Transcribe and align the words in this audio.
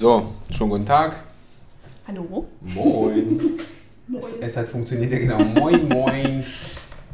So, 0.00 0.32
schon 0.50 0.70
guten 0.70 0.86
Tag. 0.86 1.14
Hallo. 2.08 2.46
Moin. 2.62 3.58
Moin. 4.08 4.22
Es, 4.22 4.32
es 4.40 4.56
hat 4.56 4.66
funktioniert, 4.66 5.12
ja 5.12 5.18
genau. 5.18 5.38
Moin, 5.60 5.88
moin. 5.88 6.42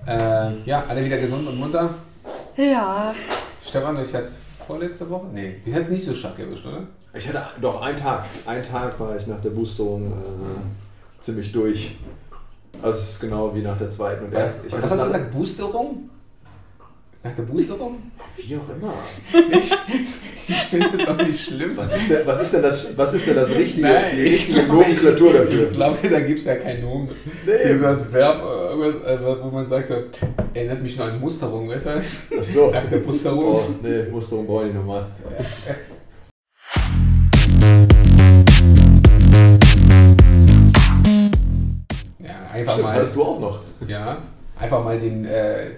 Äh, 0.07 0.63
ja, 0.65 0.85
alle 0.87 1.05
wieder 1.05 1.19
gesund 1.19 1.49
und 1.49 1.59
munter. 1.59 1.93
Ja. 2.57 3.13
Stefan, 3.61 3.97
euch 3.97 4.15
hat's 4.15 4.39
vorletzte 4.65 5.11
Woche? 5.11 5.27
Nee, 5.33 5.57
die 5.67 5.75
hat's 5.75 5.89
nicht 5.89 6.05
so 6.05 6.15
stark 6.15 6.39
erwischt, 6.39 6.65
oder? 6.65 6.87
Ich 7.13 7.27
hatte 7.27 7.61
doch 7.61 7.83
einen 7.83 7.99
Tag. 7.99 8.25
Einen 8.47 8.63
Tag 8.63 9.01
war 9.01 9.17
ich 9.17 9.27
nach 9.27 9.41
der 9.41 9.51
Boosterung 9.51 10.13
äh, 10.13 11.21
ziemlich 11.21 11.51
durch. 11.51 11.97
Also 12.83 13.01
es 13.01 13.11
ist 13.11 13.21
genau 13.21 13.53
wie 13.53 13.63
nach 13.63 13.77
der 13.77 13.91
zweiten 13.91 14.27
und 14.27 14.33
ersten. 14.33 14.71
Was 14.71 14.93
hast 14.93 15.01
du 15.01 15.07
gesagt? 15.07 15.33
Boosterung? 15.33 16.09
Nach 17.27 17.35
der 17.35 17.43
Boosterung? 17.43 17.97
Wie 18.37 18.57
auch 18.57 18.69
immer. 18.77 18.95
Ich, 19.51 19.73
ich 20.49 20.63
finde 20.63 20.91
das 20.97 21.07
doch 21.07 21.27
nicht 21.27 21.41
schlimm. 21.45 21.77
Was 21.77 21.91
ist 21.97 22.09
denn, 22.09 22.25
was 22.25 22.41
ist 22.41 22.55
denn, 22.55 22.63
das, 22.63 22.97
was 22.97 23.15
ist 23.15 23.27
denn 23.27 23.35
das 23.35 23.51
richtige, 23.53 23.83
Nein, 23.89 24.05
die 24.15 24.23
ich 24.23 24.35
richtige 24.35 24.63
glaube, 24.63 24.73
Nomenklatur 24.75 25.35
Ich 25.35 25.41
dafür? 25.41 25.67
glaube, 25.71 26.09
da 26.09 26.21
gibt 26.21 26.39
es 26.39 26.45
ja 26.45 26.55
keinen 26.55 26.83
Nomen. 26.83 27.09
Ist 27.45 27.79
so 27.79 27.83
das 27.85 28.13
Verb, 28.13 28.37
äh, 28.45 29.43
wo 29.43 29.49
man 29.51 29.67
sagt, 29.67 29.89
so, 29.89 29.95
erinnert 30.55 30.81
mich 30.85 30.97
nur 30.97 31.07
an 31.07 31.19
Musterung, 31.19 31.69
weißt 31.69 31.87
du 31.87 31.91
was? 31.97 32.17
Ach 32.39 32.43
so. 32.45 32.71
Nach 32.71 32.85
der 32.89 33.01
Oh, 33.03 33.07
Musterung. 33.09 33.61
nee, 33.83 34.03
Musterung 34.09 34.47
brauche 34.47 34.69
ich 34.69 34.75
nochmal. 34.75 35.07
Ja, 42.19 42.35
einfach 42.53 42.73
Stimmt, 42.73 42.87
mal. 42.89 42.95
hattest 42.97 43.17
du 43.17 43.23
auch 43.25 43.41
noch. 43.41 43.61
Ja, 43.87 44.19
einfach 44.59 44.85
mal 44.85 44.99
den. 44.99 45.25
Äh, 45.25 45.71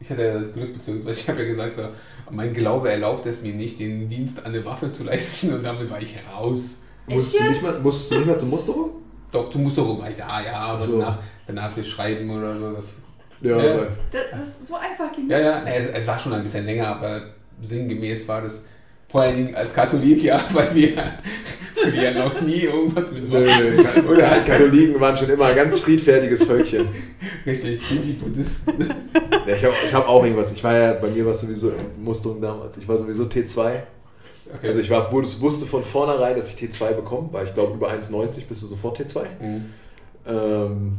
ich 0.00 0.10
hatte 0.10 0.24
ja 0.24 0.34
das 0.34 0.52
Glück, 0.52 0.72
beziehungsweise 0.72 1.20
ich 1.20 1.28
habe 1.28 1.42
ja 1.42 1.48
gesagt, 1.48 1.74
so, 1.74 1.82
mein 2.30 2.52
Glaube 2.52 2.90
erlaubt 2.90 3.26
es 3.26 3.42
mir 3.42 3.52
nicht, 3.52 3.80
den 3.80 4.08
Dienst 4.08 4.44
an 4.44 4.52
eine 4.52 4.64
Waffe 4.64 4.90
zu 4.90 5.04
leisten 5.04 5.52
und 5.52 5.62
damit 5.62 5.90
war 5.90 6.00
ich 6.00 6.16
raus. 6.32 6.82
Musstest 7.06 7.40
du, 7.40 7.50
nicht 7.50 7.62
mehr, 7.62 7.78
musstest 7.80 8.10
du 8.10 8.14
nicht 8.16 8.26
mehr 8.26 8.36
zur 8.36 8.48
Musterung? 8.48 8.90
Doch, 9.32 9.50
du 9.50 9.58
musst 9.58 9.78
doch 9.78 9.98
war 9.98 10.10
ich 10.10 10.16
da, 10.16 10.40
ja, 10.40 10.58
aber 10.58 10.82
so. 10.82 10.98
danach, 10.98 11.18
danach 11.46 11.74
das 11.74 11.86
Schreiben 11.86 12.30
oder 12.30 12.54
so. 12.56 12.72
Das, 12.72 12.88
Ja, 13.40 13.62
Ja. 13.62 13.86
Das, 14.10 14.22
das 14.30 14.40
ist 14.40 14.66
so 14.66 14.74
einfach 14.74 15.12
ging 15.12 15.28
ja, 15.28 15.38
ja, 15.38 15.62
es, 15.64 15.86
es 15.88 16.06
war 16.06 16.18
schon 16.18 16.32
ein 16.32 16.42
bisschen 16.42 16.64
länger, 16.64 16.88
aber 16.88 17.22
sinngemäß 17.60 18.28
war 18.28 18.42
das 18.42 18.64
vor 19.08 19.22
allen 19.22 19.36
Dingen 19.36 19.54
als 19.54 19.74
Katholik, 19.74 20.22
ja, 20.22 20.40
weil 20.52 20.74
wir, 20.74 20.96
weil 20.96 21.92
wir 21.92 22.02
ja 22.02 22.24
noch 22.24 22.40
nie 22.42 22.60
irgendwas 22.62 23.10
mit 23.10 23.30
Ka- 23.30 24.00
Oder 24.08 24.28
Katholiken 24.46 25.00
waren 25.00 25.16
schon 25.16 25.30
immer 25.30 25.46
ein 25.46 25.56
ganz 25.56 25.80
friedfertiges 25.80 26.44
Völkchen. 26.44 26.86
richtig, 27.46 27.80
wie 27.90 27.98
die 27.98 28.12
Buddhisten. 28.12 28.72
Ja, 29.46 29.54
ich 29.54 29.64
habe 29.64 29.74
ich 29.86 29.94
hab 29.94 30.06
auch 30.08 30.22
irgendwas. 30.22 30.52
Ich 30.52 30.62
war 30.62 30.74
ja, 30.74 30.92
bei 30.94 31.08
mir 31.08 31.24
war 31.24 31.32
es 31.32 31.40
sowieso 31.40 31.72
Musterung 31.98 32.40
damals. 32.40 32.76
Ich 32.76 32.86
war 32.86 32.98
sowieso 32.98 33.24
T2. 33.24 33.58
Okay. 34.54 34.66
Also 34.68 34.80
ich 34.80 34.88
war, 34.90 35.10
wusste 35.12 35.40
wusste 35.42 35.66
von 35.66 35.82
vornherein, 35.82 36.34
dass 36.36 36.48
ich 36.48 36.56
T2 36.56 36.92
bekomme, 36.94 37.28
weil 37.32 37.44
ich 37.46 37.54
glaube, 37.54 37.74
über 37.74 37.90
1,90 37.90 38.46
bist 38.48 38.62
du 38.62 38.66
sofort 38.66 38.98
T2. 39.00 39.20
Mhm. 39.40 39.64
Ähm, 40.26 40.98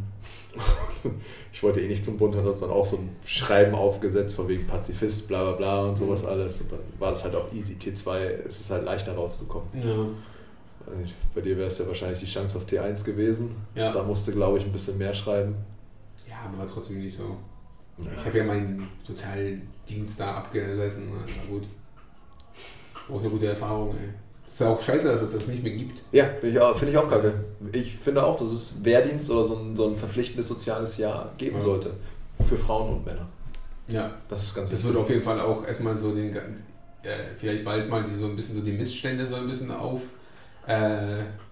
ich 1.52 1.64
wollte 1.64 1.81
eh 1.81 1.88
nicht 1.88 2.05
zum 2.05 2.17
Bund, 2.17 2.36
habe 2.36 2.55
dann 2.59 2.69
auch 2.69 2.86
so 2.86 2.97
ein 2.97 3.09
Schreiben 3.25 3.73
aufgesetzt, 3.75 4.36
von 4.36 4.47
wegen 4.47 4.67
Pazifist, 4.67 5.28
bla 5.28 5.44
bla 5.44 5.52
bla 5.53 5.81
und 5.89 5.97
sowas 5.97 6.25
alles. 6.25 6.61
Und 6.61 6.72
dann 6.72 6.80
war 7.00 7.11
das 7.11 7.23
halt 7.23 7.36
auch 7.36 7.52
easy. 7.53 7.73
T2 7.73 8.17
es 8.47 8.59
ist 8.61 8.72
halt 8.72 8.86
leichter 8.86 9.16
rauszukommen. 9.16 9.67
Ja. 9.73 10.05
Also 10.88 11.14
bei 11.36 11.42
dir 11.42 11.58
wäre 11.58 11.67
es 11.67 11.77
ja 11.80 11.88
wahrscheinlich 11.88 12.20
die 12.20 12.25
Chance 12.25 12.58
auf 12.58 12.66
T1 12.66 13.03
gewesen. 13.03 13.55
Ja. 13.75 13.92
Da 13.92 14.03
musste, 14.03 14.31
glaube 14.31 14.58
ich, 14.59 14.66
ein 14.66 14.72
bisschen 14.72 14.97
mehr 14.97 15.14
schreiben. 15.14 15.55
ja, 16.27 16.36
aber 16.47 16.59
war 16.59 16.67
trotzdem 16.67 17.00
nicht 17.00 17.16
so. 17.16 17.36
Ich 18.17 18.25
habe 18.25 18.38
ja 18.38 18.44
meinen 18.45 18.88
Sozialdienst 19.03 20.20
da 20.20 20.36
abgesessen. 20.38 21.09
na, 21.09 21.20
War 21.20 21.45
gut. 21.50 21.67
Auch 23.11 23.20
eine 23.20 23.30
gute 23.30 23.47
Erfahrung, 23.47 23.92
ey. 23.97 24.09
Ist 24.50 24.59
ja 24.61 24.69
auch 24.69 24.81
scheiße, 24.81 25.08
dass 25.08 25.22
es 25.22 25.31
das 25.31 25.47
nicht 25.47 25.61
mehr 25.64 25.72
gibt. 25.73 26.02
Ja, 26.11 26.25
bin 26.42 26.52
ich 26.52 26.59
auch- 26.59 26.75
finde 26.75 26.92
ich 26.94 26.97
auch 26.97 27.08
kacke. 27.08 27.33
Ich 27.72 27.95
finde 27.95 28.23
auch, 28.25 28.36
dass 28.36 28.52
es 28.52 28.83
Wehrdienst 28.83 29.30
oder 29.30 29.45
so 29.45 29.55
ein, 29.58 29.75
so 29.75 29.88
ein 29.88 29.95
verpflichtendes 29.95 30.47
soziales 30.47 30.97
Jahr 30.97 31.30
geben 31.38 31.58
Ja. 31.58 31.64
sollte. 31.64 31.92
Für 32.47 32.58
Frauen 32.58 32.94
und 32.95 33.05
Männer. 33.05 33.27
Ja. 33.87 34.11
Das 34.27 34.43
ist 34.43 34.55
ganz 34.55 34.71
Das 34.71 34.83
wird 34.83 34.95
auf 34.98 35.08
jeden 35.10 35.21
Fall 35.21 35.39
auch 35.39 35.65
erstmal 35.67 35.95
so 35.95 36.11
den, 36.15 36.36
äh, 36.36 36.39
vielleicht 37.37 37.64
bald 37.64 37.89
mal 37.89 38.04
die, 38.04 38.15
so 38.20 38.26
ein 38.26 38.36
bisschen 38.36 38.55
so 38.55 38.61
die 38.61 38.71
Missstände 38.71 39.26
so 39.26 39.36
ein 39.36 39.48
bisschen 39.48 39.70
auf, 39.71 40.02
äh, 40.67 40.98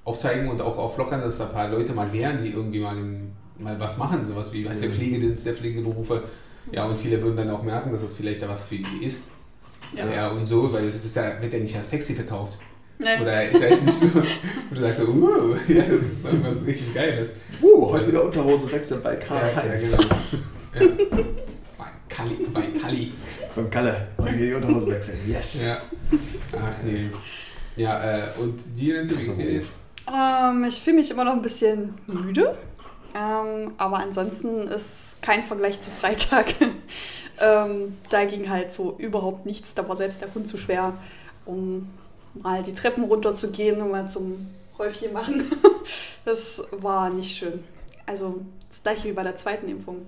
aufzeigen 0.04 0.48
und 0.50 0.62
auch 0.62 0.78
auflockern, 0.78 1.22
dass 1.22 1.38
da 1.38 1.46
ein 1.48 1.54
paar 1.54 1.70
Leute 1.70 1.94
mal 1.94 2.12
wären, 2.12 2.44
die 2.44 2.50
irgendwie 2.52 2.80
mal, 2.80 2.98
im, 2.98 3.32
mal 3.60 3.80
was 3.80 3.98
machen, 3.98 4.26
sowas 4.26 4.52
wie 4.54 4.66
was 4.66 4.80
der 4.80 4.90
Mhm. 4.90 4.94
Pflegedienst, 4.94 5.46
der 5.46 5.54
Pflegeberufe. 5.54 6.24
Ja, 6.72 6.86
und 6.86 6.98
viele 6.98 7.22
würden 7.22 7.36
dann 7.36 7.50
auch 7.52 7.64
merken, 7.64 7.92
dass 7.92 8.02
das 8.02 8.14
vielleicht 8.14 8.42
da 8.42 8.50
was 8.50 8.64
für 8.64 8.76
die 8.78 9.06
ist. 9.06 9.30
Ja, 9.96 10.06
Ja. 10.12 10.28
und 10.30 10.46
so, 10.46 10.72
weil 10.74 10.84
es 10.86 10.96
ist 11.06 11.16
ja, 11.16 11.42
wird 11.42 11.54
ja 11.54 11.60
nicht 11.60 11.76
als 11.76 11.90
sexy 11.90 12.14
verkauft. 12.14 12.58
Nee. 13.00 13.22
Oder 13.22 13.50
ist 13.50 13.62
ja 13.62 13.70
jetzt 13.70 13.84
nicht 13.86 14.00
so, 14.00 14.08
wo 14.16 14.76
du 14.76 14.82
sagst 14.82 15.02
so, 15.02 15.08
uh, 15.08 15.56
ja, 15.68 15.84
das 15.84 16.18
ist 16.18 16.26
irgendwas 16.26 16.66
richtig 16.66 16.94
Geiles. 16.94 17.30
Uh, 17.62 17.92
heute 17.92 18.08
wieder 18.08 18.24
Unterhose 18.24 18.72
wechseln 18.72 19.02
bei 19.04 19.16
Karl 19.16 19.52
Ja, 19.56 19.56
Heinz. 19.64 19.92
ja, 19.92 19.98
genau. 20.74 20.96
ja. 20.96 21.26
Bei 21.78 21.86
Kali, 22.10 22.48
bei 22.52 22.80
Kali. 22.80 23.12
Beim 23.56 23.70
Kalle. 23.70 24.08
Heute 24.18 24.34
wieder 24.34 24.46
die 24.46 24.54
Unterhose 24.66 24.88
wechseln. 24.88 25.20
Yes. 25.28 25.64
Ja. 25.64 25.82
Ach 26.54 26.76
nee. 26.84 27.10
Ja, 27.76 28.18
äh, 28.18 28.28
und 28.40 28.60
die 28.76 28.92
Nancy, 28.92 29.20
wie 29.20 29.24
geht's 29.24 29.38
dir 29.38 29.52
jetzt? 29.52 29.74
Ähm, 30.12 30.64
ich 30.64 30.82
fühle 30.82 30.98
mich 30.98 31.12
immer 31.12 31.24
noch 31.24 31.34
ein 31.34 31.42
bisschen 31.44 31.94
müde. 32.08 32.58
Ähm, 33.16 33.74
aber 33.78 33.98
ansonsten 34.00 34.68
ist 34.68 35.18
kein 35.22 35.44
Vergleich 35.44 35.80
zu 35.82 35.92
Freitag. 35.92 36.56
ähm, 37.40 37.98
da 38.10 38.26
ging 38.26 38.50
halt 38.50 38.74
so 38.74 38.96
überhaupt 38.98 39.46
nichts. 39.46 39.76
Da 39.76 39.88
war 39.88 39.96
selbst 39.96 40.22
der 40.22 40.34
Hund 40.34 40.48
zu 40.48 40.58
schwer, 40.58 40.94
um 41.46 41.88
mal 42.34 42.64
die 42.64 42.74
Treppen 42.74 43.04
runter 43.06 43.34
zu 43.34 43.52
gehen 43.52 43.82
und 43.82 43.92
mal 43.92 44.10
zum 44.10 44.48
Häufchen 44.78 45.14
machen. 45.14 45.44
das 46.26 46.64
war 46.72 47.10
nicht 47.10 47.36
schön. 47.38 47.64
Also 48.06 48.36
das 48.70 48.84
gleiche 48.84 49.08
wie 49.10 49.14
bei 49.14 49.24
der 49.24 49.36
zweiten 49.36 49.68
Impfung. 49.68 50.06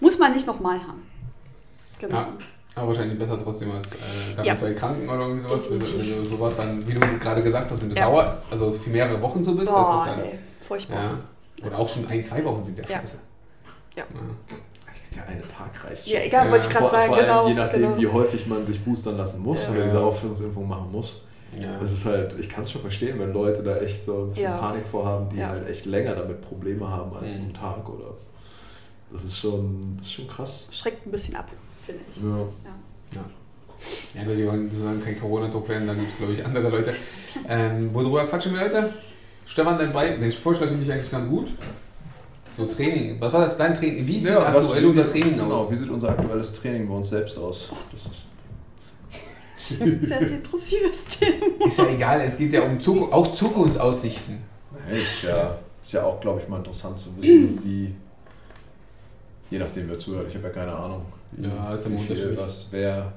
Muss 0.00 0.18
man 0.18 0.32
nicht 0.32 0.46
nochmal 0.46 0.80
haben. 0.80 1.02
Genau. 1.98 2.16
Ja. 2.16 2.28
Aber 2.74 2.88
wahrscheinlich 2.88 3.18
besser 3.18 3.38
trotzdem 3.42 3.70
als 3.72 3.92
äh, 3.92 3.96
damit 4.30 4.46
Ja. 4.46 4.56
zu 4.56 4.64
erkranken 4.66 5.08
oder 5.08 5.20
irgendwie 5.20 5.42
sowas. 5.42 5.70
Wenn 5.70 5.80
wenn 5.80 6.16
du 6.16 6.22
sowas 6.24 6.56
dann, 6.56 6.88
wie 6.88 6.94
du 6.94 7.00
gerade 7.18 7.42
gesagt 7.42 7.70
hast, 7.70 7.82
wenn 7.82 7.90
du 7.90 7.94
Ja. 7.96 8.06
Dauer, 8.06 8.42
also 8.50 8.72
für 8.72 8.88
mehrere 8.90 9.20
Wochen 9.20 9.44
so 9.44 9.54
bist, 9.54 9.70
Boah, 9.70 9.92
das 10.06 10.08
ist 10.08 10.16
dann. 10.16 10.24
ey, 10.32 10.38
furchtbar. 10.66 10.96
Ja. 11.60 11.66
Oder 11.66 11.78
auch 11.78 11.88
schon 11.88 12.06
ein, 12.08 12.22
zwei 12.22 12.42
Wochen 12.44 12.64
sind 12.64 12.78
ja 12.78 12.84
Ja. 12.88 13.00
scheiße. 13.00 13.18
Ja. 13.96 14.04
Der 15.14 15.26
eine 15.28 15.42
Tag 15.42 15.84
reicht 15.84 16.06
Ja, 16.06 16.16
schon. 16.18 16.26
egal, 16.26 16.46
Ja, 16.46 16.50
wollte 16.52 16.66
ich 16.68 16.72
gerade 16.74 16.90
sagen, 16.90 17.06
vor 17.08 17.16
allem 17.18 17.26
genau. 17.26 17.48
je 17.48 17.54
nachdem, 17.54 17.80
genau. 17.82 17.96
wie 17.98 18.06
häufig 18.06 18.46
man 18.46 18.64
sich 18.64 18.82
boostern 18.82 19.18
lassen 19.18 19.42
muss 19.42 19.62
Ja. 19.66 19.72
oder 19.74 19.84
diese 19.84 20.00
Auffrischungsimpfung 20.00 20.66
machen 20.66 20.90
muss. 20.90 21.22
Ja. 21.60 21.78
Das 21.80 21.92
ist 21.92 22.04
halt, 22.06 22.34
ich 22.38 22.48
kann 22.48 22.64
es 22.64 22.70
schon 22.70 22.80
verstehen, 22.80 23.18
wenn 23.18 23.32
Leute 23.32 23.62
da 23.62 23.76
echt 23.78 24.04
so 24.04 24.22
ein 24.22 24.28
bisschen 24.30 24.44
Ja. 24.44 24.56
Panik 24.56 24.86
vorhaben, 24.90 25.28
die 25.30 25.38
Ja. 25.38 25.48
halt 25.48 25.68
echt 25.68 25.84
länger 25.86 26.14
damit 26.14 26.40
Probleme 26.40 26.88
haben 26.88 27.14
als 27.16 27.34
Mhm. 27.34 27.46
am 27.46 27.54
Tag 27.54 27.88
oder. 27.88 28.14
Das 29.12 29.24
ist 29.24 29.38
schon, 29.38 29.96
das 29.98 30.06
ist 30.06 30.12
schon 30.14 30.28
krass. 30.28 30.66
Schreckt 30.70 31.06
ein 31.06 31.10
bisschen 31.10 31.36
ab, 31.36 31.48
finde 31.84 32.00
ich. 32.10 32.22
Ja. 32.22 32.38
Ja. 33.14 33.24
Ja, 34.14 34.22
aber 34.22 34.36
wir 34.36 34.46
wollen 34.46 34.70
sozusagen 34.70 35.02
kein 35.02 35.18
Corona-Druck 35.18 35.68
werden, 35.68 35.88
da 35.88 35.94
gibt 35.94 36.08
es, 36.10 36.16
glaube 36.16 36.32
ich, 36.34 36.44
andere 36.44 36.68
Leute. 36.68 36.94
Ähm, 37.48 37.92
worüber 37.92 38.24
quatschen 38.26 38.54
wir 38.54 38.60
heute? 38.62 38.90
Stefan, 39.44 39.76
dein 39.76 39.92
Bein, 39.92 40.20
den 40.20 40.30
Vorschlag 40.32 40.68
finde 40.68 40.84
ich 40.84 40.92
eigentlich 40.92 41.10
ganz 41.10 41.28
gut. 41.28 41.48
So 42.56 42.66
Training. 42.66 43.20
Was 43.20 43.32
war 43.32 43.40
das, 43.42 43.56
dein 43.58 43.76
Training? 43.76 44.06
Wie 44.06 44.20
sieht 44.20 44.30
aktuell 44.30 44.84
unser 44.86 45.10
Training 45.10 45.36
genau, 45.36 45.52
aus? 45.54 45.70
Wie 45.70 45.76
sieht 45.76 45.90
unser 45.90 46.10
aktuelles 46.10 46.54
Training 46.54 46.86
bei 46.88 46.94
uns 46.94 47.08
selbst 47.10 47.36
aus? 47.38 47.70
Das 47.90 48.00
ist 48.02 48.22
Das 49.78 49.88
ist 49.88 50.02
ein 50.02 50.06
sehr 50.06 50.20
depressives 50.20 51.06
Thema. 51.18 51.66
Ist 51.66 51.78
ja 51.78 51.86
egal, 51.88 52.20
es 52.20 52.36
geht 52.36 52.52
ja 52.52 52.62
um 52.62 52.80
Zuku 52.80 53.12
auch 53.12 53.34
Zukunftsaussichten. 53.34 54.38
Hey, 54.86 54.98
ist 54.98 55.22
ja, 55.22 55.58
ist 55.82 55.92
ja 55.92 56.04
auch, 56.04 56.20
glaube 56.20 56.40
ich, 56.40 56.48
mal 56.48 56.58
interessant 56.58 56.98
zu 56.98 57.16
wissen, 57.16 57.60
wie, 57.64 57.94
je 59.50 59.58
nachdem 59.58 59.88
wer 59.88 59.98
zuhört, 59.98 60.28
ich 60.28 60.34
habe 60.34 60.48
ja 60.48 60.52
keine 60.52 60.74
Ahnung, 60.74 61.02
wie, 61.32 61.46
Ja, 61.46 61.74
ist 61.74 61.90
wie 61.90 61.98
viel, 61.98 62.36
was, 62.36 62.68
wer, 62.70 63.12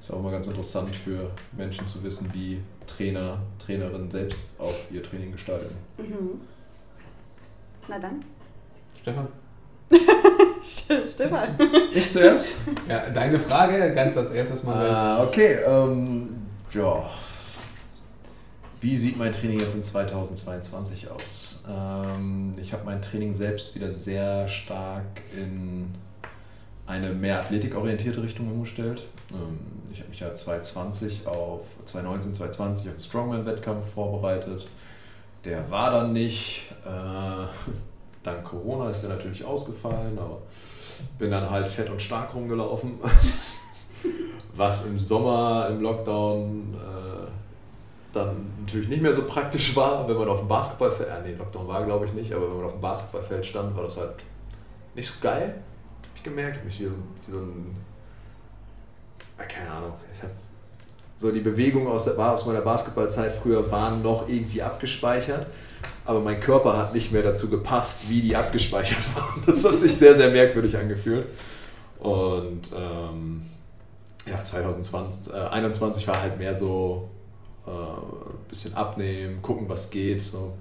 ist 0.00 0.12
auch 0.12 0.20
mal 0.20 0.32
ganz 0.32 0.46
interessant 0.46 0.94
für 0.94 1.30
Menschen 1.56 1.86
zu 1.86 2.02
wissen, 2.02 2.30
wie 2.32 2.60
Trainer, 2.86 3.38
Trainerinnen 3.64 4.10
selbst 4.10 4.58
auch 4.58 4.74
ihr 4.90 5.02
Training 5.02 5.32
gestalten. 5.32 5.74
Mhm. 5.98 6.40
Na 7.88 7.98
dann. 7.98 8.24
Stefan? 9.00 9.28
Stefan. 11.14 11.56
Ich 11.92 12.10
zuerst? 12.10 12.58
Ja, 12.88 13.10
deine 13.10 13.38
Frage, 13.38 13.92
ganz 13.94 14.16
als 14.16 14.30
erstes 14.30 14.62
mal. 14.62 14.90
Ah, 14.90 15.22
okay, 15.22 15.58
ähm, 15.66 16.28
ja. 16.72 17.10
Wie 18.80 18.96
sieht 18.96 19.16
mein 19.16 19.32
Training 19.32 19.60
jetzt 19.60 19.74
in 19.74 19.82
2022 19.82 21.08
aus? 21.10 21.60
Ähm, 21.68 22.54
ich 22.60 22.72
habe 22.72 22.84
mein 22.84 23.00
Training 23.00 23.34
selbst 23.34 23.74
wieder 23.74 23.90
sehr 23.90 24.48
stark 24.48 25.22
in 25.36 25.94
eine 26.86 27.10
mehr 27.10 27.40
athletikorientierte 27.40 28.22
Richtung 28.22 28.50
umgestellt. 28.50 29.02
Ähm, 29.30 29.58
ich 29.92 30.00
habe 30.00 30.10
mich 30.10 30.20
ja 30.20 30.34
2020 30.34 31.26
auf 31.26 31.62
2019, 31.84 32.34
2020 32.34 32.88
auf 32.88 32.94
den 32.94 33.00
Strongman-Wettkampf 33.00 33.86
vorbereitet. 33.86 34.68
Der 35.44 35.70
war 35.70 35.90
dann 35.90 36.12
nicht. 36.12 36.72
Äh, 36.84 37.46
dank 38.22 38.44
Corona 38.44 38.90
ist 38.90 39.02
der 39.02 39.10
natürlich 39.10 39.44
ausgefallen, 39.44 40.18
aber 40.18 40.38
bin 41.18 41.30
dann 41.30 41.48
halt 41.50 41.68
fett 41.68 41.90
und 41.90 42.00
stark 42.00 42.34
rumgelaufen. 42.34 42.98
Was 44.54 44.86
im 44.86 44.98
Sommer 44.98 45.68
im 45.70 45.80
Lockdown 45.80 46.74
äh, 46.74 47.26
dann 48.12 48.52
natürlich 48.60 48.88
nicht 48.88 49.00
mehr 49.00 49.14
so 49.14 49.22
praktisch 49.22 49.74
war, 49.74 50.06
wenn 50.06 50.16
man 50.16 50.28
auf 50.28 50.40
dem 50.40 50.48
Basketballfeld, 50.48 51.08
äh, 51.08 51.28
nee, 51.28 51.34
Lockdown 51.34 51.66
war 51.66 51.84
glaube 51.84 52.06
ich 52.06 52.12
nicht, 52.12 52.32
aber 52.32 52.48
wenn 52.48 52.56
man 52.56 52.66
auf 52.66 52.72
dem 52.72 52.80
Basketballfeld 52.80 53.46
stand, 53.46 53.74
war 53.74 53.84
das 53.84 53.96
halt 53.96 54.16
nicht 54.94 55.08
so 55.08 55.14
geil, 55.22 55.48
habe 55.48 56.16
ich 56.16 56.22
gemerkt. 56.22 56.58
Ich 56.58 56.64
mich 56.64 56.80
wie, 56.80 56.92
wie 57.26 57.30
so 57.30 57.38
ein, 57.38 57.74
äh, 59.38 59.44
keine 59.44 59.70
Ahnung, 59.70 59.94
ich 60.14 60.22
habe 60.22 60.32
so 61.16 61.30
die 61.30 61.40
Bewegung 61.40 61.86
aus, 61.88 62.04
der, 62.04 62.18
aus 62.18 62.44
meiner 62.46 62.60
Basketballzeit 62.60 63.32
früher 63.32 63.70
waren 63.70 64.02
noch 64.02 64.28
irgendwie 64.28 64.60
abgespeichert, 64.60 65.46
aber 66.04 66.20
mein 66.20 66.40
Körper 66.40 66.76
hat 66.76 66.94
nicht 66.94 67.12
mehr 67.12 67.22
dazu 67.22 67.48
gepasst, 67.48 68.08
wie 68.08 68.20
die 68.20 68.36
abgespeichert 68.36 69.04
waren. 69.16 69.42
Das 69.46 69.64
hat 69.64 69.78
sich 69.78 69.96
sehr, 69.96 70.14
sehr 70.14 70.30
merkwürdig 70.30 70.76
angefühlt. 70.76 71.26
Und 71.98 72.70
ähm, 72.76 73.42
ja, 74.26 74.42
2020, 74.42 75.32
äh, 75.32 75.36
21 75.36 76.06
war 76.08 76.20
halt 76.20 76.38
mehr 76.38 76.54
so 76.54 77.08
äh, 77.66 77.70
ein 77.70 78.48
bisschen 78.48 78.74
abnehmen, 78.74 79.40
gucken, 79.42 79.68
was 79.68 79.90
geht, 79.90 80.22
so 80.22 80.54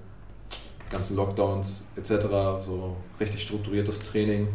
ganzen 0.92 1.16
Lockdowns 1.16 1.88
etc., 1.96 2.28
so 2.62 2.96
richtig 3.20 3.42
strukturiertes 3.42 4.02
Training 4.04 4.50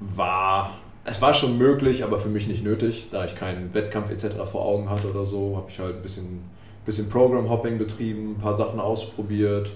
war, 0.00 0.72
es 1.04 1.20
war 1.22 1.34
schon 1.34 1.58
möglich, 1.58 2.02
aber 2.02 2.18
für 2.18 2.28
mich 2.28 2.46
nicht 2.48 2.64
nötig, 2.64 3.08
da 3.10 3.24
ich 3.24 3.34
keinen 3.34 3.72
Wettkampf 3.74 4.10
etc. 4.10 4.36
vor 4.50 4.64
Augen 4.64 4.88
hatte 4.88 5.10
oder 5.10 5.24
so, 5.26 5.56
habe 5.56 5.70
ich 5.70 5.78
halt 5.78 5.96
ein 5.96 6.02
bisschen, 6.02 6.42
bisschen 6.88 7.10
Program-Hopping 7.10 7.76
betrieben, 7.76 8.32
ein 8.32 8.38
paar 8.38 8.54
Sachen 8.54 8.80
ausprobiert 8.80 9.70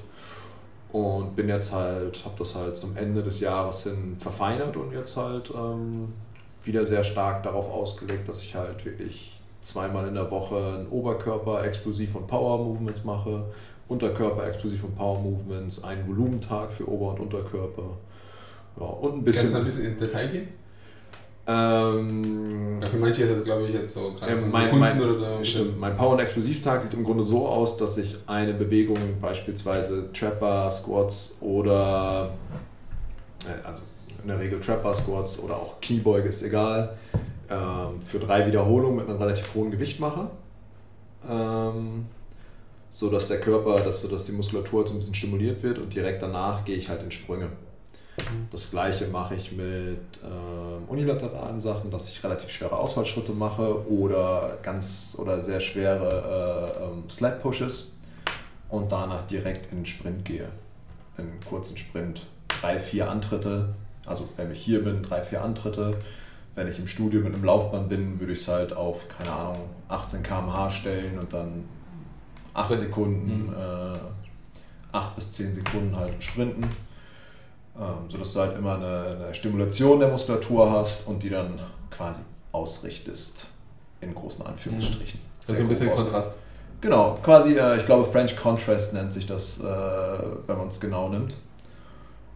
und 0.93 1.37
bin 1.37 1.49
jetzt 1.49 1.71
halt, 1.71 2.25
habe 2.25 2.35
das 2.39 2.55
halt 2.55 2.77
zum 2.77 2.97
Ende 2.97 3.23
des 3.23 3.41
Jahres 3.41 3.85
hin 3.85 4.17
verfeinert 4.19 4.77
und 4.77 4.93
jetzt 4.93 5.17
halt 5.17 5.53
ähm, 5.55 6.09
wieder 6.65 6.85
sehr 6.87 7.05
stark 7.05 7.43
darauf 7.43 7.71
ausgelegt, 7.71 8.29
dass 8.29 8.41
ich 8.43 8.55
halt 8.55 8.85
wirklich 8.85 9.39
zweimal 9.61 10.09
in 10.09 10.15
der 10.15 10.31
Woche 10.31 10.57
einen 10.57 10.89
Oberkörper 10.89 11.63
explosiv 11.65 12.17
und 12.17 12.27
Power 12.27 12.65
Movements 12.65 13.05
mache, 13.05 13.45
Unterkörper 13.89 14.49
explosiv 14.49 14.85
und 14.85 14.97
Power 14.97 15.21
Movements, 15.21 15.85
einen 15.85 16.09
Volumentag 16.09 16.73
für 16.73 16.89
Ober- 16.89 17.11
und 17.11 17.21
Unterkörper. 17.21 17.97
Ja, 18.81 18.87
und 18.87 19.19
ein 19.19 19.23
bisschen. 19.23 19.43
Kannst 19.43 19.55
du 19.55 19.59
ein 19.59 19.65
bisschen 19.65 19.85
ins 19.85 19.99
Detail 19.99 20.29
gehen? 20.29 20.49
Ähm, 21.45 22.81
für 22.89 22.99
manche 22.99 23.25
ist 23.25 23.33
das, 23.33 23.45
glaube 23.45 23.67
ich, 23.67 23.75
jetzt 23.75 23.95
so 23.95 24.13
gerade 24.13 24.37
mein, 24.37 24.79
mein, 24.79 25.01
oder 25.01 25.15
so. 25.15 25.25
Stimmt. 25.43 25.79
Mein 25.79 25.97
Power- 25.97 26.13
und 26.13 26.21
Explosivtag 26.21 26.83
sieht 26.83 26.95
im 26.95 27.03
Grunde 27.03 27.25
so 27.25 27.49
aus, 27.49 27.77
dass 27.77 27.99
ich 27.99 28.17
eine 28.27 28.55
Bewegung, 28.55 28.99
beispielsweise 29.21 30.13
Trapper, 30.13 30.71
Squats 30.71 31.37
oder 31.41 32.33
äh, 33.45 33.67
also 33.67 33.83
in 34.23 34.29
der 34.29 34.39
Regel 34.39 34.61
Trapper, 34.61 34.95
Squats 34.95 35.43
oder 35.43 35.57
auch 35.57 35.81
Kniebeuge 35.81 36.29
ist 36.29 36.43
egal, 36.45 36.97
ähm, 37.51 38.01
für 38.01 38.21
drei 38.21 38.47
Wiederholungen 38.47 38.97
mit 38.97 39.09
einem 39.09 39.19
relativ 39.19 39.53
hohen 39.55 39.73
Gewicht 39.73 39.99
mache. 39.99 40.31
Ähm, 41.29 42.07
so 42.91 43.11
dass 43.11 43.27
der 43.27 43.41
Körper, 43.41 43.81
dass, 43.81 44.03
so 44.03 44.09
dass 44.09 44.27
die 44.27 44.33
Muskulatur 44.33 44.87
so 44.87 44.93
ein 44.93 44.99
bisschen 44.99 45.15
stimuliert 45.15 45.63
wird 45.63 45.79
und 45.79 45.93
direkt 45.93 46.23
danach 46.23 46.65
gehe 46.65 46.77
ich 46.77 46.89
halt 46.89 47.03
in 47.03 47.11
Sprünge. 47.11 47.49
Das 48.51 48.71
gleiche 48.71 49.07
mache 49.09 49.35
ich 49.35 49.53
mit 49.53 49.99
ähm, 50.25 50.89
unilateralen 50.89 51.61
Sachen, 51.61 51.91
dass 51.91 52.09
ich 52.09 52.23
relativ 52.23 52.51
schwere 52.51 52.77
Ausfallschritte 52.77 53.33
mache 53.33 53.89
oder 53.89 54.59
ganz 54.63 55.17
oder 55.21 55.41
sehr 55.41 55.61
schwere 55.61 56.77
äh, 56.79 56.85
ähm, 56.85 57.09
Slap 57.11 57.43
Pushes 57.43 57.97
und 58.69 58.91
danach 58.93 59.27
direkt 59.27 59.71
in 59.73 59.79
den 59.79 59.87
Sprint 59.87 60.25
gehe. 60.25 60.49
In 61.19 61.25
einen 61.25 61.41
kurzen 61.49 61.77
Sprint. 61.77 62.27
Drei, 62.49 62.81
vier 62.81 63.11
Antritte. 63.11 63.75
Also 64.07 64.29
wenn 64.37 64.51
ich 64.51 64.61
hier 64.61 64.83
bin, 64.85 65.03
drei, 65.03 65.23
vier 65.23 65.43
Antritte 65.43 65.99
wenn 66.55 66.69
ich 66.69 66.79
im 66.79 66.87
Studio 66.87 67.21
mit 67.21 67.35
einem 67.35 67.45
Laufband 67.45 67.89
bin, 67.89 68.21
würde 68.21 68.35
ich 68.35 68.41
es 68.41 68.49
halt 68.49 68.73
auf, 68.73 69.09
keine 69.09 69.33
Ahnung, 69.33 69.71
18 69.89 70.23
km/h 70.23 70.71
stellen 70.71 71.19
und 71.19 71.33
dann 71.33 71.65
8 72.55 72.79
Sekunden, 72.79 73.47
mhm. 73.47 73.55
äh, 73.55 73.99
8 74.93 75.17
bis 75.17 75.33
10 75.33 75.55
Sekunden 75.55 75.97
halt 75.97 76.23
sprinten. 76.23 76.69
Ähm, 77.79 78.09
sodass 78.09 78.35
du 78.35 78.41
halt 78.41 78.59
immer 78.59 78.75
eine, 78.77 79.25
eine, 79.25 79.35
Stimulation 79.35 79.99
der 79.99 80.09
Muskulatur 80.09 80.71
hast 80.71 81.09
und 81.09 81.23
die 81.23 81.31
dann 81.31 81.59
quasi 81.91 82.21
ausrichtest, 82.53 83.47
in 84.03 84.15
großen 84.15 84.45
Anführungsstrichen. 84.45 85.21
Mhm. 85.21 85.49
Also 85.49 85.63
ein 85.63 85.69
bisschen 85.69 85.91
Kontrast. 85.91 86.35
Genau, 86.83 87.19
quasi, 87.23 87.55
äh, 87.55 87.79
ich 87.79 87.87
glaube, 87.87 88.05
French 88.05 88.37
Contrast 88.37 88.93
nennt 88.93 89.13
sich 89.13 89.27
das, 89.27 89.61
äh, 89.61 89.65
wenn 89.65 90.59
man 90.59 90.69
es 90.69 90.81
genau 90.81 91.09
nimmt. 91.09 91.35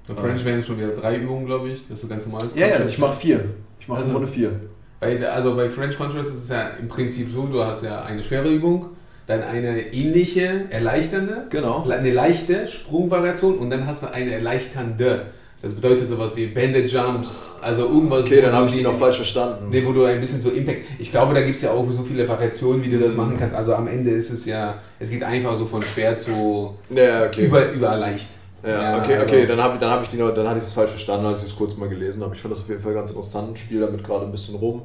Bei 0.08 0.14
French 0.14 0.44
wären 0.44 0.60
es 0.60 0.66
schon 0.66 0.78
wieder 0.78 0.88
drei 0.88 1.16
Übungen, 1.16 1.46
glaube 1.46 1.68
ich, 1.68 1.82
das 1.82 1.96
ist 1.96 2.02
so 2.02 2.08
ganz 2.08 2.26
normal. 2.26 2.46
Ja, 2.54 2.68
ja, 2.68 2.84
ich 2.84 2.98
mache 2.98 3.16
vier. 3.16 3.44
Ich 3.80 3.88
mache 3.88 3.98
also, 3.98 4.26
vier. 4.26 4.52
Bei, 5.00 5.28
also 5.28 5.54
bei 5.54 5.68
French 5.68 5.98
Contrast 5.98 6.30
ist 6.30 6.44
es 6.44 6.48
ja 6.48 6.68
im 6.70 6.88
Prinzip 6.88 7.30
so, 7.30 7.46
du 7.46 7.62
hast 7.62 7.84
ja 7.84 8.02
eine 8.02 8.22
schwere 8.22 8.48
Übung, 8.48 8.95
dann 9.26 9.42
eine 9.42 9.92
ähnliche, 9.92 10.66
erleichternde, 10.70 11.46
genau. 11.50 11.88
eine 11.88 12.12
leichte 12.12 12.66
Sprungvariation 12.66 13.58
und 13.58 13.70
dann 13.70 13.86
hast 13.86 14.02
du 14.02 14.12
eine 14.12 14.32
erleichternde. 14.32 15.26
Das 15.62 15.74
bedeutet 15.74 16.08
sowas 16.08 16.36
wie 16.36 16.46
Banded 16.46 16.88
Jumps, 16.90 17.58
also 17.60 17.86
irgendwas. 17.86 18.24
Okay, 18.26 18.40
dann 18.40 18.52
habe 18.52 18.68
ich 18.68 18.76
die 18.76 18.82
noch 18.82 18.96
falsch 18.98 19.16
verstanden. 19.16 19.68
Nee, 19.70 19.82
wo 19.84 19.92
du 19.92 20.04
ein 20.04 20.20
bisschen 20.20 20.40
so 20.40 20.50
Impact. 20.50 20.84
Ich 20.98 21.10
glaube, 21.10 21.34
da 21.34 21.40
gibt 21.40 21.56
es 21.56 21.62
ja 21.62 21.72
auch 21.72 21.90
so 21.90 22.02
viele 22.02 22.28
Variationen, 22.28 22.84
wie 22.84 22.90
du 22.90 22.98
das 22.98 23.16
machen 23.16 23.36
kannst. 23.38 23.56
Also 23.56 23.74
am 23.74 23.88
Ende 23.88 24.10
ist 24.10 24.30
es 24.30 24.46
ja, 24.46 24.74
es 25.00 25.10
geht 25.10 25.24
einfach 25.24 25.56
so 25.56 25.66
von 25.66 25.82
schwer 25.82 26.16
zu 26.18 26.74
ja, 26.90 27.24
okay. 27.24 27.46
über, 27.46 27.72
über 27.72 27.96
leicht. 27.96 28.28
Ja, 28.62 29.02
okay, 29.02 29.14
also 29.14 29.26
okay, 29.28 29.46
dann, 29.46 29.62
hab 29.62 29.74
ich, 29.74 29.80
dann, 29.80 29.90
hab 29.90 30.02
ich 30.02 30.08
die 30.08 30.16
noch, 30.16 30.32
dann 30.34 30.46
hatte 30.46 30.58
ich 30.58 30.64
das 30.64 30.74
falsch 30.74 30.90
verstanden, 30.90 31.26
als 31.26 31.40
ich 31.40 31.48
es 31.48 31.56
kurz 31.56 31.76
mal 31.76 31.88
gelesen 31.88 32.22
habe. 32.22 32.34
Ich 32.34 32.40
fand 32.40 32.52
das 32.52 32.60
auf 32.60 32.68
jeden 32.68 32.82
Fall 32.82 32.94
ganz 32.94 33.10
interessant, 33.10 33.58
spiele 33.58 33.86
damit 33.86 34.04
gerade 34.04 34.24
ein 34.24 34.32
bisschen 34.32 34.56
rum. 34.56 34.82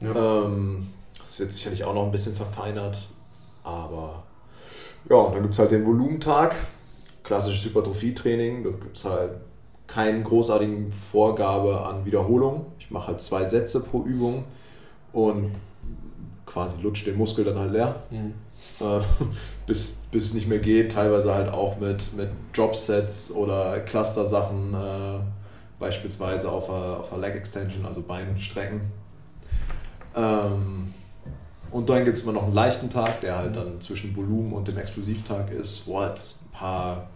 Ja. 0.00 0.44
Ähm, 0.44 0.88
das 1.20 1.38
wird 1.40 1.52
sicherlich 1.52 1.84
auch 1.84 1.94
noch 1.94 2.04
ein 2.04 2.12
bisschen 2.12 2.34
verfeinert, 2.34 2.98
aber 3.66 4.22
ja, 5.10 5.30
dann 5.30 5.42
gibt 5.42 5.54
es 5.54 5.58
halt 5.58 5.72
den 5.72 5.84
Volumentag, 5.84 6.54
klassisches 7.22 7.64
Hypertrophie-Training, 7.66 8.64
da 8.64 8.70
gibt 8.70 8.96
es 8.96 9.04
halt 9.04 9.32
keine 9.86 10.22
großartigen 10.22 10.90
Vorgabe 10.90 11.80
an 11.80 12.04
Wiederholung. 12.04 12.66
Ich 12.78 12.90
mache 12.90 13.08
halt 13.08 13.20
zwei 13.20 13.44
Sätze 13.44 13.80
pro 13.80 14.02
Übung 14.02 14.44
und 15.12 15.54
quasi 16.44 16.80
lutscht 16.80 17.06
den 17.06 17.16
Muskel 17.16 17.44
dann 17.44 17.58
halt 17.58 17.72
leer. 17.72 18.02
Mhm. 18.10 18.34
Äh, 18.80 19.00
bis, 19.66 20.06
bis 20.10 20.26
es 20.26 20.34
nicht 20.34 20.48
mehr 20.48 20.58
geht, 20.58 20.92
teilweise 20.92 21.34
halt 21.34 21.52
auch 21.52 21.78
mit, 21.78 22.14
mit 22.16 22.30
Dropsets 22.52 23.32
oder 23.32 23.80
Cluster-Sachen, 23.80 24.74
äh, 24.74 25.18
beispielsweise 25.78 26.50
auf 26.50 26.70
einer, 26.70 26.98
auf 27.00 27.12
Leg 27.20 27.34
Extension, 27.34 27.84
also 27.84 28.00
Beinstrecken. 28.02 28.80
Ähm, 30.16 30.94
und 31.76 31.90
dann 31.90 32.06
gibt 32.06 32.16
es 32.16 32.24
immer 32.24 32.32
noch 32.32 32.44
einen 32.44 32.54
leichten 32.54 32.88
Tag, 32.88 33.20
der 33.20 33.36
halt 33.36 33.54
dann 33.54 33.82
zwischen 33.82 34.16
Volumen 34.16 34.54
und 34.54 34.66
dem 34.66 34.78
Explosivtag 34.78 35.50
ist, 35.50 35.86
wo 35.86 36.00
halt 36.00 36.16
ein 36.16 36.50
paar, 36.50 37.10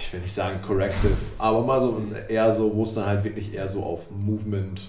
ich 0.00 0.12
will 0.12 0.20
nicht 0.20 0.32
sagen 0.32 0.60
corrective, 0.62 1.16
aber 1.36 1.62
mal 1.62 1.80
so 1.80 2.00
eher 2.28 2.54
so, 2.54 2.72
wo 2.72 2.84
es 2.84 2.94
dann 2.94 3.06
halt 3.06 3.24
wirklich 3.24 3.52
eher 3.52 3.66
so 3.66 3.82
auf 3.82 4.08
Movement, 4.12 4.82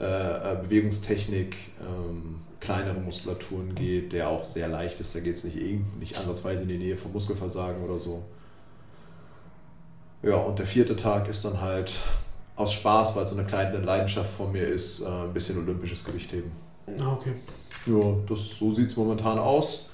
äh, 0.00 0.04
äh 0.04 0.56
Bewegungstechnik, 0.62 1.56
ähm, 1.82 2.36
kleinere 2.58 2.98
Muskulaturen 3.00 3.74
geht, 3.74 4.14
der 4.14 4.30
auch 4.30 4.46
sehr 4.46 4.68
leicht 4.68 4.98
ist. 5.00 5.14
Da 5.14 5.20
geht 5.20 5.36
es 5.36 5.44
nicht, 5.44 5.58
nicht 5.98 6.16
ansatzweise 6.16 6.62
in 6.62 6.68
die 6.68 6.78
Nähe 6.78 6.96
vom 6.96 7.12
Muskelversagen 7.12 7.84
oder 7.84 8.00
so. 8.00 8.22
Ja, 10.22 10.36
und 10.36 10.58
der 10.58 10.66
vierte 10.66 10.96
Tag 10.96 11.28
ist 11.28 11.44
dann 11.44 11.60
halt 11.60 11.92
aus 12.56 12.72
Spaß, 12.72 13.14
weil 13.14 13.24
es 13.24 13.30
so 13.30 13.36
eine 13.36 13.46
kleine 13.46 13.76
Leidenschaft 13.76 14.30
von 14.30 14.52
mir 14.52 14.66
ist, 14.66 15.02
äh, 15.02 15.06
ein 15.06 15.34
bisschen 15.34 15.58
olympisches 15.58 16.02
Gewichtheben. 16.02 16.50
Ah, 16.98 17.12
okay. 17.12 17.34
Ja, 17.88 18.14
das, 18.28 18.58
so 18.58 18.72
sieht 18.72 18.90
es 18.90 18.96
momentan 18.96 19.38
aus. 19.38 19.86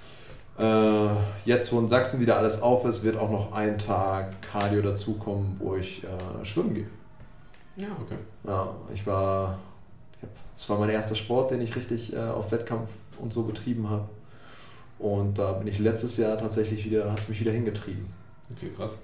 Äh, 0.59 1.09
jetzt, 1.45 1.73
wo 1.73 1.79
in 1.81 1.89
Sachsen 1.89 2.21
wieder 2.21 2.37
alles 2.37 2.63
auf 2.63 2.85
ist, 2.85 3.03
wird 3.03 3.17
auch 3.17 3.31
noch 3.31 3.53
ein 3.53 3.79
Tag 3.79 4.41
Cardio 4.43 4.83
dazukommen, 4.83 5.57
wo 5.59 5.77
ich 5.77 6.05
äh, 6.05 6.45
schwimmen 6.45 6.75
gehe. 6.75 6.87
Ja, 7.77 7.89
okay. 8.01 8.19
Ja, 8.45 8.69
ich 8.93 9.05
war 9.07 9.59
das 10.55 10.69
war 10.71 10.79
mein 10.79 10.91
erster 10.91 11.17
Sport, 11.17 11.51
den 11.51 11.61
ich 11.61 11.75
richtig 11.75 12.15
äh, 12.15 12.19
auf 12.19 12.53
Wettkampf 12.53 12.91
und 13.19 13.33
so 13.33 13.43
betrieben 13.43 13.91
habe. 13.91 14.09
Und 14.99 15.39
da 15.39 15.53
bin 15.53 15.67
ich 15.67 15.79
letztes 15.79 16.17
Jahr 16.17 16.39
tatsächlich 16.39 16.85
wieder, 16.85 17.11
hat 17.11 17.21
es 17.21 17.29
mich 17.29 17.41
wieder 17.41 17.53
hingetrieben. 17.53 18.07
Okay, 18.55 18.71
krass. 18.75 18.99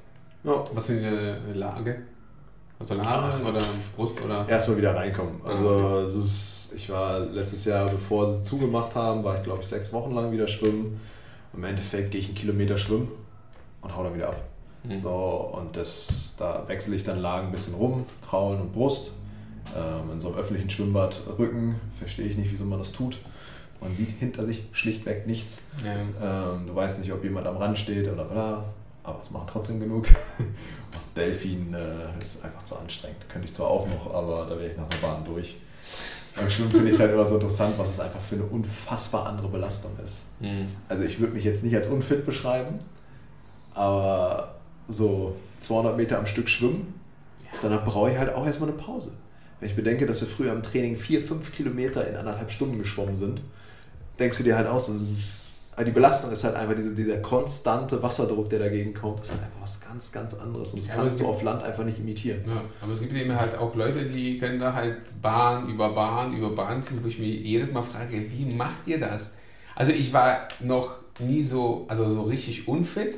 Ja. 0.44 0.64
Was 0.72 0.86
für 0.86 0.92
eine 0.92 1.52
Lage? 1.54 2.02
Also 2.80 2.94
Lage 2.94 3.44
oder 3.44 3.62
Brust 3.94 4.20
oder? 4.22 4.48
Erstmal 4.48 4.78
wieder 4.78 4.96
reinkommen. 4.96 5.34
Ah, 5.44 5.50
also 5.50 5.68
okay. 5.68 6.04
es 6.06 6.14
ist, 6.14 6.72
ich 6.74 6.88
war 6.88 7.20
letztes 7.20 7.66
Jahr, 7.66 7.88
bevor 7.88 8.26
sie 8.26 8.42
zugemacht 8.42 8.94
haben, 8.94 9.22
war 9.22 9.36
ich 9.36 9.42
glaube 9.42 9.60
ich 9.60 9.68
sechs 9.68 9.92
Wochen 9.92 10.14
lang 10.14 10.32
wieder 10.32 10.48
schwimmen. 10.48 10.98
Im 11.54 11.64
Endeffekt 11.64 12.10
gehe 12.10 12.20
ich 12.20 12.28
einen 12.28 12.36
Kilometer 12.36 12.78
schwimmen 12.78 13.08
und 13.82 13.94
hau 13.94 14.02
dann 14.02 14.14
wieder 14.14 14.28
ab. 14.28 14.42
Mhm. 14.84 14.96
So, 14.96 15.52
und 15.58 15.76
das, 15.76 16.36
da 16.38 16.64
wechsle 16.66 16.96
ich 16.96 17.04
dann 17.04 17.18
Lagen 17.18 17.48
ein 17.48 17.52
bisschen 17.52 17.74
rum, 17.74 18.06
Kraulen 18.26 18.60
und 18.62 18.72
Brust. 18.72 19.10
Ähm, 19.76 20.12
in 20.12 20.20
so 20.20 20.28
einem 20.28 20.38
öffentlichen 20.38 20.70
Schwimmbad 20.70 21.20
Rücken, 21.38 21.78
verstehe 21.94 22.26
ich 22.26 22.36
nicht, 22.36 22.50
wieso 22.50 22.64
man 22.64 22.78
das 22.78 22.92
tut. 22.92 23.18
Man 23.80 23.94
sieht 23.94 24.08
hinter 24.18 24.46
sich 24.46 24.64
schlichtweg 24.72 25.26
nichts. 25.26 25.68
Ja. 25.84 26.52
Ähm, 26.52 26.66
du 26.66 26.74
weißt 26.74 27.00
nicht, 27.00 27.12
ob 27.12 27.22
jemand 27.22 27.46
am 27.46 27.56
Rand 27.56 27.78
steht 27.78 28.10
oder 28.10 28.24
bla. 28.24 28.64
Aber 29.02 29.20
es 29.22 29.30
machen 29.30 29.48
trotzdem 29.50 29.80
genug. 29.80 30.06
Und 30.38 31.16
Delfin 31.16 31.74
äh, 31.74 32.22
ist 32.22 32.44
einfach 32.44 32.62
zu 32.62 32.76
anstrengend. 32.76 33.28
Könnte 33.28 33.48
ich 33.48 33.54
zwar 33.54 33.68
auch 33.68 33.86
noch, 33.86 34.12
aber 34.14 34.46
da 34.46 34.58
wäre 34.58 34.70
ich 34.70 34.76
nach 34.76 34.88
der 34.88 34.98
Bahn 34.98 35.24
durch. 35.24 35.56
Beim 36.36 36.50
Schwimmen 36.50 36.70
finde 36.70 36.88
ich 36.88 36.94
es 36.94 37.00
halt 37.00 37.12
immer 37.12 37.26
so 37.26 37.34
interessant, 37.34 37.74
was 37.76 37.90
es 37.90 38.00
einfach 38.00 38.20
für 38.20 38.36
eine 38.36 38.44
unfassbar 38.44 39.26
andere 39.26 39.48
Belastung 39.48 39.92
ist. 40.04 40.24
Mhm. 40.40 40.68
Also 40.88 41.04
ich 41.04 41.18
würde 41.18 41.34
mich 41.34 41.44
jetzt 41.44 41.64
nicht 41.64 41.74
als 41.74 41.88
unfit 41.88 42.24
beschreiben, 42.24 42.78
aber 43.74 44.54
so 44.88 45.36
200 45.58 45.96
Meter 45.96 46.18
am 46.18 46.26
Stück 46.26 46.48
schwimmen, 46.48 46.94
danach 47.62 47.84
brauche 47.84 48.10
ich 48.10 48.18
halt 48.18 48.32
auch 48.32 48.46
erstmal 48.46 48.70
eine 48.70 48.78
Pause. 48.78 49.12
Wenn 49.58 49.68
ich 49.68 49.76
bedenke, 49.76 50.06
dass 50.06 50.20
wir 50.20 50.28
früher 50.28 50.52
im 50.52 50.62
Training 50.62 50.96
4, 50.96 51.22
5 51.22 51.52
Kilometer 51.52 52.06
in 52.06 52.16
anderthalb 52.16 52.50
Stunden 52.50 52.78
geschwommen 52.78 53.18
sind, 53.18 53.42
denkst 54.18 54.38
du 54.38 54.44
dir 54.44 54.56
halt 54.56 54.68
auch 54.68 54.80
so, 54.80 54.94
ist, 54.94 55.49
die 55.84 55.92
Belastung 55.92 56.32
ist 56.32 56.44
halt 56.44 56.56
einfach 56.56 56.74
diese, 56.74 56.94
dieser 56.94 57.18
konstante 57.18 58.02
Wasserdruck, 58.02 58.50
der 58.50 58.58
dagegen 58.58 58.92
kommt, 58.92 59.20
ist 59.20 59.30
halt 59.30 59.42
einfach 59.42 59.62
was 59.62 59.80
ganz, 59.80 60.10
ganz 60.12 60.34
anderes. 60.34 60.72
Und 60.72 60.80
das 60.80 60.88
ja, 60.88 60.94
kannst 60.96 61.20
du 61.20 61.26
auf 61.26 61.42
Land 61.42 61.62
einfach 61.62 61.84
nicht 61.84 61.98
imitieren. 61.98 62.40
Ja, 62.46 62.64
aber 62.80 62.92
es 62.92 63.00
gibt 63.00 63.14
eben 63.14 63.34
halt 63.38 63.56
auch 63.56 63.74
Leute, 63.74 64.04
die 64.04 64.38
können 64.38 64.58
da 64.58 64.74
halt 64.74 64.98
Bahn 65.22 65.68
über 65.68 65.90
Bahn 65.94 66.36
über 66.36 66.50
Bahn 66.50 66.82
ziehen, 66.82 66.98
wo 67.02 67.08
ich 67.08 67.18
mich 67.18 67.40
jedes 67.40 67.72
Mal 67.72 67.82
frage, 67.82 68.24
wie 68.30 68.54
macht 68.54 68.86
ihr 68.86 68.98
das? 68.98 69.36
Also 69.74 69.92
ich 69.92 70.12
war 70.12 70.48
noch 70.60 70.96
nie 71.18 71.42
so, 71.42 71.86
also 71.88 72.08
so 72.08 72.22
richtig 72.22 72.68
unfit. 72.68 73.14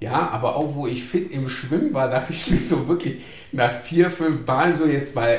Ja, 0.00 0.30
aber 0.30 0.56
auch 0.56 0.74
wo 0.74 0.88
ich 0.88 1.04
fit 1.04 1.30
im 1.30 1.48
Schwimmen 1.48 1.94
war, 1.94 2.10
dachte 2.10 2.32
ich 2.32 2.50
mir 2.50 2.58
so 2.58 2.88
wirklich 2.88 3.22
nach 3.52 3.70
vier, 3.70 4.10
fünf 4.10 4.44
Bahnen 4.44 4.76
so 4.76 4.84
jetzt 4.84 5.14
mal 5.14 5.38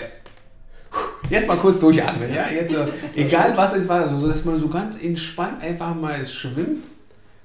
jetzt 1.33 1.47
mal 1.47 1.57
kurz 1.57 1.79
durchatmen. 1.79 2.33
Ja, 2.33 2.45
jetzt, 2.53 2.73
so, 2.73 2.85
egal 3.15 3.55
was 3.55 3.75
es 3.75 3.87
war, 3.87 4.07
so, 4.07 4.27
dass 4.27 4.45
man 4.45 4.59
so 4.59 4.67
ganz 4.67 5.01
entspannt 5.01 5.61
einfach 5.61 5.93
mal 5.95 6.25
schwimmt. 6.25 6.83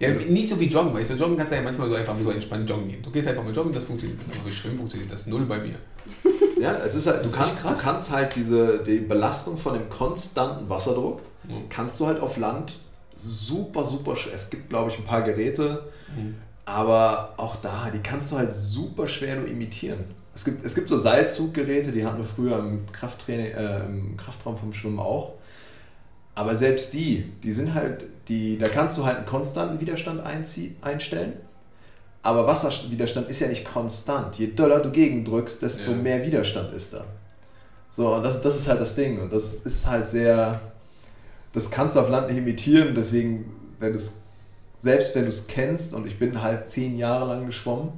Ja, 0.00 0.10
nicht 0.10 0.48
so 0.48 0.60
wie 0.60 0.66
Joggen, 0.66 0.94
weil 0.94 1.02
ich 1.02 1.08
so 1.08 1.14
Joggen 1.14 1.36
kannst 1.36 1.52
du 1.52 1.56
ja 1.56 1.62
manchmal 1.62 1.88
so 1.88 1.94
einfach 1.96 2.16
so 2.16 2.30
entspannt 2.30 2.70
joggen 2.70 2.88
gehen. 2.88 3.02
Du 3.02 3.10
gehst 3.10 3.26
einfach 3.26 3.42
mal 3.42 3.52
joggen, 3.52 3.72
das 3.72 3.82
funktioniert. 3.82 4.20
Aber 4.40 4.50
Schwimmen 4.50 4.78
funktioniert 4.78 5.12
das 5.12 5.26
null 5.26 5.44
bei 5.44 5.58
mir. 5.58 5.74
Ja, 6.60 6.76
es 6.84 6.96
ist 6.96 7.06
halt, 7.06 7.24
du, 7.24 7.30
kannst, 7.30 7.64
du 7.64 7.72
kannst 7.72 8.10
halt 8.10 8.34
diese 8.34 8.82
die 8.82 8.98
Belastung 8.98 9.56
von 9.56 9.74
dem 9.74 9.88
konstanten 9.88 10.68
Wasserdruck, 10.68 11.20
mhm. 11.44 11.68
kannst 11.68 12.00
du 12.00 12.06
halt 12.08 12.20
auf 12.20 12.36
Land 12.36 12.78
super, 13.14 13.84
super 13.84 14.16
schwer. 14.16 14.34
Es 14.34 14.50
gibt, 14.50 14.68
glaube 14.68 14.90
ich, 14.90 14.98
ein 14.98 15.04
paar 15.04 15.22
Geräte, 15.22 15.84
mhm. 16.16 16.34
aber 16.64 17.34
auch 17.36 17.56
da, 17.56 17.90
die 17.90 18.00
kannst 18.00 18.32
du 18.32 18.38
halt 18.38 18.50
super 18.50 19.06
schwer 19.06 19.36
nur 19.36 19.46
imitieren. 19.46 20.04
Es 20.38 20.44
gibt, 20.44 20.64
es 20.64 20.76
gibt 20.76 20.88
so 20.88 20.96
Seilzuggeräte, 20.96 21.90
die 21.90 22.06
hatten 22.06 22.18
wir 22.18 22.24
früher 22.24 22.60
im, 22.60 22.86
Krafttraining, 22.92 23.46
äh, 23.46 23.84
im 23.86 24.16
Kraftraum 24.16 24.56
vom 24.56 24.72
Schwimmen 24.72 25.00
auch. 25.00 25.32
Aber 26.36 26.54
selbst 26.54 26.92
die, 26.92 27.24
die 27.42 27.50
sind 27.50 27.74
halt, 27.74 28.06
die, 28.28 28.56
da 28.56 28.68
kannst 28.68 28.96
du 28.96 29.04
halt 29.04 29.16
einen 29.16 29.26
konstanten 29.26 29.80
Widerstand 29.80 30.22
einstellen. 30.80 31.32
Aber 32.22 32.46
Wasserwiderstand 32.46 33.28
ist 33.28 33.40
ja 33.40 33.48
nicht 33.48 33.64
konstant. 33.64 34.36
Je 34.36 34.46
doller 34.54 34.78
du 34.78 34.92
gegendrückst, 34.92 35.60
desto 35.60 35.90
ja. 35.90 35.96
mehr 35.96 36.24
Widerstand 36.24 36.72
ist 36.72 36.94
da. 36.94 37.04
So, 37.90 38.14
und 38.14 38.22
das, 38.22 38.40
das 38.40 38.54
ist 38.54 38.68
halt 38.68 38.80
das 38.80 38.94
Ding. 38.94 39.20
Und 39.20 39.32
das 39.32 39.54
ist 39.54 39.88
halt 39.88 40.06
sehr, 40.06 40.60
das 41.52 41.68
kannst 41.68 41.96
du 41.96 42.00
auf 42.00 42.10
Land 42.10 42.28
nicht 42.28 42.38
imitieren. 42.38 42.94
Deswegen, 42.94 43.52
wenn 43.80 43.92
du 43.92 43.98
selbst 44.78 45.16
wenn 45.16 45.24
du 45.24 45.30
es 45.30 45.48
kennst, 45.48 45.94
und 45.94 46.06
ich 46.06 46.16
bin 46.16 46.40
halt 46.40 46.70
zehn 46.70 46.96
Jahre 46.96 47.26
lang 47.26 47.46
geschwommen 47.46 47.90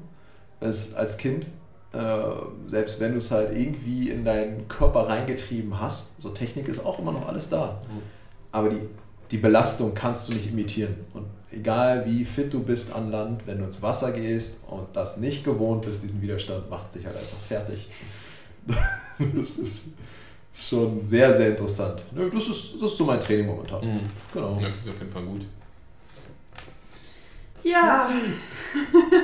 als 0.61 1.19
Kind, 1.19 1.45
äh, 1.93 2.69
selbst 2.69 3.01
wenn 3.01 3.13
du 3.13 3.19
es 3.19 3.31
halt 3.31 3.57
irgendwie 3.57 4.11
in 4.11 4.25
deinen 4.25 4.69
Körper 4.69 5.09
reingetrieben 5.09 5.81
hast, 5.81 6.23
so 6.23 6.31
Technik 6.31 6.69
ist 6.69 6.85
auch 6.85 6.99
immer 7.01 7.13
noch 7.13 7.27
alles 7.27 7.51
da. 7.51 7.81
Mhm. 7.89 8.03
Aber 8.53 8.69
die, 8.71 8.81
die 9.31 9.39
Belastung 9.39 9.95
kannst 9.95 10.29
du 10.29 10.35
nicht 10.35 10.49
imitieren. 10.49 10.95
Und 11.15 11.27
egal 11.51 12.07
wie 12.07 12.25
fit 12.25 12.53
du 12.53 12.63
bist 12.63 12.93
an 12.93 13.11
Land, 13.11 13.47
wenn 13.47 13.59
du 13.59 13.65
ins 13.65 13.83
Wasser 13.83 14.13
gehst 14.13 14.65
und 14.69 14.87
das 14.95 15.17
nicht 15.17 15.45
gewohnt 15.45 15.85
bist, 15.85 16.03
diesen 16.03 16.23
Widerstand 16.23 16.71
macht 16.71 16.93
sich 16.93 17.05
halt 17.07 17.17
einfach 17.17 17.39
fertig. 17.49 17.89
das 19.19 19.59
ist 19.59 19.95
schon 20.55 21.07
sehr, 21.09 21.33
sehr 21.33 21.51
interessant. 21.51 22.03
Das 22.13 22.49
ist, 22.49 22.75
das 22.81 22.91
ist 22.93 22.97
so 22.97 23.05
mein 23.05 23.21
Training 23.21 23.47
momentan. 23.47 23.85
Mhm. 23.85 24.01
Genau. 24.33 24.59
Ja, 24.61 24.69
das 24.69 24.79
ist 24.79 24.89
auf 24.89 24.99
jeden 24.99 25.13
Fall 25.13 25.25
gut. 25.25 25.45
Ja. 27.63 28.09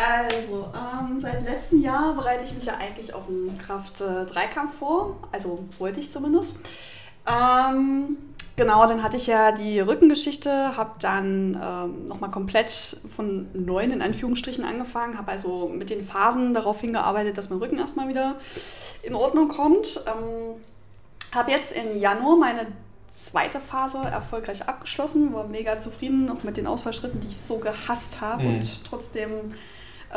Also, 0.00 0.70
ähm, 0.74 1.20
seit 1.20 1.44
letztem 1.44 1.82
Jahr 1.82 2.14
bereite 2.14 2.44
ich 2.44 2.54
mich 2.54 2.64
ja 2.64 2.74
eigentlich 2.78 3.12
auf 3.12 3.28
einen 3.28 3.58
Kraft-3-Kampf 3.58 4.78
vor. 4.78 5.18
Also 5.30 5.64
wollte 5.78 6.00
ich 6.00 6.10
zumindest. 6.10 6.56
Ähm, 7.26 8.16
genau, 8.56 8.86
dann 8.86 9.02
hatte 9.02 9.18
ich 9.18 9.26
ja 9.26 9.52
die 9.52 9.78
Rückengeschichte, 9.80 10.76
habe 10.76 10.92
dann 11.00 11.60
ähm, 11.62 12.06
nochmal 12.06 12.30
komplett 12.30 12.70
von 13.14 13.48
neun 13.52 13.90
in 13.90 14.00
Anführungsstrichen 14.00 14.64
angefangen, 14.64 15.18
habe 15.18 15.32
also 15.32 15.68
mit 15.68 15.90
den 15.90 16.06
Phasen 16.06 16.54
darauf 16.54 16.80
hingearbeitet, 16.80 17.36
dass 17.36 17.50
mein 17.50 17.58
Rücken 17.58 17.78
erstmal 17.78 18.08
wieder 18.08 18.36
in 19.02 19.14
Ordnung 19.14 19.48
kommt. 19.48 20.02
Ähm, 20.06 20.60
habe 21.34 21.50
jetzt 21.50 21.72
im 21.72 22.00
Januar 22.00 22.36
meine 22.36 22.66
zweite 23.10 23.60
Phase 23.60 23.98
erfolgreich 23.98 24.66
abgeschlossen, 24.66 25.34
war 25.34 25.46
mega 25.46 25.78
zufrieden, 25.78 26.30
auch 26.30 26.42
mit 26.42 26.56
den 26.56 26.66
Ausfallschritten, 26.66 27.20
die 27.20 27.28
ich 27.28 27.36
so 27.36 27.58
gehasst 27.58 28.20
habe 28.20 28.44
mhm. 28.44 28.54
und 28.56 28.84
trotzdem 28.84 29.52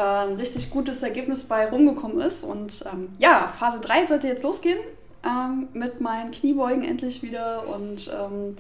ein 0.02 0.36
richtig 0.36 0.70
gutes 0.70 1.04
Ergebnis 1.04 1.44
bei 1.46 1.70
rumgekommen 1.70 2.20
ist. 2.22 2.44
Und 2.44 2.84
ähm, 2.92 3.10
ja, 3.20 3.54
Phase 3.58 3.80
3 3.80 4.06
sollte 4.08 4.28
jetzt 4.28 4.44
losgehen 4.44 4.80
ähm, 5.26 5.68
mit 5.74 6.02
meinen 6.02 6.32
Kniebeugen 6.32 6.84
endlich 6.84 7.22
wieder 7.24 7.68
und 7.68 8.12
ähm, 8.14 8.56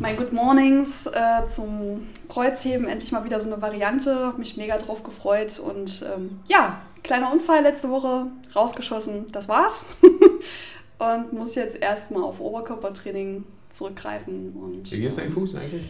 mein 0.00 0.16
Good 0.16 0.32
Mornings 0.32 1.06
äh, 1.06 1.46
zum 1.48 2.06
Kreuzheben 2.28 2.88
endlich 2.88 3.12
mal 3.12 3.24
wieder 3.24 3.40
so 3.40 3.50
eine 3.52 3.60
Variante. 3.60 4.14
Habe 4.26 4.38
mich 4.38 4.56
mega 4.56 4.78
drauf 4.78 5.02
gefreut 5.02 5.58
und 5.58 6.04
ähm, 6.14 6.40
ja, 6.46 6.80
kleiner 7.02 7.32
Unfall 7.32 7.62
letzte 7.62 7.90
Woche 7.90 8.26
rausgeschossen. 8.54 9.30
Das 9.32 9.48
war's. 9.48 9.86
und 10.98 11.32
muss 11.32 11.54
jetzt 11.54 11.76
erstmal 11.76 12.22
auf 12.22 12.40
Oberkörpertraining 12.40 13.44
zurückgreifen. 13.70 14.52
Und, 14.52 14.90
Wie 14.90 15.00
geht's 15.00 15.16
deinem 15.16 15.32
Fuß 15.32 15.56
eigentlich? 15.56 15.84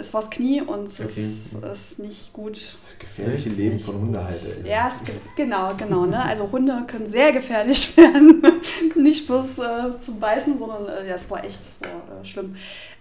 Es 0.00 0.12
war 0.14 0.20
das 0.22 0.30
Knie 0.30 0.62
und 0.62 0.86
es 0.86 1.00
okay. 1.00 1.72
ist 1.72 1.98
nicht 1.98 2.32
gut. 2.32 2.78
Das 2.82 2.98
gefährliche 2.98 3.50
Leben 3.50 3.78
von 3.78 4.00
Hundehalter. 4.00 4.66
Ja, 4.66 4.88
es, 4.88 5.00
genau, 5.36 5.74
genau. 5.76 6.06
Ne? 6.06 6.22
Also 6.22 6.50
Hunde 6.50 6.84
können 6.86 7.06
sehr 7.06 7.32
gefährlich 7.32 7.96
werden. 7.96 8.42
nicht 8.96 9.26
bloß 9.26 9.58
äh, 9.58 9.98
zum 10.00 10.18
Beißen, 10.18 10.58
sondern 10.58 10.86
äh, 10.86 11.08
ja, 11.08 11.14
es 11.14 11.30
war 11.30 11.44
echt 11.44 11.60
es 11.60 11.76
war, 11.80 11.88
äh, 11.88 12.24
schlimm. 12.24 12.56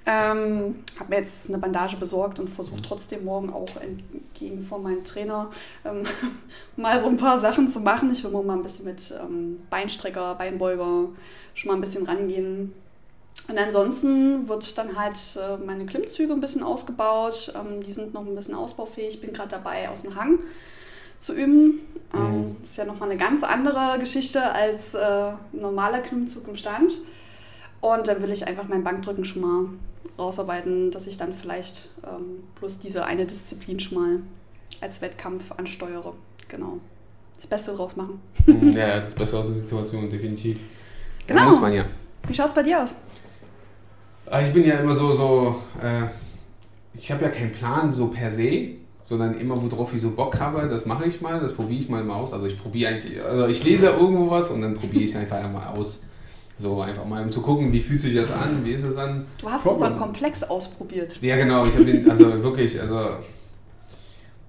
Ähm, 0.05 0.75
habe 0.99 1.09
mir 1.09 1.17
jetzt 1.17 1.49
eine 1.49 1.57
Bandage 1.57 1.97
besorgt 1.97 2.39
und 2.39 2.49
versuche 2.49 2.81
trotzdem 2.81 3.25
morgen 3.25 3.51
auch 3.51 3.69
entgegen 3.79 4.63
von 4.63 4.83
meinem 4.83 5.05
Trainer 5.05 5.49
ähm, 5.85 6.03
mal 6.75 6.99
so 6.99 7.07
ein 7.07 7.17
paar 7.17 7.39
Sachen 7.39 7.67
zu 7.67 7.79
machen. 7.79 8.11
Ich 8.11 8.23
will 8.23 8.31
mal 8.31 8.53
ein 8.53 8.63
bisschen 8.63 8.85
mit 8.85 9.13
ähm, 9.19 9.61
Beinstrecker, 9.69 10.35
Beinbeuger 10.35 11.09
schon 11.53 11.67
mal 11.67 11.75
ein 11.75 11.81
bisschen 11.81 12.05
rangehen 12.05 12.73
und 13.49 13.57
ansonsten 13.57 14.47
wird 14.47 14.77
dann 14.77 14.97
halt 14.97 15.17
äh, 15.35 15.57
meine 15.57 15.85
Klimmzüge 15.87 16.33
ein 16.33 16.39
bisschen 16.39 16.61
ausgebaut. 16.61 17.51
Ähm, 17.55 17.81
die 17.81 17.91
sind 17.91 18.13
noch 18.13 18.25
ein 18.25 18.35
bisschen 18.35 18.53
ausbaufähig. 18.53 19.15
Ich 19.15 19.21
bin 19.21 19.33
gerade 19.33 19.49
dabei, 19.49 19.89
aus 19.89 20.03
dem 20.03 20.15
Hang 20.15 20.39
zu 21.17 21.33
üben. 21.33 21.79
Ähm, 22.13 22.49
mhm. 22.49 22.55
ist 22.63 22.77
ja 22.77 22.85
nochmal 22.85 23.09
eine 23.09 23.19
ganz 23.19 23.43
andere 23.43 23.97
Geschichte 23.99 24.53
als 24.53 24.93
äh, 24.93 25.31
normaler 25.51 25.99
Klimmzug 25.99 26.47
im 26.47 26.57
Stand. 26.57 26.97
Und 27.81 28.07
dann 28.07 28.21
will 28.21 28.31
ich 28.31 28.47
einfach 28.47 28.67
mein 28.67 28.83
Bankdrücken 28.83 29.25
schon 29.25 29.41
mal 29.41 29.69
rausarbeiten, 30.17 30.91
dass 30.91 31.07
ich 31.07 31.17
dann 31.17 31.33
vielleicht 31.33 31.89
ähm, 32.03 32.43
bloß 32.59 32.79
diese 32.79 33.05
eine 33.05 33.25
Disziplin 33.25 33.79
schon 33.79 33.97
mal 33.97 34.19
als 34.81 35.01
Wettkampf 35.01 35.51
ansteuere. 35.53 36.13
Genau. 36.49 36.79
Das 37.37 37.47
Beste 37.47 37.73
draus 37.73 37.95
machen. 37.95 38.21
Mhm, 38.45 38.73
ja, 38.77 38.99
das 38.99 39.15
Beste 39.15 39.39
aus 39.39 39.47
der 39.47 39.55
Situation, 39.55 40.09
definitiv. 40.09 40.59
Genau. 41.25 41.45
muss 41.45 41.59
man 41.59 41.73
ja. 41.73 41.85
Wie 42.27 42.33
schaut 42.33 42.47
es 42.47 42.53
bei 42.53 42.63
dir 42.63 42.83
aus? 42.83 42.95
Ich 44.41 44.53
bin 44.53 44.65
ja 44.65 44.75
immer 44.75 44.93
so, 44.93 45.13
so 45.13 45.55
äh, 45.81 46.07
ich 46.93 47.11
habe 47.11 47.23
ja 47.23 47.29
keinen 47.29 47.51
Plan 47.51 47.93
so 47.93 48.07
per 48.07 48.29
se, 48.29 48.69
sondern 49.05 49.39
immer 49.39 49.59
worauf 49.59 49.93
ich 49.93 50.01
so 50.01 50.11
Bock 50.11 50.39
habe, 50.39 50.67
das 50.69 50.85
mache 50.85 51.07
ich 51.07 51.19
mal, 51.19 51.39
das 51.39 51.53
probiere 51.53 51.81
ich 51.81 51.89
mal, 51.89 52.03
mal 52.03 52.15
aus. 52.15 52.33
Also 52.33 52.45
ich 52.45 52.61
probiere 52.61 52.93
eigentlich, 52.93 53.21
also 53.23 53.47
ich 53.47 53.63
lese 53.63 53.87
irgendwo 53.87 54.29
was 54.29 54.49
und 54.49 54.61
dann 54.61 54.75
probiere 54.75 55.03
ich 55.03 55.09
es 55.11 55.15
einfach 55.15 55.37
einmal 55.37 55.67
aus. 55.67 56.03
So 56.59 56.81
einfach 56.81 57.05
mal, 57.05 57.23
um 57.23 57.31
zu 57.31 57.41
gucken, 57.41 57.71
wie 57.71 57.79
fühlt 57.79 58.01
sich 58.01 58.13
das 58.13 58.29
an, 58.29 58.65
wie 58.65 58.71
ist 58.71 58.83
es 58.83 58.97
an. 58.97 59.25
Du 59.37 59.49
hast 59.49 59.65
unseren 59.65 59.97
Komplex 59.97 60.43
ausprobiert. 60.43 61.17
Ja, 61.21 61.37
genau, 61.37 61.65
ich 61.65 61.73
habe 61.73 61.85
den, 61.85 62.09
also 62.09 62.43
wirklich, 62.43 62.79
also 62.79 63.11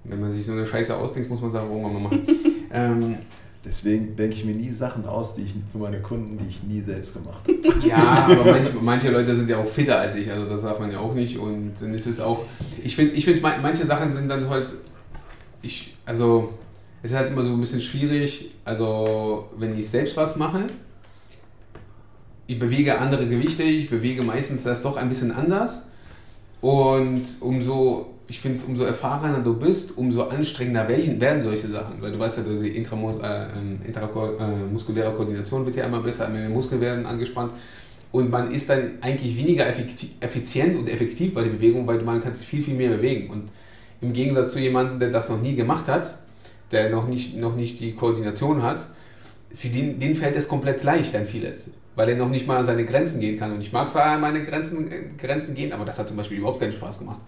wenn 0.03 0.19
man 0.19 0.31
sich 0.31 0.45
so 0.45 0.51
eine 0.51 0.67
Scheiße 0.67 0.95
ausdenkt, 0.95 1.29
muss 1.29 1.41
man 1.41 1.51
sagen, 1.51 1.69
irgendwann 1.69 1.93
mal 1.93 2.01
machen. 2.01 2.27
ähm, 2.73 3.17
Deswegen 3.63 4.15
denke 4.15 4.35
ich 4.35 4.43
mir 4.43 4.55
nie 4.55 4.71
Sachen 4.71 5.05
aus, 5.05 5.35
die 5.35 5.43
ich 5.43 5.53
für 5.71 5.77
meine 5.77 6.01
Kunden, 6.01 6.37
die 6.37 6.49
ich 6.49 6.63
nie 6.63 6.81
selbst 6.81 7.13
gemacht 7.13 7.41
habe. 7.47 7.57
Ja, 7.87 8.25
aber 8.29 8.45
manche, 8.45 8.71
manche 8.81 9.11
Leute 9.11 9.35
sind 9.35 9.49
ja 9.49 9.59
auch 9.59 9.67
fitter 9.67 9.99
als 9.99 10.15
ich, 10.15 10.31
also 10.31 10.49
das 10.49 10.63
darf 10.63 10.79
man 10.79 10.91
ja 10.91 10.99
auch 10.99 11.13
nicht. 11.13 11.37
Und 11.37 11.73
dann 11.79 11.93
ist 11.93 12.07
es 12.07 12.19
auch, 12.19 12.45
ich 12.83 12.95
finde, 12.95 13.13
ich 13.13 13.25
find, 13.25 13.41
manche 13.41 13.85
Sachen 13.85 14.11
sind 14.11 14.29
dann 14.29 14.49
halt, 14.49 14.73
ich, 15.61 15.95
also 16.05 16.53
es 17.03 17.11
ist 17.11 17.17
halt 17.17 17.29
immer 17.29 17.43
so 17.43 17.51
ein 17.51 17.59
bisschen 17.59 17.81
schwierig, 17.81 18.51
also 18.65 19.49
wenn 19.57 19.77
ich 19.77 19.89
selbst 19.89 20.17
was 20.17 20.37
mache, 20.37 20.67
ich 22.47 22.59
bewege 22.59 22.99
andere 22.99 23.27
Gewichte, 23.27 23.63
ich 23.63 23.89
bewege 23.89 24.23
meistens 24.23 24.63
das 24.63 24.81
doch 24.81 24.97
ein 24.97 25.07
bisschen 25.07 25.31
anders. 25.31 25.90
Und 26.61 27.23
umso, 27.39 28.13
ich 28.27 28.39
finde 28.39 28.57
es, 28.57 28.63
umso 28.63 28.83
erfahrener 28.83 29.39
du 29.39 29.55
bist, 29.55 29.97
umso 29.97 30.23
anstrengender 30.23 30.87
welchen, 30.87 31.19
werden 31.19 31.41
solche 31.41 31.67
Sachen. 31.67 32.01
Weil 32.01 32.11
du 32.11 32.19
weißt 32.19 32.37
ja, 32.37 32.43
die 32.43 32.69
intramo- 32.79 33.19
äh, 33.21 33.47
ähm, 33.57 33.79
intrako- 33.87 34.35
äh, 34.37 35.11
Koordination 35.11 35.65
wird 35.65 35.75
ja 35.75 35.85
immer 35.85 36.01
besser, 36.01 36.27
die 36.27 36.53
Muskeln 36.53 36.79
werden 36.79 37.05
angespannt. 37.05 37.53
Und 38.11 38.29
man 38.29 38.51
ist 38.51 38.69
dann 38.69 38.91
eigentlich 39.01 39.37
weniger 39.37 39.65
effizient 39.67 40.75
und 40.75 40.89
effektiv 40.89 41.33
bei 41.33 41.43
der 41.43 41.51
Bewegung, 41.51 41.87
weil 41.87 42.01
man 42.03 42.21
kann 42.21 42.33
sich 42.33 42.45
viel, 42.45 42.61
viel 42.61 42.75
mehr 42.75 42.89
bewegen. 42.89 43.29
Und 43.29 43.49
im 44.01 44.13
Gegensatz 44.13 44.51
zu 44.51 44.59
jemandem, 44.59 44.99
der 44.99 45.09
das 45.11 45.29
noch 45.29 45.41
nie 45.41 45.55
gemacht 45.55 45.87
hat, 45.87 46.17
der 46.71 46.89
noch 46.89 47.07
nicht, 47.07 47.37
noch 47.37 47.55
nicht 47.55 47.79
die 47.79 47.93
Koordination 47.93 48.61
hat, 48.61 48.81
für 49.55 49.67
den, 49.69 49.99
den 49.99 50.15
fällt 50.15 50.35
es 50.35 50.47
komplett 50.47 50.83
leicht 50.83 51.15
an 51.15 51.25
vieles. 51.25 51.71
Weil 51.95 52.09
er 52.09 52.15
noch 52.15 52.29
nicht 52.29 52.47
mal 52.47 52.57
an 52.57 52.65
seine 52.65 52.85
Grenzen 52.85 53.19
gehen 53.19 53.37
kann. 53.37 53.51
Und 53.51 53.61
ich 53.61 53.73
mag 53.73 53.89
zwar 53.89 54.05
an 54.05 54.21
meine 54.21 54.43
Grenzen, 54.45 54.89
Grenzen 55.17 55.55
gehen, 55.55 55.73
aber 55.73 55.83
das 55.83 55.99
hat 55.99 56.07
zum 56.07 56.17
Beispiel 56.17 56.37
überhaupt 56.37 56.61
keinen 56.61 56.73
Spaß 56.73 56.99
gemacht. 56.99 57.19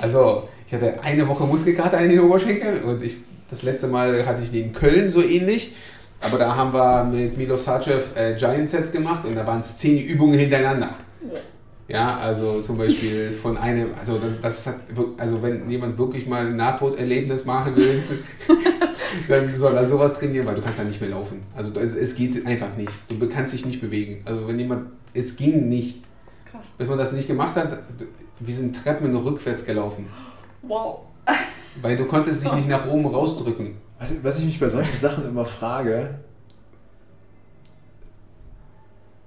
Also, 0.00 0.48
ich 0.66 0.72
hatte 0.72 1.02
eine 1.02 1.26
Woche 1.26 1.44
Muskelkater 1.44 1.98
in 2.00 2.10
den 2.10 2.20
Oberschenkeln 2.20 2.84
und 2.84 3.02
ich, 3.02 3.16
das 3.50 3.64
letzte 3.64 3.88
Mal 3.88 4.24
hatte 4.24 4.44
ich 4.44 4.50
die 4.50 4.60
in 4.60 4.72
Köln 4.72 5.10
so 5.10 5.22
ähnlich. 5.22 5.74
Aber 6.20 6.38
da 6.38 6.54
haben 6.54 6.72
wir 6.72 7.04
mit 7.04 7.36
Milo 7.36 7.56
Sarcev 7.56 8.16
äh, 8.16 8.34
Giant 8.36 8.68
Sets 8.68 8.92
gemacht 8.92 9.24
und 9.24 9.34
da 9.34 9.44
waren 9.44 9.58
es 9.58 9.76
zehn 9.78 10.00
Übungen 10.00 10.38
hintereinander. 10.38 10.94
Ja, 11.92 12.16
also 12.16 12.62
zum 12.62 12.78
Beispiel 12.78 13.30
von 13.30 13.58
einem, 13.58 13.90
also 13.98 14.16
das, 14.16 14.40
das 14.40 14.66
hat, 14.66 14.76
also 15.18 15.42
wenn 15.42 15.68
jemand 15.68 15.98
wirklich 15.98 16.26
mal 16.26 16.46
ein 16.46 16.56
Nahtoderlebnis 16.56 17.44
machen 17.44 17.76
will, 17.76 18.02
dann 19.28 19.54
soll 19.54 19.76
er 19.76 19.84
sowas 19.84 20.14
trainieren, 20.14 20.46
weil 20.46 20.54
du 20.54 20.62
kannst 20.62 20.78
dann 20.78 20.88
nicht 20.88 21.02
mehr 21.02 21.10
laufen. 21.10 21.42
Also 21.54 21.78
es, 21.78 22.14
geht 22.14 22.46
einfach 22.46 22.74
nicht. 22.78 22.90
Du 23.10 23.28
kannst 23.28 23.52
dich 23.52 23.66
nicht 23.66 23.82
bewegen. 23.82 24.22
Also 24.24 24.48
wenn 24.48 24.58
jemand, 24.58 24.86
es 25.12 25.36
ging 25.36 25.68
nicht. 25.68 25.98
Krass. 26.50 26.64
Bis 26.78 26.88
man 26.88 26.96
das 26.96 27.12
nicht 27.12 27.28
gemacht 27.28 27.56
hat, 27.56 27.80
wir 28.40 28.54
sind 28.54 28.74
Treppen 28.74 29.14
rückwärts 29.14 29.66
gelaufen. 29.66 30.06
Wow. 30.62 31.00
Weil 31.82 31.98
du 31.98 32.06
konntest 32.06 32.42
dich 32.42 32.52
nicht 32.56 32.68
nach 32.70 32.86
oben 32.86 33.04
rausdrücken. 33.04 33.74
Was, 33.98 34.08
was 34.22 34.38
ich 34.38 34.46
mich 34.46 34.58
bei 34.58 34.70
solchen 34.70 34.98
Sachen 34.98 35.28
immer 35.28 35.44
frage, 35.44 36.20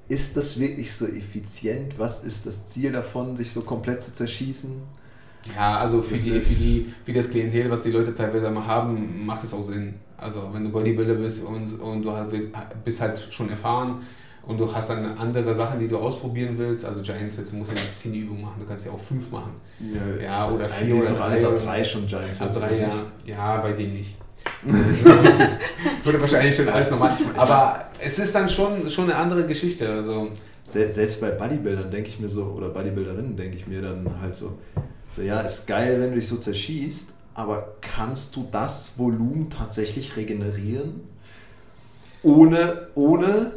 ist 0.08 0.38
das 0.38 0.60
wirklich 0.60 0.94
so 0.94 1.06
effizient? 1.08 1.98
Was 1.98 2.24
ist 2.24 2.46
das 2.46 2.68
Ziel 2.68 2.92
davon, 2.92 3.36
sich 3.38 3.52
so 3.52 3.62
komplett 3.62 4.02
zu 4.02 4.14
zerschießen? 4.14 4.72
Ja, 5.56 5.78
also 5.80 6.02
für, 6.02 6.16
Das 6.16 6.24
die, 6.24 6.32
für, 6.40 6.56
die, 6.56 6.94
für 7.04 7.14
das 7.14 7.30
Klientel, 7.30 7.70
was 7.70 7.84
die 7.84 7.92
Leute 7.92 8.14
teilweise 8.14 8.50
mal 8.50 8.66
haben, 8.66 9.26
macht 9.26 9.44
es 9.44 9.54
auch 9.54 9.64
Sinn. 9.64 9.96
Also 10.18 10.50
wenn 10.52 10.64
du 10.64 10.72
Bodybuilder 10.72 11.16
bist 11.16 11.44
und, 11.44 11.80
und 11.80 12.02
du 12.02 12.12
halt, 12.12 12.30
bist 12.84 13.02
halt 13.02 13.20
schon 13.32 13.50
erfahren 13.50 14.02
und 14.44 14.58
du 14.58 14.74
hast 14.74 14.90
dann 14.90 15.06
andere 15.18 15.54
Sachen, 15.54 15.80
die 15.80 15.88
du 15.88 15.98
ausprobieren 15.98 16.58
willst, 16.58 16.86
also 16.86 17.02
Giant 17.02 17.32
Sets, 17.32 17.52
du 17.52 17.58
musst 17.58 17.72
ja 17.74 17.80
nicht 17.80 17.96
10 17.98 18.14
Übungen 18.16 18.42
machen, 18.42 18.60
du 18.60 18.66
kannst 18.66 18.86
ja 18.86 18.92
auch 18.92 19.00
5 19.00 19.30
machen. 19.32 19.52
Ja, 20.24 20.50
oder 20.50 20.66
ist 20.68 20.74
oder 20.92 21.10
doch 21.16 21.22
alles 21.26 21.42
drei 21.42 21.48
ab 21.48 21.54
oder- 21.56 21.66
drei 21.66 21.86
schon 21.86 22.08
Giants. 22.08 22.42
Ab 22.42 22.54
drei 22.54 22.72
nicht. 22.72 22.82
Jahren. 22.82 23.02
Ja, 23.26 23.58
bei 23.58 23.74
dem 23.74 23.94
nicht. 23.94 24.16
Würde 26.04 26.22
wahrscheinlich 26.22 26.56
schon 26.56 26.70
alles 26.70 26.90
normal. 26.92 27.18
Aber 27.36 27.86
es 28.00 28.20
ist 28.20 28.34
dann 28.36 28.50
schon, 28.50 28.90
schon 28.90 29.06
eine 29.06 29.16
andere 29.16 29.46
Geschichte. 29.46 29.88
Also, 29.90 30.30
Se- 30.68 30.92
Selbst 30.92 31.22
bei 31.22 31.30
Bodybuildern 31.30 31.92
denke 31.92 32.10
ich 32.10 32.20
mir 32.20 32.30
so, 32.30 32.44
oder 32.46 32.70
Bodybuilderinnen 32.70 33.38
denke 33.38 33.58
ich 33.58 33.68
mir 33.68 33.82
dann 33.82 34.10
halt 34.22 34.36
so, 34.36 34.58
so, 35.16 35.22
ja, 35.22 35.42
ist 35.42 35.68
geil, 35.68 36.02
wenn 36.02 36.12
du 36.12 36.16
dich 36.20 36.28
so 36.28 36.38
zerschießt, 36.38 37.14
aber 37.36 37.76
kannst 37.82 38.36
du 38.36 38.48
das 38.52 38.98
Volumen 38.98 39.50
tatsächlich 39.50 40.16
regenerieren, 40.18 41.02
ohne, 42.24 42.88
ohne 42.96 43.52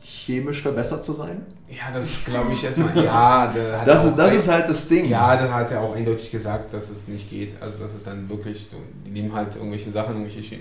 chemisch 0.00 0.62
verbessert 0.62 1.04
zu 1.04 1.12
sein? 1.12 1.42
ja, 1.68 1.92
das 1.94 2.24
glaube 2.24 2.52
ich 2.52 2.64
erstmal. 2.64 2.96
Ja, 3.04 3.52
Das, 3.86 4.04
ist, 4.04 4.16
das 4.16 4.32
ist 4.34 4.48
halt 4.48 4.68
das 4.68 4.88
Ding. 4.88 5.08
Ja, 5.08 5.36
da 5.36 5.52
hat 5.52 5.70
er 5.70 5.80
auch 5.80 5.94
eindeutig 5.94 6.30
gesagt, 6.30 6.72
dass 6.72 6.90
es 6.90 7.06
nicht 7.06 7.30
geht. 7.30 7.54
Also, 7.60 7.78
das 7.78 7.94
ist 7.94 8.06
dann 8.06 8.28
wirklich 8.28 8.66
so, 8.70 8.76
die 9.06 9.10
nehmen 9.10 9.32
halt 9.34 9.54
irgendwelche 9.56 9.90
Sachen, 9.92 10.16
irgendwelche 10.16 10.40
che- 10.40 10.60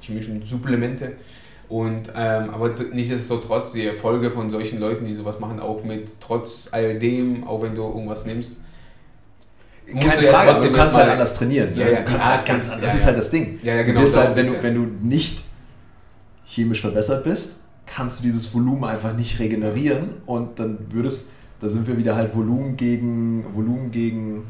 chemischen 0.00 0.42
Supplemente. 0.44 1.12
Und, 1.68 2.08
ähm, 2.16 2.50
aber 2.50 2.70
nichtsdestotrotz, 2.92 3.72
die 3.72 3.84
Erfolge 3.86 4.30
von 4.30 4.48
solchen 4.50 4.78
Leuten, 4.80 5.04
die 5.04 5.12
sowas 5.14 5.38
machen, 5.40 5.60
auch 5.60 5.82
mit 5.84 6.20
trotz 6.20 6.68
all 6.72 6.98
dem, 6.98 7.44
auch 7.46 7.62
wenn 7.62 7.74
du 7.74 7.82
irgendwas 7.82 8.24
nimmst, 8.24 8.58
Keine 9.86 10.00
du 10.00 10.06
ja 10.24 10.30
Frage, 10.32 10.36
aber 10.36 10.52
trotzdem 10.52 10.72
du 10.72 10.78
kannst 10.78 10.96
halt 10.96 11.10
anders 11.10 11.34
trainieren. 11.36 11.74
ne? 11.74 11.80
Ja, 11.80 11.88
ja, 11.88 11.98
du 12.00 12.04
kannst 12.04 12.20
ja, 12.26 12.30
halt 12.32 12.46
kannst- 12.46 12.72
das 12.72 12.80
ja, 12.80 12.86
ist 12.92 13.00
ja. 13.00 13.06
halt 13.06 13.18
das 13.18 13.30
Ding. 13.30 13.58
Ja, 13.62 13.74
ja, 13.74 13.82
genau, 13.82 13.98
Du 14.00 14.04
wirst 14.04 14.16
darum 14.16 14.28
halt, 14.28 14.36
wenn, 14.36 14.46
du, 14.46 14.52
ja. 14.54 14.62
wenn 14.62 14.74
du 14.74 15.06
nicht 15.06 15.44
chemisch 16.46 16.80
verbessert 16.80 17.24
bist, 17.24 17.56
kannst 17.94 18.20
du 18.20 18.22
dieses 18.24 18.52
Volumen 18.54 18.84
einfach 18.84 19.14
nicht 19.14 19.38
regenerieren 19.38 20.10
und 20.26 20.58
dann 20.58 20.78
würdest, 20.90 21.28
da 21.60 21.68
sind 21.68 21.86
wir 21.86 21.96
wieder 21.96 22.14
halt 22.16 22.34
Volumen 22.34 22.76
gegen 22.76 23.44
Volumen 23.54 23.90
gegen 23.90 24.42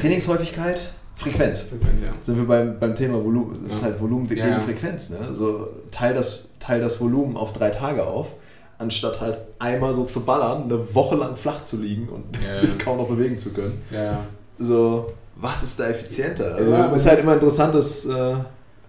Trainingshäufigkeit, 0.00 0.78
Frequenz. 1.16 1.66
Ja. 2.02 2.12
Sind 2.18 2.36
wir 2.36 2.46
beim, 2.46 2.78
beim 2.78 2.94
Thema 2.94 3.22
Volumen, 3.24 3.58
das 3.62 3.72
ist 3.72 3.78
Ja. 3.80 3.86
halt 3.86 4.00
Volumen 4.00 4.26
gegen 4.28 4.40
Ja. 4.40 4.60
Frequenz. 4.60 5.10
Ne? 5.10 5.18
Also 5.28 5.68
teil 5.90 6.14
das, 6.14 6.48
teil 6.60 6.80
das 6.80 7.00
Volumen 7.00 7.36
auf 7.36 7.52
drei 7.52 7.70
Tage 7.70 8.04
auf, 8.04 8.28
anstatt 8.78 9.20
halt 9.20 9.38
einmal 9.58 9.94
so 9.94 10.04
zu 10.04 10.24
ballern, 10.24 10.64
eine 10.64 10.94
Woche 10.94 11.16
lang 11.16 11.36
flach 11.36 11.62
zu 11.62 11.76
liegen 11.76 12.08
und 12.08 12.24
kaum 12.78 12.98
noch 12.98 13.08
bewegen 13.08 13.38
zu 13.38 13.50
können 13.52 13.80
so, 14.58 15.12
was 15.36 15.62
ist 15.62 15.80
da 15.80 15.88
effizienter? 15.88 16.54
Also, 16.54 16.94
ist 16.94 17.06
halt 17.06 17.20
immer 17.20 17.34
interessantes. 17.34 18.04
Äh, 18.06 18.34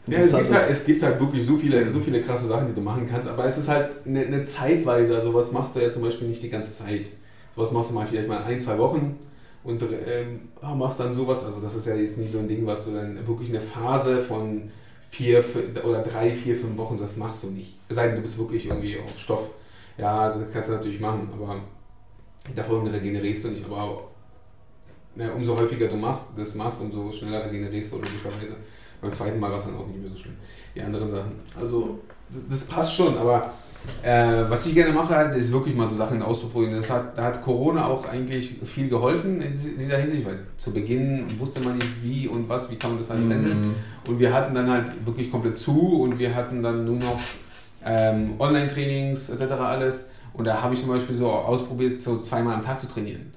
Ja, 0.05 0.19
es 0.19 0.35
gibt, 0.35 0.51
halt, 0.51 0.69
es 0.69 0.83
gibt 0.83 1.01
halt 1.01 1.19
wirklich 1.19 1.45
so 1.45 1.55
viele, 1.55 1.89
so 1.89 1.99
viele 1.99 2.21
krasse 2.21 2.45
Sachen, 2.47 2.67
die 2.67 2.73
du 2.73 2.81
machen 2.81 3.07
kannst, 3.09 3.27
aber 3.27 3.45
es 3.45 3.57
ist 3.57 3.69
halt 3.69 3.89
eine, 4.05 4.25
eine 4.25 4.43
Zeitweise, 4.43 5.15
also 5.15 5.33
was 5.33 5.51
machst 5.53 5.75
du 5.75 5.79
ja 5.79 5.89
zum 5.89 6.03
Beispiel 6.03 6.27
nicht 6.27 6.43
die 6.43 6.49
ganze 6.49 6.73
Zeit. 6.73 7.07
Sowas 7.55 7.71
machst 7.71 7.91
du 7.91 7.95
mal 7.95 8.05
vielleicht 8.05 8.27
mal 8.27 8.43
ein, 8.43 8.59
zwei 8.59 8.77
Wochen 8.77 9.17
und 9.63 9.81
ähm, 9.81 10.49
machst 10.77 10.99
dann 10.99 11.13
sowas, 11.13 11.45
also 11.45 11.61
das 11.61 11.75
ist 11.75 11.87
ja 11.87 11.95
jetzt 11.95 12.17
nicht 12.17 12.31
so 12.31 12.39
ein 12.39 12.49
Ding, 12.49 12.65
was 12.65 12.85
du 12.85 12.91
dann 12.91 13.25
wirklich 13.25 13.49
eine 13.49 13.61
Phase 13.61 14.19
von 14.19 14.69
vier 15.09 15.43
oder 15.85 16.01
drei, 16.01 16.31
vier, 16.31 16.57
fünf 16.57 16.75
Wochen, 16.75 16.97
das 16.97 17.15
machst 17.15 17.43
du 17.43 17.51
nicht. 17.51 17.77
Es 17.87 17.95
sei 17.95 18.07
denn, 18.07 18.17
du 18.17 18.23
bist 18.23 18.37
wirklich 18.37 18.65
irgendwie 18.65 18.99
auf 18.99 19.17
Stoff. 19.17 19.47
Ja, 19.97 20.35
das 20.35 20.51
kannst 20.51 20.69
du 20.69 20.73
natürlich 20.73 20.99
machen, 20.99 21.29
aber 21.31 21.61
davon 22.55 22.87
regenerierst 22.87 23.45
du 23.45 23.49
nicht, 23.49 23.63
aber 23.63 24.09
ja, 25.15 25.31
umso 25.31 25.55
häufiger 25.55 25.87
du 25.87 25.95
machst, 25.95 26.31
das 26.35 26.55
machst, 26.55 26.81
umso 26.81 27.11
schneller 27.11 27.45
regenerierst 27.45 27.93
du 27.93 27.97
logischerweise. 27.97 28.55
Beim 29.03 29.13
zweiten 29.13 29.39
Mal 29.39 29.49
war 29.49 29.57
es 29.57 29.65
dann 29.65 29.75
auch 29.75 29.85
nicht 29.85 29.99
mehr 29.99 30.09
so 30.09 30.15
schlimm. 30.15 30.35
Die 30.73 30.81
anderen 30.81 31.09
Sachen. 31.09 31.31
Also, 31.59 31.99
das 32.49 32.65
passt 32.65 32.95
schon, 32.95 33.17
aber 33.17 33.53
äh, 34.01 34.49
was 34.49 34.65
ich 34.65 34.73
gerne 34.73 34.93
mache, 34.93 35.15
halt, 35.15 35.35
ist 35.35 35.51
wirklich 35.51 35.75
mal 35.75 35.87
so 35.89 35.95
Sachen 35.95 36.21
auszuprobieren. 36.21 36.75
Das 36.75 36.89
hat, 36.89 37.17
da 37.17 37.25
hat 37.25 37.43
Corona 37.43 37.85
auch 37.85 38.07
eigentlich 38.07 38.55
viel 38.65 38.87
geholfen 38.87 39.41
in 39.41 39.51
dieser 39.51 39.97
Hinsicht, 39.97 40.25
weil 40.25 40.39
zu 40.57 40.73
Beginn 40.73 41.25
wusste 41.37 41.59
man 41.59 41.77
nicht 41.77 42.01
wie 42.01 42.27
und 42.27 42.47
was, 42.47 42.71
wie 42.71 42.75
kann 42.75 42.91
man 42.91 42.99
das 42.99 43.11
alles 43.11 43.29
handeln. 43.29 43.67
Mhm. 43.67 43.75
Und 44.07 44.19
wir 44.19 44.33
hatten 44.33 44.55
dann 44.55 44.69
halt 44.69 45.05
wirklich 45.05 45.29
komplett 45.29 45.57
zu 45.57 46.01
und 46.01 46.17
wir 46.17 46.33
hatten 46.33 46.63
dann 46.63 46.85
nur 46.85 46.97
noch 46.97 47.19
ähm, 47.85 48.35
Online-Trainings 48.39 49.29
etc. 49.29 49.51
alles. 49.53 50.09
Und 50.33 50.45
da 50.45 50.61
habe 50.61 50.73
ich 50.73 50.79
zum 50.79 50.89
Beispiel 50.89 51.15
so 51.15 51.29
ausprobiert, 51.29 51.99
so 51.99 52.17
zweimal 52.17 52.55
am 52.55 52.63
Tag 52.63 52.79
zu 52.79 52.87
trainieren. 52.87 53.33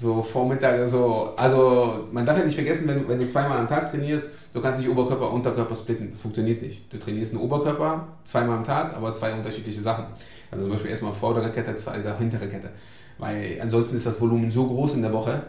So 0.00 0.22
Vormittag, 0.22 0.78
also, 0.78 1.34
also 1.36 2.06
man 2.10 2.24
darf 2.24 2.38
ja 2.38 2.44
nicht 2.44 2.54
vergessen, 2.54 2.88
wenn, 2.88 3.06
wenn 3.06 3.18
du 3.18 3.26
zweimal 3.26 3.58
am 3.58 3.68
Tag 3.68 3.90
trainierst, 3.90 4.30
du 4.54 4.62
kannst 4.62 4.78
nicht 4.78 4.88
Oberkörper, 4.88 5.30
Unterkörper 5.30 5.76
splitten. 5.76 6.12
Das 6.12 6.22
funktioniert 6.22 6.62
nicht. 6.62 6.90
Du 6.90 6.98
trainierst 6.98 7.34
einen 7.34 7.42
Oberkörper 7.42 8.08
zweimal 8.24 8.56
am 8.56 8.64
Tag, 8.64 8.96
aber 8.96 9.12
zwei 9.12 9.34
unterschiedliche 9.34 9.82
Sachen. 9.82 10.06
Also 10.50 10.64
zum 10.64 10.72
Beispiel 10.72 10.90
erstmal 10.90 11.12
vordere 11.12 11.50
Kette, 11.50 11.76
zweite 11.76 12.16
hintere 12.16 12.48
Kette. 12.48 12.70
Weil 13.18 13.58
ansonsten 13.60 13.94
ist 13.94 14.06
das 14.06 14.18
Volumen 14.18 14.50
so 14.50 14.68
groß 14.68 14.94
in 14.94 15.02
der 15.02 15.12
Woche, 15.12 15.42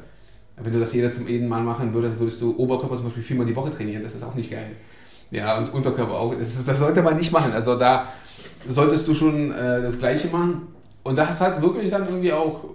wenn 0.61 0.73
du 0.73 0.81
das 0.81 0.93
jedes 0.93 1.17
Mal 1.21 1.63
machen 1.63 1.93
würdest, 1.93 2.19
würdest 2.19 2.41
du 2.41 2.53
Oberkörper 2.57 2.97
zum 2.97 3.05
Beispiel 3.05 3.23
viermal 3.23 3.45
die 3.45 3.55
Woche 3.55 3.71
trainieren. 3.71 4.03
Das 4.03 4.15
ist 4.15 4.23
auch 4.23 4.35
nicht 4.35 4.51
geil. 4.51 4.71
Ja, 5.31 5.59
und 5.59 5.73
Unterkörper 5.73 6.13
auch. 6.13 6.35
Das, 6.37 6.65
das 6.65 6.77
sollte 6.77 7.01
man 7.01 7.15
nicht 7.15 7.31
machen. 7.31 7.53
Also 7.53 7.79
da 7.79 8.09
solltest 8.67 9.07
du 9.07 9.13
schon 9.13 9.53
äh, 9.53 9.81
das 9.81 9.97
Gleiche 9.97 10.27
machen. 10.27 10.67
Und 11.03 11.17
das 11.17 11.39
hat 11.39 11.61
wirklich 11.61 11.89
dann 11.89 12.05
irgendwie 12.05 12.33
auch 12.33 12.65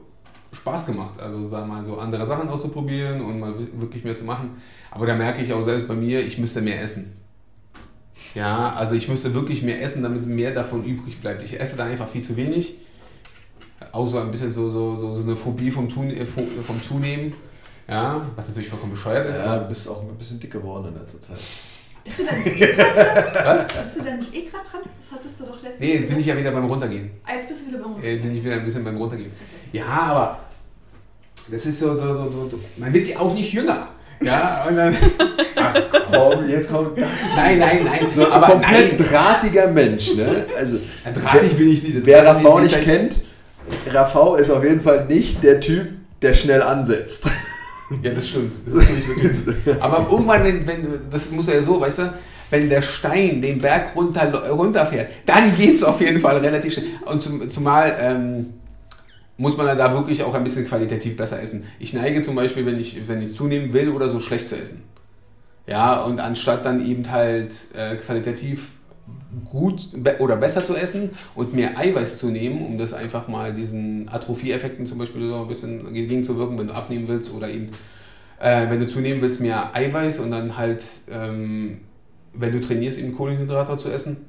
Spaß 0.56 0.86
gemacht. 0.86 1.20
Also 1.20 1.46
sagen 1.48 1.68
wir 1.68 1.74
mal 1.76 1.84
so 1.84 1.98
andere 1.98 2.24
Sachen 2.26 2.48
auszuprobieren 2.48 3.20
und 3.20 3.38
mal 3.38 3.58
wi- 3.58 3.68
wirklich 3.80 4.04
mehr 4.04 4.16
zu 4.16 4.24
machen. 4.24 4.50
Aber 4.90 5.06
da 5.06 5.14
merke 5.14 5.42
ich 5.42 5.52
auch 5.52 5.62
selbst 5.62 5.86
bei 5.86 5.94
mir, 5.94 6.20
ich 6.20 6.38
müsste 6.38 6.60
mehr 6.60 6.80
essen. 6.82 7.12
Ja, 8.34 8.72
also 8.72 8.94
ich 8.94 9.08
müsste 9.08 9.34
wirklich 9.34 9.62
mehr 9.62 9.80
essen, 9.82 10.02
damit 10.02 10.26
mehr 10.26 10.52
davon 10.52 10.84
übrig 10.84 11.20
bleibt. 11.20 11.42
Ich 11.42 11.58
esse 11.60 11.76
da 11.76 11.84
einfach 11.84 12.08
viel 12.08 12.22
zu 12.22 12.36
wenig. 12.36 12.76
Auch 13.92 14.06
so 14.06 14.18
ein 14.18 14.30
bisschen 14.30 14.50
so, 14.50 14.68
so, 14.70 14.96
so, 14.96 15.14
so 15.14 15.22
eine 15.22 15.36
Phobie 15.36 15.70
vom, 15.70 15.88
Tun, 15.88 16.10
äh, 16.10 16.24
vom 16.26 16.44
vom 16.62 16.82
Zunehmen. 16.82 17.34
Ja, 17.88 18.26
was 18.34 18.48
natürlich 18.48 18.68
vollkommen 18.68 18.92
bescheuert 18.92 19.26
ist. 19.26 19.36
Ja, 19.38 19.44
aber- 19.44 19.62
du 19.62 19.68
bist 19.68 19.88
auch 19.88 20.02
ein 20.02 20.16
bisschen 20.18 20.40
dick 20.40 20.50
geworden 20.50 20.88
in 20.92 20.98
letzter 20.98 21.20
Zeit. 21.20 21.36
Bist 22.02 22.18
du 22.20 22.24
da 22.24 22.32
nicht 22.36 22.46
eh 22.56 22.66
gerade 22.74 23.32
dran? 23.32 23.44
Was? 23.46 23.66
Bist 23.68 23.96
du 23.98 24.02
da 24.04 24.14
nicht 24.14 24.34
eh 24.34 24.42
gerade 24.42 24.68
dran? 24.70 24.80
Das 24.98 25.10
hattest 25.12 25.40
du 25.40 25.44
doch 25.44 25.62
letztens 25.62 25.80
Nee, 25.80 25.94
jetzt 25.94 26.08
bin 26.08 26.18
ich 26.18 26.26
ja 26.26 26.36
wieder 26.36 26.52
beim 26.52 26.64
Runtergehen. 26.66 27.10
Ah, 27.24 27.34
jetzt 27.34 27.48
bist 27.48 27.62
du 27.62 27.66
wieder 27.68 27.78
beim 27.82 28.02
Äh, 28.02 28.16
bin 28.16 28.36
ich 28.36 28.44
wieder 28.44 28.54
ein 28.56 28.64
bisschen 28.64 28.84
beim 28.84 28.96
Runtergehen. 28.96 29.30
Ja, 29.72 29.86
aber 29.86 30.38
das 31.50 31.66
ist 31.66 31.80
so, 31.80 31.96
so, 31.96 32.14
so, 32.14 32.48
so, 32.50 32.60
man 32.76 32.92
wird 32.92 33.06
ja 33.08 33.18
auch 33.18 33.34
nicht 33.34 33.52
jünger. 33.52 33.88
Ja, 34.20 34.64
und 34.68 34.76
dann, 34.76 34.96
Ach 35.56 35.74
komm, 36.10 36.48
jetzt 36.48 36.70
kommt 36.70 36.96
das. 36.98 37.06
nein, 37.36 37.58
nein, 37.58 37.80
nein, 37.84 38.06
So 38.10 38.24
ein 38.24 38.32
aber 38.32 38.46
komplett 38.46 38.98
nein, 38.98 39.08
drahtiger 39.08 39.66
Mensch, 39.68 40.14
ne? 40.14 40.46
Also, 40.56 40.78
drahtig 41.14 41.56
bin 41.56 41.70
ich 41.70 41.82
nicht. 41.82 42.06
wer 42.06 42.34
die 42.34 42.62
nicht 42.62 42.82
kennt, 42.82 43.12
Rafał 43.90 44.36
ist 44.36 44.50
auf 44.50 44.64
jeden 44.64 44.80
Fall 44.80 45.06
nicht 45.06 45.42
der 45.42 45.60
Typ, 45.60 45.88
der 46.22 46.34
schnell 46.34 46.62
ansetzt. 46.62 47.28
Ja, 48.02 48.12
das 48.12 48.28
stimmt. 48.28 48.52
Das 48.66 48.74
ist 48.82 48.90
nicht 48.90 49.08
wirklich. 49.08 49.82
Aber 49.82 50.08
irgendwann, 50.10 50.42
wenn, 50.44 50.66
wenn, 50.66 51.00
das 51.10 51.30
muss 51.30 51.46
ja 51.46 51.60
so, 51.62 51.80
weißt 51.80 51.98
du, 52.00 52.14
wenn 52.50 52.68
der 52.68 52.82
Stein 52.82 53.40
den 53.40 53.60
Berg 53.60 53.94
runter, 53.94 54.50
runterfährt, 54.50 55.10
dann 55.24 55.54
geht 55.56 55.74
es 55.74 55.84
auf 55.84 56.00
jeden 56.00 56.20
Fall 56.20 56.38
relativ 56.38 56.74
schnell. 56.74 56.86
Und 57.04 57.22
zum, 57.22 57.48
zumal 57.50 57.96
ähm, 58.00 58.54
muss 59.38 59.56
man 59.56 59.66
da 59.76 59.92
wirklich 59.92 60.22
auch 60.22 60.34
ein 60.34 60.44
bisschen 60.44 60.66
qualitativ 60.66 61.16
besser 61.16 61.40
essen. 61.40 61.64
Ich 61.78 61.92
neige 61.92 62.22
zum 62.22 62.34
Beispiel, 62.34 62.64
wenn 62.64 62.80
ich, 62.80 63.06
wenn 63.06 63.24
zunehmen 63.26 63.72
will 63.72 63.90
oder 63.90 64.08
so, 64.08 64.20
schlecht 64.20 64.48
zu 64.48 64.56
essen. 64.56 64.82
Ja, 65.66 66.02
und 66.02 66.20
anstatt 66.20 66.64
dann 66.64 66.86
eben 66.86 67.10
halt 67.10 67.54
äh, 67.74 67.96
qualitativ 67.96 68.70
gut 69.50 70.02
be 70.02 70.16
oder 70.20 70.36
besser 70.36 70.64
zu 70.64 70.74
essen 70.74 71.10
und 71.34 71.54
mehr 71.54 71.76
Eiweiß 71.78 72.18
zu 72.18 72.28
nehmen, 72.28 72.64
um 72.64 72.78
das 72.78 72.92
einfach 72.92 73.28
mal 73.28 73.52
diesen 73.52 74.08
Atrophie-Effekten 74.08 74.86
zum 74.86 74.98
Beispiel 74.98 75.28
so 75.28 75.42
ein 75.42 75.48
bisschen 75.48 75.92
gegenzuwirken, 75.92 76.58
wenn 76.58 76.68
du 76.68 76.74
abnehmen 76.74 77.08
willst 77.08 77.32
oder 77.34 77.48
eben, 77.48 77.72
äh, 78.40 78.70
wenn 78.70 78.80
du 78.80 78.86
zunehmen 78.86 79.20
willst, 79.20 79.40
mehr 79.40 79.74
Eiweiß 79.74 80.20
und 80.20 80.30
dann 80.30 80.56
halt, 80.56 80.84
ähm, 81.10 81.78
wenn 82.32 82.52
du 82.52 82.60
trainierst, 82.60 82.98
eben 82.98 83.14
Kohlenhydrate 83.14 83.76
zu 83.76 83.90
essen. 83.90 84.26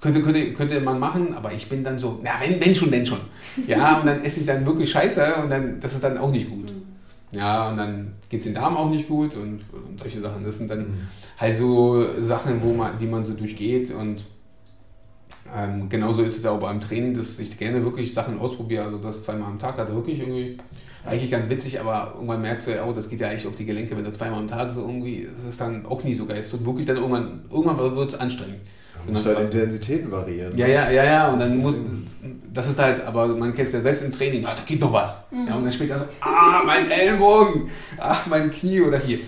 Könnte, 0.00 0.22
könnte, 0.22 0.52
könnte 0.52 0.80
man 0.80 0.98
machen, 0.98 1.34
aber 1.34 1.52
ich 1.52 1.68
bin 1.68 1.82
dann 1.82 1.98
so, 1.98 2.20
na, 2.22 2.30
wenn, 2.40 2.60
wenn 2.64 2.74
schon, 2.74 2.90
denn 2.90 3.04
schon. 3.04 3.18
Ja, 3.66 3.98
und 3.98 4.06
dann 4.06 4.22
esse 4.22 4.40
ich 4.40 4.46
dann 4.46 4.64
wirklich 4.64 4.90
Scheiße 4.90 5.34
und 5.42 5.50
dann, 5.50 5.80
das 5.80 5.94
ist 5.94 6.04
dann 6.04 6.18
auch 6.18 6.30
nicht 6.30 6.48
gut. 6.48 6.72
Ja, 7.32 7.68
und 7.70 7.76
dann 7.76 8.12
geht 8.28 8.38
es 8.38 8.44
den 8.44 8.54
Darm 8.54 8.76
auch 8.76 8.90
nicht 8.90 9.08
gut 9.08 9.34
und, 9.34 9.62
und 9.72 9.98
solche 9.98 10.20
Sachen. 10.20 10.44
Das 10.44 10.58
sind 10.58 10.70
dann 10.70 10.80
mhm. 10.80 11.08
halt 11.36 11.56
so 11.56 12.20
Sachen, 12.20 12.62
wo 12.62 12.72
man, 12.72 12.98
die 12.98 13.06
man 13.06 13.24
so 13.24 13.34
durchgeht 13.34 13.92
und 13.92 14.24
ähm, 15.54 15.88
genauso 15.88 16.22
ist 16.22 16.36
es 16.36 16.46
auch 16.46 16.60
beim 16.60 16.80
Training, 16.80 17.14
dass 17.14 17.38
ich 17.38 17.58
gerne 17.58 17.82
wirklich 17.84 18.12
Sachen 18.12 18.38
ausprobiere. 18.38 18.84
Also 18.84 18.98
das 18.98 19.24
zweimal 19.24 19.48
am 19.48 19.58
Tag 19.58 19.78
hat 19.78 19.92
wirklich 19.94 20.20
irgendwie 20.20 20.58
eigentlich 21.06 21.30
ganz 21.30 21.48
witzig, 21.48 21.80
aber 21.80 22.12
irgendwann 22.14 22.42
merkst 22.42 22.66
du 22.66 22.74
ja, 22.74 22.84
oh, 22.84 22.92
das 22.92 23.08
geht 23.08 23.20
ja 23.20 23.28
eigentlich 23.28 23.46
auf 23.46 23.56
die 23.56 23.64
Gelenke, 23.64 23.96
wenn 23.96 24.04
du 24.04 24.12
zweimal 24.12 24.40
am 24.40 24.48
Tag 24.48 24.74
so 24.74 24.82
irgendwie, 24.82 25.26
das 25.30 25.50
ist 25.50 25.60
dann 25.60 25.86
auch 25.86 26.04
nie 26.04 26.14
so 26.14 26.26
geil. 26.26 26.38
Es 26.40 26.52
wird 26.52 26.64
wirklich 26.66 26.86
dann 26.86 26.96
irgendwann, 26.96 27.44
irgendwann 27.50 27.78
wird 27.78 28.12
es 28.12 28.20
anstrengend. 28.20 28.60
Du 29.06 29.12
musst 29.12 29.26
halt 29.26 29.38
Intensitäten 29.40 30.10
variieren. 30.10 30.56
Ja, 30.56 30.66
ja, 30.66 30.90
ja, 30.90 31.04
ja. 31.04 31.28
Und 31.28 31.40
dann 31.40 31.58
muss, 31.58 31.76
das 32.52 32.68
ist 32.68 32.78
halt, 32.78 33.04
aber 33.06 33.28
man 33.28 33.54
kennt 33.54 33.68
es 33.68 33.74
ja 33.74 33.80
selbst 33.80 34.02
im 34.02 34.12
Training, 34.12 34.44
ah, 34.44 34.54
da 34.54 34.62
geht 34.66 34.80
noch 34.80 34.92
was. 34.92 35.24
Mhm. 35.30 35.46
Ja, 35.48 35.54
und 35.54 35.64
dann 35.64 35.72
später 35.72 35.96
so, 35.96 36.04
ah, 36.20 36.62
mein 36.64 36.90
Ellbogen, 36.90 37.68
ah, 37.98 38.16
mein 38.28 38.50
Knie 38.50 38.80
oder 38.80 38.98
hier. 38.98 39.18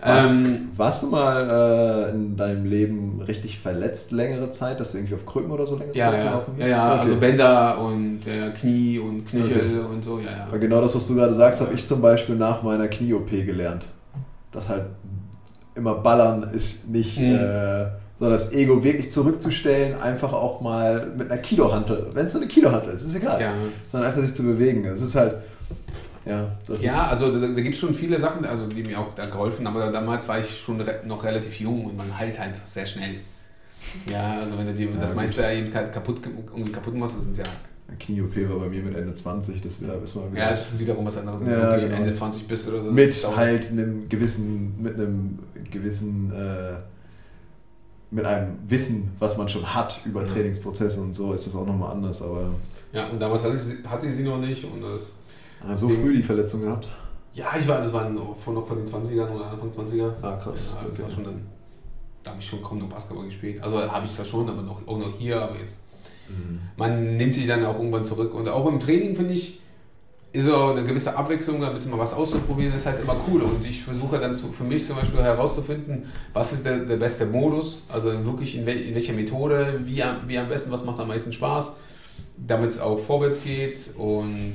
Ja. 0.00 0.26
Ähm, 0.26 0.70
warst, 0.76 1.02
du 1.02 1.08
mal 1.08 2.08
äh, 2.08 2.14
in 2.14 2.36
deinem 2.36 2.64
Leben 2.64 3.20
richtig 3.26 3.58
verletzt 3.58 4.12
längere 4.12 4.50
Zeit, 4.50 4.78
dass 4.78 4.92
du 4.92 4.98
irgendwie 4.98 5.16
auf 5.16 5.26
Krücken 5.26 5.50
oder 5.50 5.66
so 5.66 5.76
längere 5.76 5.96
ja, 5.96 6.10
Zeit 6.10 6.18
ja. 6.18 6.24
gelaufen 6.24 6.54
bist? 6.56 6.68
Ja, 6.68 6.76
ja, 6.76 6.92
okay. 6.92 7.00
also 7.00 7.16
Bänder 7.16 7.78
und 7.78 8.26
äh, 8.26 8.50
Knie 8.50 8.98
und 9.00 9.26
Knöchel 9.26 9.80
okay. 9.80 9.92
und 9.92 10.04
so, 10.04 10.18
ja, 10.20 10.30
ja. 10.30 10.44
Aber 10.46 10.58
genau 10.58 10.80
das, 10.80 10.94
was 10.94 11.08
du 11.08 11.16
gerade 11.16 11.34
sagst, 11.34 11.60
habe 11.60 11.74
ich 11.74 11.86
zum 11.86 12.00
Beispiel 12.00 12.36
nach 12.36 12.62
meiner 12.62 12.86
Knie-OP 12.86 13.30
gelernt. 13.30 13.84
Dass 14.52 14.68
halt 14.68 14.84
immer 15.74 15.94
ballern 15.96 16.50
ist 16.54 16.88
nicht... 16.88 17.18
Mhm. 17.18 17.34
Äh, 17.34 17.86
so 18.18 18.28
das 18.28 18.52
Ego 18.52 18.82
wirklich 18.82 19.12
zurückzustellen, 19.12 20.00
einfach 20.00 20.32
auch 20.32 20.60
mal 20.60 21.06
mit 21.16 21.30
einer 21.30 21.40
Kilohantel, 21.40 22.10
wenn 22.14 22.26
es 22.26 22.32
so 22.32 22.38
eine 22.38 22.48
Kilohantel 22.48 22.94
ist, 22.94 23.04
ist 23.04 23.14
egal, 23.14 23.40
ja. 23.40 23.54
sondern 23.92 24.10
einfach 24.10 24.22
sich 24.22 24.34
zu 24.34 24.42
bewegen. 24.42 24.84
Es 24.86 25.00
ist 25.00 25.14
halt, 25.14 25.36
ja. 26.24 26.50
ja, 26.80 27.06
also 27.08 27.32
da, 27.32 27.46
da 27.46 27.60
gibt 27.60 27.74
es 27.74 27.80
schon 27.80 27.94
viele 27.94 28.18
Sachen, 28.18 28.44
also 28.44 28.66
die 28.66 28.82
mir 28.82 28.98
auch 28.98 29.14
da 29.14 29.26
geholfen, 29.26 29.66
aber 29.66 29.90
damals 29.92 30.28
war 30.28 30.40
ich 30.40 30.58
schon 30.58 30.80
re 30.80 31.00
noch 31.06 31.22
relativ 31.24 31.60
jung 31.60 31.84
und 31.84 31.96
man 31.96 32.16
heilt 32.18 32.38
halt 32.38 32.56
sehr 32.66 32.86
schnell. 32.86 33.14
Ja, 34.10 34.40
also 34.40 34.58
wenn 34.58 34.66
du 34.66 34.74
dir 34.74 34.90
ja, 34.90 34.96
das 35.00 35.14
meiste 35.14 35.44
eben 35.44 35.70
kaputt, 35.70 36.20
irgendwie 36.26 36.72
kaputt 36.72 36.94
machst, 36.94 37.16
das 37.16 37.24
sind 37.24 37.38
ja 37.38 37.44
Knie-OP 37.98 38.36
war 38.50 38.58
bei 38.60 38.68
mir 38.68 38.82
mit 38.82 38.96
Ende 38.96 39.14
20, 39.14 39.62
das 39.62 39.80
wieder, 39.80 39.94
wir 39.94 40.38
Ja, 40.38 40.50
das 40.50 40.72
ist 40.72 40.80
wiederum 40.80 41.06
was 41.06 41.16
anderes, 41.16 41.40
wenn 41.40 41.50
ja, 41.50 41.74
du 41.74 41.82
genau. 41.82 41.96
Ende 41.96 42.12
20 42.12 42.46
bist 42.46 42.68
oder 42.68 42.82
so. 42.82 42.90
Mit 42.90 43.36
halt 43.36 43.70
einem 43.70 44.08
gewissen, 44.08 44.74
mit 44.82 44.94
einem 44.94 45.38
gewissen 45.70 46.30
äh, 46.32 46.74
mit 48.10 48.24
einem 48.24 48.58
Wissen, 48.68 49.10
was 49.18 49.36
man 49.36 49.48
schon 49.48 49.74
hat 49.74 50.00
über. 50.04 50.24
Trainingsprozesse 50.24 51.00
und 51.00 51.14
so, 51.14 51.32
ist 51.32 51.46
das 51.46 51.54
auch 51.54 51.66
nochmal 51.66 51.92
anders. 51.92 52.22
Aber 52.22 52.50
ja, 52.92 53.08
und 53.08 53.20
damals 53.20 53.42
hatte 53.42 53.56
ich, 53.56 53.88
hatte 53.88 54.06
ich 54.06 54.14
sie 54.14 54.22
noch 54.22 54.38
nicht. 54.38 54.64
Und 54.64 54.80
das 54.80 55.12
ah, 55.66 55.76
so 55.76 55.88
früh 55.88 56.16
die 56.16 56.22
Verletzung 56.22 56.62
gehabt? 56.62 56.88
Ja, 57.34 57.46
ich 57.58 57.68
war, 57.68 57.80
das 57.80 57.92
war 57.92 58.10
von, 58.34 58.54
noch 58.54 58.66
von 58.66 58.78
den 58.78 58.86
20ern 58.86 59.30
oder 59.30 59.50
Anfang 59.50 59.70
20er. 59.70 60.10
Ah, 60.22 60.36
krass. 60.36 60.74
Ja, 60.74 60.84
das 60.84 60.94
okay. 60.94 61.02
war 61.02 61.10
schon 61.10 61.24
dann, 61.24 61.46
da 62.22 62.30
habe 62.30 62.40
ich 62.40 62.48
schon 62.48 62.62
kaum 62.62 62.78
noch 62.78 62.88
Basketball 62.88 63.26
gespielt. 63.26 63.62
Also 63.62 63.80
habe 63.80 64.06
ich 64.06 64.12
zwar 64.12 64.24
schon, 64.24 64.48
aber 64.48 64.62
noch, 64.62 64.86
auch 64.86 64.98
noch 64.98 65.12
hier, 65.18 65.40
aber 65.40 65.56
jetzt. 65.56 65.84
Mhm. 66.28 66.60
Man 66.76 67.16
nimmt 67.16 67.34
sich 67.34 67.46
dann 67.46 67.64
auch 67.64 67.76
irgendwann 67.76 68.04
zurück. 68.04 68.34
Und 68.34 68.48
auch 68.48 68.66
im 68.66 68.80
Training 68.80 69.14
finde 69.14 69.34
ich, 69.34 69.60
ist 70.30 70.44
so 70.44 70.66
eine 70.66 70.84
gewisse 70.84 71.16
Abwechslung, 71.16 71.62
ein 71.64 71.72
bisschen 71.72 71.90
mal 71.90 71.98
was 71.98 72.12
auszuprobieren, 72.12 72.74
ist 72.74 72.84
halt 72.86 73.00
immer 73.00 73.16
cool. 73.26 73.42
Und 73.42 73.64
ich 73.64 73.82
versuche 73.82 74.18
dann 74.18 74.34
für 74.34 74.64
mich 74.64 74.86
zum 74.86 74.96
Beispiel 74.96 75.22
herauszufinden, 75.22 76.04
was 76.32 76.52
ist 76.52 76.66
der, 76.66 76.80
der 76.80 76.96
beste 76.96 77.26
Modus, 77.26 77.82
also 77.88 78.24
wirklich 78.24 78.56
in, 78.56 78.66
wel, 78.66 78.78
in 78.78 78.94
welcher 78.94 79.14
Methode, 79.14 79.80
wie, 79.84 80.02
wie 80.26 80.38
am 80.38 80.48
besten, 80.48 80.70
was 80.70 80.84
macht 80.84 81.00
am 81.00 81.08
meisten 81.08 81.32
Spaß, 81.32 81.76
damit 82.46 82.70
es 82.70 82.80
auch 82.80 82.98
vorwärts 82.98 83.42
geht. 83.42 83.94
Und 83.96 84.54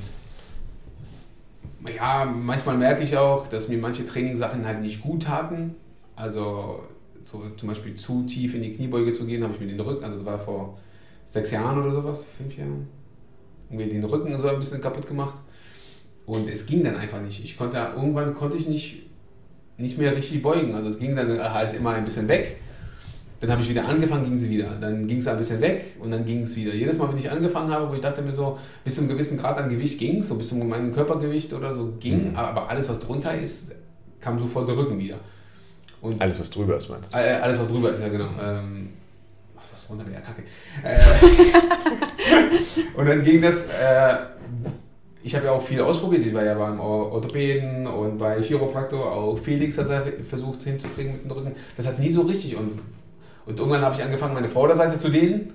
ja, 1.96 2.26
manchmal 2.26 2.78
merke 2.78 3.04
ich 3.04 3.18
auch, 3.18 3.48
dass 3.48 3.68
mir 3.68 3.80
manche 3.80 4.06
Trainingssachen 4.06 4.66
halt 4.66 4.82
nicht 4.82 5.02
gut 5.02 5.24
taten. 5.24 5.76
Also 6.16 6.84
so 7.24 7.42
zum 7.58 7.70
Beispiel 7.70 7.96
zu 7.96 8.24
tief 8.24 8.54
in 8.54 8.62
die 8.62 8.74
Kniebeuge 8.74 9.12
zu 9.14 9.26
gehen, 9.26 9.44
habe 9.44 9.54
ich 9.54 9.60
mir 9.60 9.68
den 9.68 9.80
Rücken, 9.80 10.04
also 10.04 10.18
das 10.18 10.26
war 10.26 10.38
vor 10.38 10.78
sechs 11.26 11.52
Jahren 11.52 11.82
oder 11.82 11.92
sowas, 11.92 12.26
fünf 12.38 12.58
Jahren, 12.58 12.88
irgendwie 13.70 13.90
den 13.90 14.04
Rücken 14.04 14.38
so 14.40 14.48
ein 14.48 14.60
bisschen 14.60 14.82
kaputt 14.82 15.08
gemacht. 15.08 15.36
Und 16.26 16.48
es 16.48 16.66
ging 16.66 16.84
dann 16.84 16.96
einfach 16.96 17.22
nicht. 17.22 17.44
Ich 17.44 17.58
konnte, 17.58 17.78
irgendwann 17.96 18.34
konnte 18.34 18.58
ich 18.58 18.68
nicht, 18.68 19.04
nicht 19.78 19.98
mehr 19.98 20.16
richtig 20.16 20.42
beugen. 20.42 20.74
Also 20.74 20.90
es 20.90 21.00
ging 21.00 21.16
dann 21.16 21.40
halt 21.40 21.74
immer 21.74 21.92
ein 21.92 22.06
bisschen 22.06 22.28
weg. 22.28 22.58
Dann 23.42 23.52
habe 23.52 23.62
ich 23.62 23.68
wieder 23.68 23.86
angefangen, 23.86 24.24
ging 24.24 24.38
sie 24.38 24.50
wieder. 24.50 24.78
Dann 24.80 25.06
ging 25.06 25.20
es 25.20 25.28
ein 25.28 25.38
bisschen 25.38 25.60
weg 25.60 25.98
und 26.00 26.12
dann 26.12 26.26
ging 26.26 26.44
es 26.44 26.56
wieder. 26.56 26.74
Jedes 26.74 26.98
Mal, 26.98 27.10
wenn 27.10 27.18
ich 27.18 27.30
angefangen 27.30 27.70
habe, 27.70 27.90
wo 27.90 27.94
ich 27.94 28.00
dachte 28.00 28.22
mir 28.22 28.32
so, 28.32 28.58
bis 28.86 28.96
zu 28.96 29.02
einem 29.02 29.10
gewissen 29.10 29.38
Grad 29.38 29.58
an 29.58 29.70
Gewicht 29.70 30.00
ging, 30.00 30.24
so 30.24 30.36
bis 30.36 30.48
zu 30.48 30.56
meinem 30.56 30.94
Körpergewicht 30.94 31.52
oder 31.52 31.76
so 31.76 31.94
ging, 32.00 32.30
mhm. 32.30 32.38
aber 32.38 32.70
alles, 32.70 32.88
was 32.88 33.02
drunter 33.02 33.38
ist, 33.38 33.76
kam 34.22 34.40
sofort 34.40 34.70
der 34.70 34.78
Rücken 34.78 34.98
wieder. 34.98 35.18
Und 36.00 36.22
alles, 36.22 36.40
was 36.40 36.50
drüber 36.50 36.78
ist, 36.78 36.90
meinst 36.90 37.14
du? 37.14 37.18
Äh, 37.18 37.34
alles, 37.34 37.60
was 37.60 37.68
drüber 37.68 37.94
ist, 37.94 38.00
ja 38.00 38.08
genau. 38.08 38.30
Ähm, 38.42 38.92
was, 39.56 39.74
was 39.74 39.88
drunter 39.88 40.06
wäre, 40.10 40.22
kacke. 40.22 40.44
Äh, 40.82 41.00
und 42.98 43.06
dann 43.06 43.24
ging 43.24 43.42
das, 43.42 43.68
äh, 43.68 44.16
ich 45.24 45.34
habe 45.36 45.46
ja 45.46 45.52
auch 45.54 45.62
viel 45.62 45.80
ausprobiert. 45.80 46.26
Ich 46.26 46.34
war 46.34 46.44
ja 46.44 46.54
beim 46.54 46.80
Orthopäden 46.80 47.88
und 47.88 48.18
bei 48.18 48.42
Chiropraktor. 48.42 49.10
Auch 49.10 49.38
Felix 49.38 49.78
hat 49.78 49.88
es 49.90 50.28
versucht 50.28 50.62
hinzukriegen 50.62 51.14
mit 51.14 51.24
dem 51.24 51.32
Rücken. 51.32 51.56
Das 51.78 51.88
hat 51.88 51.98
nie 51.98 52.10
so 52.10 52.22
richtig. 52.22 52.58
Und, 52.58 52.72
und 53.46 53.58
irgendwann 53.58 53.82
habe 53.82 53.96
ich 53.96 54.04
angefangen, 54.04 54.34
meine 54.34 54.50
Vorderseite 54.50 54.98
zu 54.98 55.10
dehnen. 55.10 55.54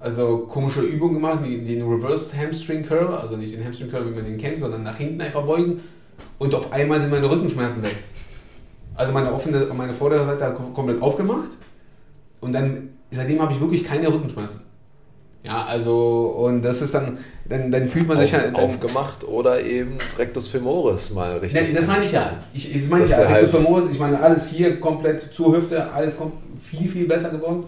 Also 0.00 0.38
komische 0.48 0.80
Übungen 0.80 1.14
gemacht, 1.14 1.40
wie 1.44 1.64
den 1.64 1.88
Reversed 1.88 2.36
Hamstring 2.36 2.84
Curl. 2.84 3.14
Also 3.14 3.36
nicht 3.36 3.54
den 3.54 3.64
Hamstring 3.64 3.88
Curl, 3.88 4.04
wie 4.10 4.16
man 4.16 4.24
den 4.24 4.36
kennt, 4.36 4.58
sondern 4.58 4.82
nach 4.82 4.96
hinten 4.96 5.20
einfach 5.20 5.44
beugen. 5.46 5.80
Und 6.38 6.52
auf 6.54 6.72
einmal 6.72 6.98
sind 6.98 7.12
meine 7.12 7.30
Rückenschmerzen 7.30 7.84
weg. 7.84 7.96
Also 8.96 9.12
meine 9.12 9.32
offene, 9.32 9.64
meine 9.74 9.94
vordere 9.94 10.24
Seite 10.24 10.44
hat 10.44 10.74
komplett 10.74 11.00
aufgemacht. 11.00 11.50
Und 12.40 12.52
dann, 12.52 12.90
seitdem 13.12 13.40
habe 13.40 13.52
ich 13.52 13.60
wirklich 13.60 13.84
keine 13.84 14.12
Rückenschmerzen. 14.12 14.73
Ja, 15.44 15.66
also, 15.66 16.34
und 16.38 16.62
das 16.62 16.80
ist 16.80 16.94
dann, 16.94 17.18
dann, 17.46 17.70
dann 17.70 17.86
fühlt 17.86 18.08
man 18.08 18.16
Auf, 18.16 18.22
sich 18.22 18.32
halt. 18.32 18.54
aufgemacht 18.54 19.24
oder 19.24 19.60
eben 19.60 19.98
Rectus 20.16 20.48
femoris 20.48 21.10
mal 21.10 21.36
richtig. 21.36 21.68
Ne, 21.68 21.74
das 21.74 21.86
meine 21.86 22.04
ich 22.06 22.12
ja. 22.12 22.32
Ich, 22.54 22.72
das 22.72 22.88
meine 22.88 23.04
ich 23.04 23.10
ja. 23.10 23.18
Rectus 23.18 23.34
halt 23.34 23.48
femoris, 23.50 23.90
ich 23.92 23.98
meine, 23.98 24.18
alles 24.18 24.48
hier 24.48 24.80
komplett 24.80 25.34
zur 25.34 25.54
Hüfte, 25.54 25.92
alles 25.92 26.16
kommt 26.16 26.32
viel, 26.62 26.88
viel 26.88 27.06
besser 27.06 27.28
geworden. 27.28 27.64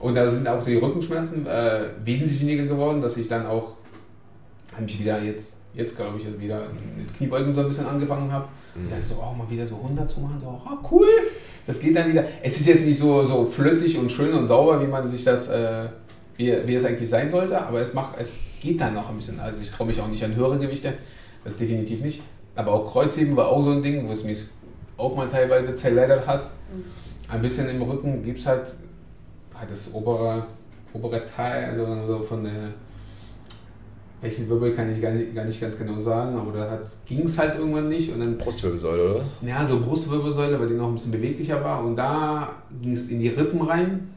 Und 0.00 0.16
da 0.16 0.26
sind 0.26 0.48
auch 0.48 0.64
die 0.64 0.74
Rückenschmerzen 0.74 1.46
äh, 1.46 1.84
wesentlich 2.04 2.40
weniger 2.40 2.64
geworden, 2.64 3.00
dass 3.00 3.16
ich 3.16 3.28
dann 3.28 3.46
auch, 3.46 3.76
habe 4.72 4.82
mich 4.82 4.98
wieder 4.98 5.22
jetzt, 5.22 5.58
jetzt 5.74 5.96
glaube 5.96 6.18
ich, 6.18 6.26
also 6.26 6.40
wieder 6.40 6.62
mit 6.98 7.16
Kniebeugen 7.16 7.54
so 7.54 7.60
ein 7.60 7.68
bisschen 7.68 7.86
angefangen 7.86 8.32
habe. 8.32 8.48
Mhm. 8.74 8.86
Ich 8.86 8.90
dachte 8.90 9.04
so, 9.04 9.14
oh, 9.22 9.32
mal 9.32 9.48
wieder 9.48 9.64
so 9.64 9.76
100 9.76 10.10
zu 10.10 10.20
machen, 10.20 10.38
so, 10.40 10.48
oh, 10.48 10.88
cool. 10.90 11.08
Das 11.68 11.78
geht 11.78 11.94
dann 11.96 12.10
wieder. 12.10 12.24
Es 12.42 12.58
ist 12.58 12.66
jetzt 12.66 12.84
nicht 12.84 12.98
so, 12.98 13.24
so 13.24 13.44
flüssig 13.44 13.96
und 13.96 14.10
schön 14.10 14.34
und 14.34 14.46
sauber, 14.46 14.82
wie 14.82 14.88
man 14.88 15.06
sich 15.06 15.22
das. 15.22 15.48
Äh, 15.48 15.86
wie, 16.36 16.54
wie 16.66 16.74
es 16.74 16.84
eigentlich 16.84 17.08
sein 17.08 17.30
sollte, 17.30 17.60
aber 17.60 17.80
es, 17.80 17.94
macht, 17.94 18.18
es 18.18 18.36
geht 18.60 18.80
dann 18.80 18.94
noch 18.94 19.08
ein 19.08 19.16
bisschen. 19.16 19.40
Also 19.40 19.62
ich 19.62 19.70
traue 19.70 19.86
mich 19.86 20.00
auch 20.00 20.08
nicht 20.08 20.24
an 20.24 20.34
höhere 20.34 20.58
Gewichte, 20.58 20.94
das 21.44 21.56
definitiv 21.56 22.00
nicht. 22.00 22.22
Aber 22.54 22.72
auch 22.72 22.90
Kreuzheben 22.90 23.36
war 23.36 23.48
auch 23.48 23.62
so 23.62 23.70
ein 23.70 23.82
Ding, 23.82 24.08
wo 24.08 24.12
es 24.12 24.24
mich 24.24 24.46
auch 24.96 25.14
mal 25.14 25.28
teilweise 25.28 25.74
zerleddert 25.74 26.26
hat. 26.26 26.44
Mhm. 26.44 26.84
Ein 27.28 27.42
bisschen 27.42 27.68
im 27.68 27.82
Rücken 27.82 28.22
gibt 28.22 28.38
es 28.38 28.46
halt, 28.46 28.66
halt 29.54 29.70
das 29.70 29.92
obere, 29.92 30.46
obere 30.92 31.24
Teil, 31.24 31.70
also 31.70 31.86
so 32.06 32.18
von 32.20 32.44
der, 32.44 32.52
welchen 34.20 34.48
Wirbel 34.48 34.72
kann 34.72 34.90
ich 34.90 35.02
gar 35.02 35.10
nicht, 35.10 35.34
gar 35.34 35.44
nicht 35.44 35.60
ganz 35.60 35.76
genau 35.76 35.98
sagen, 35.98 36.36
aber 36.36 36.52
da 36.52 36.80
ging 37.04 37.24
es 37.24 37.38
halt 37.38 37.56
irgendwann 37.56 37.88
nicht. 37.88 38.12
Und 38.12 38.20
dann, 38.20 38.38
Brustwirbelsäule, 38.38 39.14
oder? 39.14 39.24
Ja, 39.42 39.64
so 39.66 39.80
Brustwirbelsäule, 39.80 40.58
weil 40.58 40.68
die 40.68 40.74
noch 40.74 40.88
ein 40.88 40.94
bisschen 40.94 41.12
beweglicher 41.12 41.62
war. 41.62 41.84
Und 41.84 41.96
da 41.96 42.54
ging 42.80 42.92
es 42.92 43.10
in 43.10 43.20
die 43.20 43.28
Rippen 43.28 43.60
rein. 43.60 44.15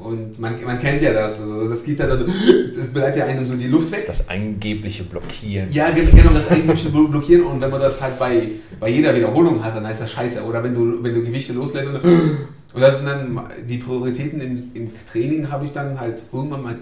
Und 0.00 0.38
man, 0.40 0.54
man 0.64 0.78
kennt 0.80 1.02
ja 1.02 1.12
das. 1.12 1.40
Also 1.40 1.68
das 1.68 1.84
geht 1.84 1.98
ja 1.98 2.06
da, 2.06 2.16
das 2.16 2.86
bleibt 2.88 3.16
ja 3.16 3.26
einem 3.26 3.46
so 3.46 3.54
die 3.54 3.66
Luft 3.66 3.92
weg. 3.92 4.06
Das 4.06 4.28
angebliche 4.28 5.04
Blockieren. 5.04 5.70
Ja, 5.70 5.90
genau, 5.90 6.32
das 6.32 6.50
angebliche 6.50 6.88
Blockieren. 6.88 7.44
Und 7.44 7.60
wenn 7.60 7.70
man 7.70 7.80
das 7.80 8.00
halt 8.00 8.18
bei, 8.18 8.48
bei 8.80 8.88
jeder 8.88 9.14
Wiederholung 9.14 9.62
hat, 9.62 9.76
dann 9.76 9.86
heißt 9.86 10.00
das 10.00 10.10
scheiße. 10.10 10.42
Oder 10.42 10.64
wenn 10.64 10.74
du, 10.74 11.02
wenn 11.02 11.14
du 11.14 11.22
Gewichte 11.22 11.52
loslässt 11.52 11.88
und, 11.88 11.96
und 11.96 12.80
das 12.80 12.96
sind 12.96 13.06
dann 13.06 13.40
die 13.68 13.76
Prioritäten 13.76 14.40
im, 14.40 14.70
im 14.74 14.90
Training, 15.10 15.50
habe 15.50 15.66
ich 15.66 15.72
dann 15.72 16.00
halt 16.00 16.22
irgendwann 16.32 16.62
mal. 16.62 16.76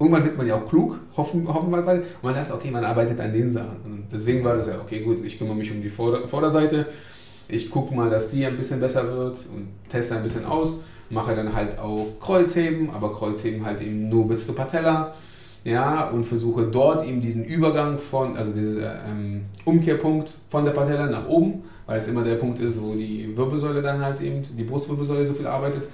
Irgendwann 0.00 0.24
wird 0.24 0.36
man 0.36 0.46
ja 0.46 0.56
auch 0.56 0.66
klug, 0.68 0.98
hoffen, 1.16 1.46
hoffen 1.46 1.70
wir 1.70 1.82
mal. 1.82 1.98
Und 1.98 2.22
man 2.22 2.34
sagt, 2.34 2.50
okay, 2.52 2.70
man 2.70 2.84
arbeitet 2.84 3.20
an 3.20 3.32
den 3.32 3.48
Sachen. 3.48 3.76
Und 3.84 4.04
deswegen 4.12 4.42
war 4.42 4.56
das 4.56 4.66
ja, 4.66 4.80
okay, 4.80 5.00
gut, 5.00 5.22
ich 5.22 5.38
kümmere 5.38 5.54
mich 5.54 5.70
um 5.70 5.80
die 5.80 5.90
Vorder 5.90 6.26
Vorderseite. 6.26 6.86
Ich 7.48 7.70
gucke 7.70 7.94
mal, 7.94 8.10
dass 8.10 8.28
die 8.30 8.44
ein 8.44 8.56
bisschen 8.56 8.80
besser 8.80 9.06
wird 9.06 9.38
und 9.54 9.68
teste 9.88 10.16
ein 10.16 10.22
bisschen 10.22 10.46
aus 10.46 10.82
mache 11.10 11.34
dann 11.34 11.52
halt 11.54 11.78
auch 11.78 12.06
Kreuzheben, 12.20 12.90
aber 12.90 13.12
Kreuzheben 13.12 13.64
halt 13.64 13.80
eben 13.80 14.08
nur 14.08 14.28
bis 14.28 14.46
zur 14.46 14.56
Patella. 14.56 15.14
Ja, 15.64 16.10
und 16.10 16.24
versuche 16.24 16.64
dort 16.64 17.06
eben 17.06 17.22
diesen 17.22 17.42
Übergang 17.44 17.98
von, 17.98 18.36
also 18.36 18.52
diesen 18.52 18.82
ähm, 18.82 19.44
Umkehrpunkt 19.64 20.34
von 20.50 20.62
der 20.62 20.72
Patella 20.72 21.06
nach 21.06 21.26
oben, 21.26 21.62
weil 21.86 21.96
es 21.96 22.06
immer 22.06 22.22
der 22.22 22.34
Punkt 22.34 22.58
ist, 22.58 22.78
wo 22.80 22.94
die 22.94 23.34
Wirbelsäule 23.34 23.80
dann 23.80 23.98
halt 24.02 24.20
eben, 24.20 24.42
die 24.58 24.64
Brustwirbelsäule 24.64 25.24
so 25.24 25.32
viel 25.32 25.46
arbeitet. 25.46 25.88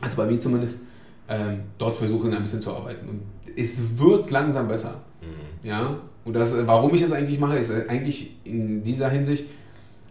Also 0.00 0.16
bei 0.16 0.26
mir 0.26 0.40
zumindest, 0.40 0.80
ähm, 1.28 1.60
dort 1.76 1.96
versuche 1.96 2.28
ein 2.28 2.42
bisschen 2.42 2.62
zu 2.62 2.74
arbeiten. 2.74 3.06
Und 3.06 3.22
es 3.54 3.98
wird 3.98 4.30
langsam 4.30 4.66
besser. 4.66 5.02
Mhm. 5.20 5.68
Ja, 5.68 5.98
und 6.24 6.32
das, 6.32 6.54
warum 6.66 6.94
ich 6.94 7.02
das 7.02 7.12
eigentlich 7.12 7.38
mache, 7.38 7.58
ist 7.58 7.70
eigentlich 7.88 8.36
in 8.44 8.82
dieser 8.82 9.10
Hinsicht, 9.10 9.46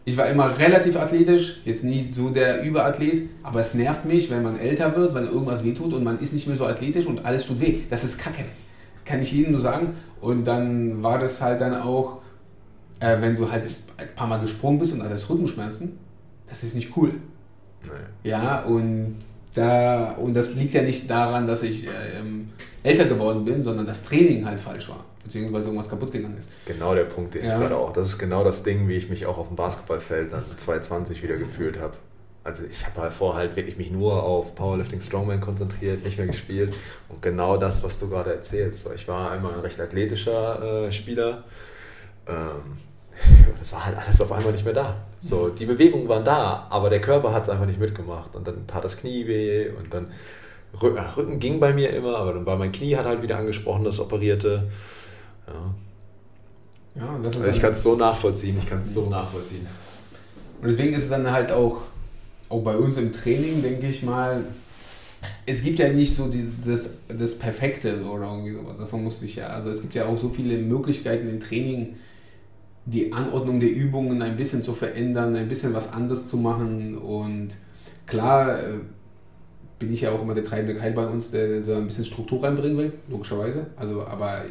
ich 0.05 0.17
war 0.17 0.27
immer 0.27 0.57
relativ 0.57 0.97
athletisch, 0.97 1.61
jetzt 1.63 1.83
nicht 1.83 2.13
so 2.13 2.29
der 2.29 2.61
Überathlet, 2.61 3.29
aber 3.41 3.61
es 3.61 3.73
nervt 3.73 4.05
mich, 4.05 4.29
wenn 4.29 4.43
man 4.43 4.59
älter 4.59 4.95
wird, 4.95 5.15
wenn 5.15 5.25
irgendwas 5.25 5.63
wehtut 5.63 5.93
und 5.93 6.03
man 6.03 6.19
ist 6.19 6.33
nicht 6.33 6.45
mehr 6.45 6.57
so 6.57 6.65
athletisch 6.65 7.05
und 7.05 7.25
alles 7.25 7.47
tut 7.47 7.61
weh. 7.61 7.79
Das 7.89 8.03
ist 8.03 8.17
kacke. 8.17 8.43
Kann 9.05 9.21
ich 9.21 9.31
jedem 9.31 9.53
nur 9.53 9.61
sagen. 9.61 9.95
Und 10.19 10.45
dann 10.45 11.01
war 11.03 11.19
das 11.19 11.41
halt 11.41 11.61
dann 11.61 11.73
auch, 11.73 12.19
äh, 12.99 13.21
wenn 13.21 13.35
du 13.35 13.49
halt 13.49 13.63
ein 13.97 14.07
paar 14.15 14.27
Mal 14.27 14.39
gesprungen 14.39 14.79
bist 14.79 14.93
und 14.93 15.01
alles 15.01 15.29
Rückenschmerzen, 15.29 15.97
das 16.49 16.63
ist 16.63 16.75
nicht 16.75 16.95
cool. 16.97 17.13
Nee. 17.83 18.29
Ja, 18.29 18.61
und, 18.61 19.15
da, 19.53 20.11
und 20.13 20.33
das 20.33 20.55
liegt 20.55 20.73
ja 20.73 20.81
nicht 20.81 21.09
daran, 21.09 21.47
dass 21.47 21.63
ich 21.63 21.87
äh, 21.87 21.89
älter 22.83 23.05
geworden 23.05 23.45
bin, 23.45 23.63
sondern 23.63 23.85
das 23.85 24.03
Training 24.03 24.45
halt 24.45 24.59
falsch 24.59 24.89
war 24.89 25.05
beziehungsweise 25.23 25.69
irgendwas 25.69 25.89
kaputt 25.89 26.11
gegangen 26.11 26.37
ist. 26.37 26.51
Genau 26.65 26.93
der 26.93 27.05
Punkt, 27.05 27.33
den 27.33 27.45
ja. 27.45 27.53
ich 27.53 27.61
gerade 27.61 27.77
auch. 27.77 27.93
Das 27.93 28.09
ist 28.09 28.19
genau 28.19 28.43
das 28.43 28.63
Ding, 28.63 28.87
wie 28.87 28.95
ich 28.95 29.09
mich 29.09 29.25
auch 29.25 29.37
auf 29.37 29.47
dem 29.47 29.55
Basketballfeld 29.55 30.33
dann 30.33 30.43
2020 30.57 31.23
wieder 31.23 31.37
gefühlt 31.37 31.79
habe. 31.79 31.95
Also 32.43 32.65
ich 32.65 32.85
habe 32.85 33.01
halt 33.01 33.13
vorher 33.13 33.39
halt 33.39 33.55
wirklich 33.55 33.77
mich 33.77 33.89
nur 33.89 34.21
auf 34.21 34.53
Powerlifting 34.53 34.99
Strongman 34.99 35.39
konzentriert, 35.39 36.03
nicht 36.03 36.17
mehr 36.17 36.27
gespielt. 36.27 36.73
Und 37.07 37.21
genau 37.21 37.55
das, 37.55 37.83
was 37.83 37.99
du 37.99 38.09
gerade 38.09 38.33
erzählst. 38.33 38.89
Ich 38.93 39.07
war 39.07 39.31
einmal 39.31 39.53
ein 39.53 39.61
recht 39.61 39.79
athletischer 39.79 40.87
äh, 40.87 40.91
Spieler. 40.91 41.45
Ähm, 42.27 42.77
das 43.59 43.71
war 43.71 43.85
halt 43.85 43.97
alles 43.97 44.19
auf 44.19 44.31
einmal 44.31 44.51
nicht 44.51 44.65
mehr 44.65 44.73
da. 44.73 44.97
So, 45.21 45.47
die 45.47 45.65
Bewegungen 45.65 46.09
waren 46.09 46.25
da, 46.25 46.67
aber 46.69 46.89
der 46.89 46.99
Körper 46.99 47.33
hat 47.33 47.43
es 47.43 47.49
einfach 47.49 47.65
nicht 47.65 47.79
mitgemacht. 47.79 48.35
Und 48.35 48.45
dann 48.45 48.67
tat 48.67 48.83
das 48.83 48.97
Knie 48.97 49.25
weh 49.25 49.69
und 49.69 49.93
dann 49.93 50.11
Rücken 50.81 51.39
ging 51.39 51.59
bei 51.59 51.71
mir 51.71 51.91
immer, 51.91 52.17
aber 52.17 52.33
dann 52.33 52.45
war 52.45 52.57
mein 52.57 52.71
Knie 52.71 52.95
hat 52.97 53.05
halt 53.05 53.21
wieder 53.21 53.37
angesprochen, 53.37 53.83
das 53.83 53.99
operierte. 53.99 54.69
Ja. 55.47 57.01
ja 57.01 57.19
das 57.23 57.33
ist 57.33 57.41
also 57.41 57.55
ich 57.55 57.61
kann 57.61 57.71
es 57.71 57.83
so 57.83 57.95
nachvollziehen, 57.95 58.57
ich 58.59 58.67
kann 58.67 58.79
es 58.79 58.93
so 58.93 59.09
nachvollziehen. 59.09 59.67
Und 60.61 60.67
deswegen 60.67 60.93
ist 60.93 61.03
es 61.03 61.09
dann 61.09 61.29
halt 61.31 61.51
auch, 61.51 61.81
auch 62.49 62.63
bei 62.63 62.77
uns 62.77 62.97
im 62.97 63.11
Training, 63.11 63.61
denke 63.61 63.87
ich 63.87 64.03
mal, 64.03 64.45
es 65.45 65.63
gibt 65.63 65.79
ja 65.79 65.89
nicht 65.89 66.13
so 66.13 66.27
dieses, 66.27 66.97
das 67.07 67.37
Perfekte 67.37 68.03
oder 68.05 68.31
irgendwie 68.31 68.53
sowas. 68.53 68.77
Davon 68.77 69.03
musste 69.03 69.25
ich 69.25 69.35
ja. 69.35 69.47
Also 69.47 69.69
es 69.69 69.81
gibt 69.81 69.93
ja 69.95 70.05
auch 70.05 70.17
so 70.17 70.29
viele 70.29 70.57
Möglichkeiten 70.57 71.27
im 71.29 71.39
Training, 71.39 71.95
die 72.85 73.13
Anordnung 73.13 73.59
der 73.59 73.71
Übungen 73.71 74.21
ein 74.21 74.37
bisschen 74.37 74.61
zu 74.61 74.73
verändern, 74.73 75.35
ein 75.35 75.47
bisschen 75.47 75.73
was 75.73 75.93
anders 75.93 76.29
zu 76.29 76.37
machen. 76.37 76.97
Und 76.97 77.55
klar 78.05 78.59
äh, 78.59 78.73
bin 79.79 79.93
ich 79.93 80.01
ja 80.01 80.11
auch 80.11 80.21
immer 80.21 80.33
der 80.33 80.43
treibende 80.43 80.75
Keil 80.75 80.93
bei 80.93 81.07
uns, 81.07 81.31
der 81.31 81.63
so 81.63 81.75
ein 81.75 81.87
bisschen 81.87 82.05
Struktur 82.05 82.43
reinbringen 82.43 82.77
will, 82.77 82.93
logischerweise. 83.09 83.67
Also, 83.75 84.05
aber 84.05 84.43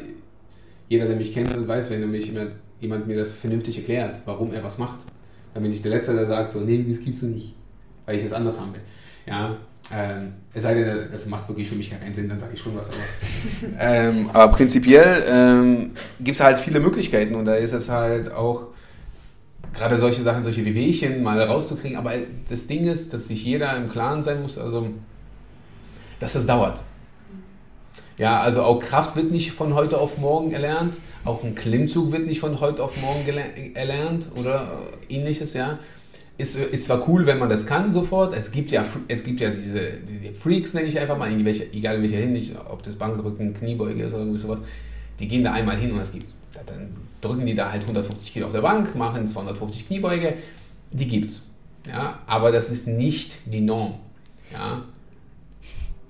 jeder, 0.89 1.07
der 1.07 1.15
mich 1.15 1.33
kennt, 1.33 1.67
weiß, 1.67 1.89
wenn 1.89 2.01
nämlich 2.01 2.31
jemand 2.79 3.07
mir 3.07 3.17
das 3.17 3.31
vernünftig 3.31 3.77
erklärt, 3.77 4.21
warum 4.25 4.53
er 4.53 4.63
was 4.63 4.77
macht, 4.77 4.99
dann 5.53 5.63
bin 5.63 5.71
ich 5.71 5.81
der 5.81 5.91
Letzte, 5.91 6.13
der 6.13 6.25
sagt 6.25 6.49
so, 6.49 6.59
nee, 6.59 6.85
das 6.87 7.03
gibt's 7.03 7.21
nicht, 7.21 7.53
weil 8.05 8.17
ich 8.17 8.23
es 8.23 8.33
anders 8.33 8.59
haben 8.59 8.73
will. 8.73 8.81
Ja, 9.25 9.57
ähm, 9.91 10.33
es 10.53 10.63
sei 10.63 10.75
denn, 10.75 11.09
es 11.13 11.25
macht 11.27 11.47
wirklich 11.47 11.67
für 11.67 11.75
mich 11.75 11.89
gar 11.89 11.99
keinen 11.99 12.13
Sinn, 12.13 12.29
dann 12.29 12.39
sage 12.39 12.53
ich 12.53 12.59
schon 12.59 12.75
was. 12.75 12.87
Aber, 12.87 12.97
ähm, 13.79 14.29
aber 14.31 14.51
prinzipiell 14.51 15.23
ähm, 15.27 15.91
gibt 16.19 16.35
es 16.35 16.41
halt 16.41 16.59
viele 16.59 16.79
Möglichkeiten 16.79 17.35
und 17.35 17.45
da 17.45 17.55
ist 17.55 17.73
es 17.73 17.89
halt 17.89 18.31
auch 18.31 18.67
gerade 19.73 19.97
solche 19.97 20.21
Sachen, 20.21 20.43
solche 20.43 20.63
Wehwehchen 20.63 21.23
mal 21.23 21.41
rauszukriegen. 21.41 21.97
Aber 21.97 22.11
das 22.49 22.67
Ding 22.67 22.85
ist, 22.85 23.13
dass 23.13 23.27
sich 23.27 23.43
jeder 23.43 23.75
im 23.75 23.89
Klaren 23.89 24.21
sein 24.21 24.41
muss, 24.41 24.57
also 24.57 24.89
dass 26.19 26.33
das 26.33 26.45
dauert. 26.45 26.81
Ja, 28.17 28.41
also 28.41 28.61
auch 28.61 28.79
Kraft 28.79 29.15
wird 29.15 29.31
nicht 29.31 29.51
von 29.51 29.73
heute 29.73 29.97
auf 29.97 30.17
morgen 30.17 30.51
erlernt, 30.51 30.99
auch 31.25 31.43
ein 31.43 31.55
Klimmzug 31.55 32.11
wird 32.11 32.27
nicht 32.27 32.39
von 32.39 32.59
heute 32.59 32.83
auf 32.83 32.95
morgen 33.01 33.25
erlernt 33.73 34.27
oder 34.35 34.79
ähnliches, 35.09 35.53
ja. 35.53 35.79
Ist, 36.37 36.57
ist 36.57 36.85
zwar 36.85 37.07
cool, 37.07 37.25
wenn 37.27 37.37
man 37.37 37.49
das 37.49 37.67
kann 37.67 37.93
sofort, 37.93 38.35
es 38.35 38.51
gibt 38.51 38.71
ja, 38.71 38.83
es 39.07 39.23
gibt 39.23 39.39
ja 39.39 39.49
diese, 39.49 39.97
diese 39.97 40.33
Freaks, 40.33 40.73
nenne 40.73 40.87
ich 40.87 40.99
einfach 40.99 41.17
mal, 41.17 41.29
welche, 41.45 41.71
egal 41.71 41.97
in 41.97 42.03
welcher 42.03 42.17
Hinsicht, 42.17 42.55
ob 42.69 42.81
das 42.83 42.95
Bankdrücken, 42.95 43.53
Kniebeuge 43.53 44.03
ist 44.03 44.13
oder 44.13 44.23
irgendwie 44.23 44.39
sowas, 44.39 44.59
die 45.19 45.27
gehen 45.27 45.43
da 45.43 45.53
einmal 45.53 45.77
hin 45.77 45.91
und 45.91 45.99
es 45.99 46.11
gibt, 46.11 46.25
dann 46.65 46.89
drücken 47.21 47.45
die 47.45 47.55
da 47.55 47.71
halt 47.71 47.83
150 47.83 48.33
Kilo 48.33 48.47
auf 48.47 48.51
der 48.51 48.61
Bank, 48.61 48.95
machen 48.95 49.27
250 49.27 49.87
Kniebeuge, 49.87 50.35
die 50.91 51.07
gibt's. 51.07 51.43
Ja, 51.87 52.19
aber 52.25 52.51
das 52.51 52.69
ist 52.69 52.87
nicht 52.87 53.37
die 53.45 53.61
Norm. 53.61 53.95
Ja, 54.51 54.83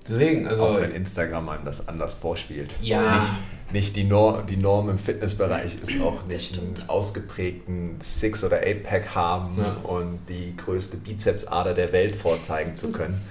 Deswegen, 0.08 0.46
also. 0.46 0.64
Auch 0.64 0.80
wenn 0.80 0.92
Instagram 0.92 1.48
einem 1.48 1.64
das 1.64 1.88
anders 1.88 2.14
vorspielt. 2.14 2.74
Ja. 2.82 3.16
Nicht, 3.16 3.32
nicht 3.72 3.96
die, 3.96 4.04
Norm, 4.04 4.46
die 4.46 4.56
Norm 4.56 4.90
im 4.90 4.98
Fitnessbereich 4.98 5.78
ist 5.80 6.00
auch 6.02 6.24
nicht 6.26 6.58
einen 6.58 6.74
ausgeprägten 6.88 7.96
Six- 8.00 8.44
oder 8.44 8.58
Eight-Pack 8.60 9.14
haben 9.14 9.58
ja. 9.58 9.76
und 9.82 10.20
die 10.28 10.54
größte 10.56 10.98
Bizepsader 10.98 11.74
der 11.74 11.92
Welt 11.92 12.16
vorzeigen 12.16 12.76
zu 12.76 12.92
können. 12.92 13.20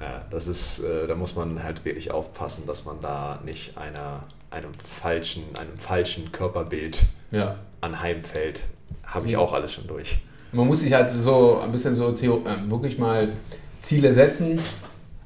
Ja, 0.00 0.24
das 0.30 0.46
ist, 0.46 0.78
äh, 0.78 1.06
da 1.06 1.14
muss 1.14 1.36
man 1.36 1.62
halt 1.62 1.84
wirklich 1.84 2.10
aufpassen, 2.10 2.66
dass 2.66 2.86
man 2.86 3.02
da 3.02 3.38
nicht 3.44 3.76
einer, 3.76 4.22
einem, 4.50 4.72
falschen, 4.72 5.42
einem 5.54 5.76
falschen 5.76 6.32
Körperbild 6.32 7.02
ja. 7.30 7.56
anheimfällt. 7.82 8.60
Habe 9.04 9.26
ich 9.28 9.36
auch 9.36 9.52
alles 9.52 9.74
schon 9.74 9.86
durch. 9.86 10.22
Man 10.52 10.66
muss 10.66 10.80
sich 10.80 10.94
halt 10.94 11.10
so 11.10 11.60
ein 11.60 11.70
bisschen 11.70 11.94
so 11.94 12.08
äh, 12.08 12.70
wirklich 12.70 12.98
mal 12.98 13.34
Ziele 13.82 14.10
setzen 14.14 14.60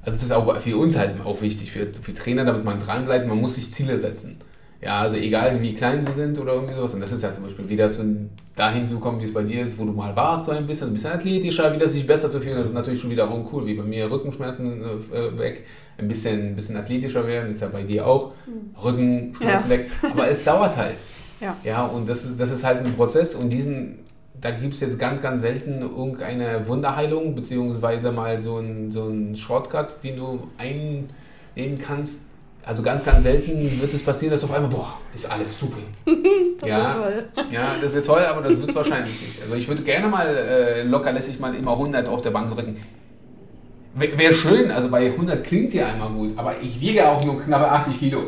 also 0.05 0.17
das 0.17 0.23
ist 0.23 0.33
auch 0.33 0.61
für 0.61 0.77
uns 0.77 0.97
halt 0.97 1.21
auch 1.25 1.40
wichtig, 1.40 1.73
für, 1.73 1.87
für 1.87 2.14
Trainer, 2.14 2.45
damit 2.45 2.64
man 2.64 2.79
dranbleibt, 2.79 3.27
man 3.27 3.40
muss 3.40 3.55
sich 3.55 3.71
Ziele 3.71 3.99
setzen. 3.99 4.38
Ja, 4.85 5.01
also 5.01 5.17
egal 5.17 5.62
wie 5.62 5.73
klein 5.73 6.03
sie 6.03 6.12
sind 6.12 6.38
oder 6.38 6.53
irgendwie 6.53 6.75
sowas. 6.75 6.93
Und 6.93 7.01
das 7.01 7.11
ist 7.11 7.23
ja 7.23 7.33
zum 7.33 7.45
Beispiel 7.45 7.67
wieder 7.71 7.90
zu, 7.90 8.29
dahin 8.55 8.87
zu 8.87 8.99
kommen, 9.01 9.19
wie 9.19 9.25
es 9.25 9.33
bei 9.33 9.43
dir 9.43 9.62
ist, 9.62 9.79
wo 9.79 9.87
du 9.87 9.93
mal 9.93 10.14
warst, 10.14 10.45
so 10.45 10.53
ein 10.53 10.67
bisschen, 10.67 10.88
ein 10.88 10.93
bisschen 10.93 11.12
athletischer, 11.12 11.73
wieder 11.73 11.88
sich 11.88 12.07
besser 12.07 12.31
zu 12.31 12.38
fühlen. 12.38 12.57
Das 12.57 12.67
ist 12.67 12.75
natürlich 12.75 13.01
schon 13.01 13.09
wiederum 13.09 13.49
cool, 13.51 13.64
wie 13.64 13.73
bei 13.73 13.83
mir 13.83 14.11
Rückenschmerzen 14.11 14.83
äh, 14.83 15.38
weg, 15.38 15.64
ein 15.97 16.07
bisschen, 16.07 16.49
ein 16.49 16.55
bisschen 16.55 16.77
athletischer 16.77 17.27
werden, 17.27 17.51
ist 17.51 17.62
ja 17.62 17.69
bei 17.69 17.83
dir 17.83 18.07
auch. 18.07 18.35
Mhm. 18.47 18.77
Rückenschmerzen 18.83 19.49
ja. 19.49 19.69
weg. 19.71 19.90
Aber 20.03 20.29
es 20.29 20.45
dauert 20.45 20.77
halt. 20.77 20.97
Ja. 21.40 21.57
ja, 21.62 21.85
und 21.85 22.09
das 22.09 22.25
ist, 22.25 22.40
das 22.40 22.51
ist 22.53 22.64
halt 22.64 22.87
ein 22.87 22.95
Prozess 22.95 23.35
und 23.35 23.53
diesen, 23.53 23.99
da 24.45 24.51
gibt 24.51 24.75
es 24.75 24.81
jetzt 24.81 24.99
ganz, 24.99 25.23
ganz 25.23 25.41
selten 25.41 25.81
irgendeine 25.81 26.69
Wunderheilung, 26.69 27.35
beziehungsweise 27.35 28.13
mal 28.13 28.43
so 28.43 28.59
ein, 28.59 28.93
so 28.93 29.09
ein 29.09 29.35
Shortcut, 29.35 30.05
den 30.05 30.19
du 30.19 30.49
einnehmen 30.59 31.79
kannst. 31.79 32.27
Also 32.63 32.83
ganz, 32.83 33.07
ganz 33.07 33.23
selten 33.23 33.81
wird 33.81 33.95
es 33.95 34.03
passieren, 34.03 34.33
dass 34.33 34.45
auf 34.45 34.53
einmal, 34.53 34.71
boah, 34.71 34.99
ist 35.15 35.31
alles 35.31 35.59
super. 35.59 35.79
das 36.61 36.69
ja, 36.69 36.83
wird 36.83 36.93
toll. 36.93 37.45
Ja, 37.53 37.75
das 37.81 37.95
wird 37.95 38.05
toll, 38.05 38.23
aber 38.23 38.43
das 38.43 38.61
wird 38.61 38.75
wahrscheinlich 38.75 39.19
nicht. 39.19 39.43
Also 39.43 39.55
ich 39.55 39.67
würde 39.67 39.83
gerne 39.83 40.09
mal 40.09 40.27
äh, 40.27 40.83
lockerlässig 40.83 41.41
mal 41.41 41.55
immer 41.55 41.73
100 41.73 42.07
auf 42.07 42.21
der 42.21 42.31
Bank 42.31 42.51
drücken. 42.51 42.79
Wäre 43.95 44.35
schön, 44.35 44.71
also 44.71 44.91
bei 44.91 45.07
100 45.07 45.43
klingt 45.43 45.73
ja 45.73 45.87
einmal 45.87 46.11
gut, 46.11 46.37
aber 46.37 46.61
ich 46.61 46.79
wiege 46.83 47.09
auch 47.09 47.25
nur 47.25 47.41
knappe 47.41 47.71
80 47.71 47.99
Kilo. 47.99 48.25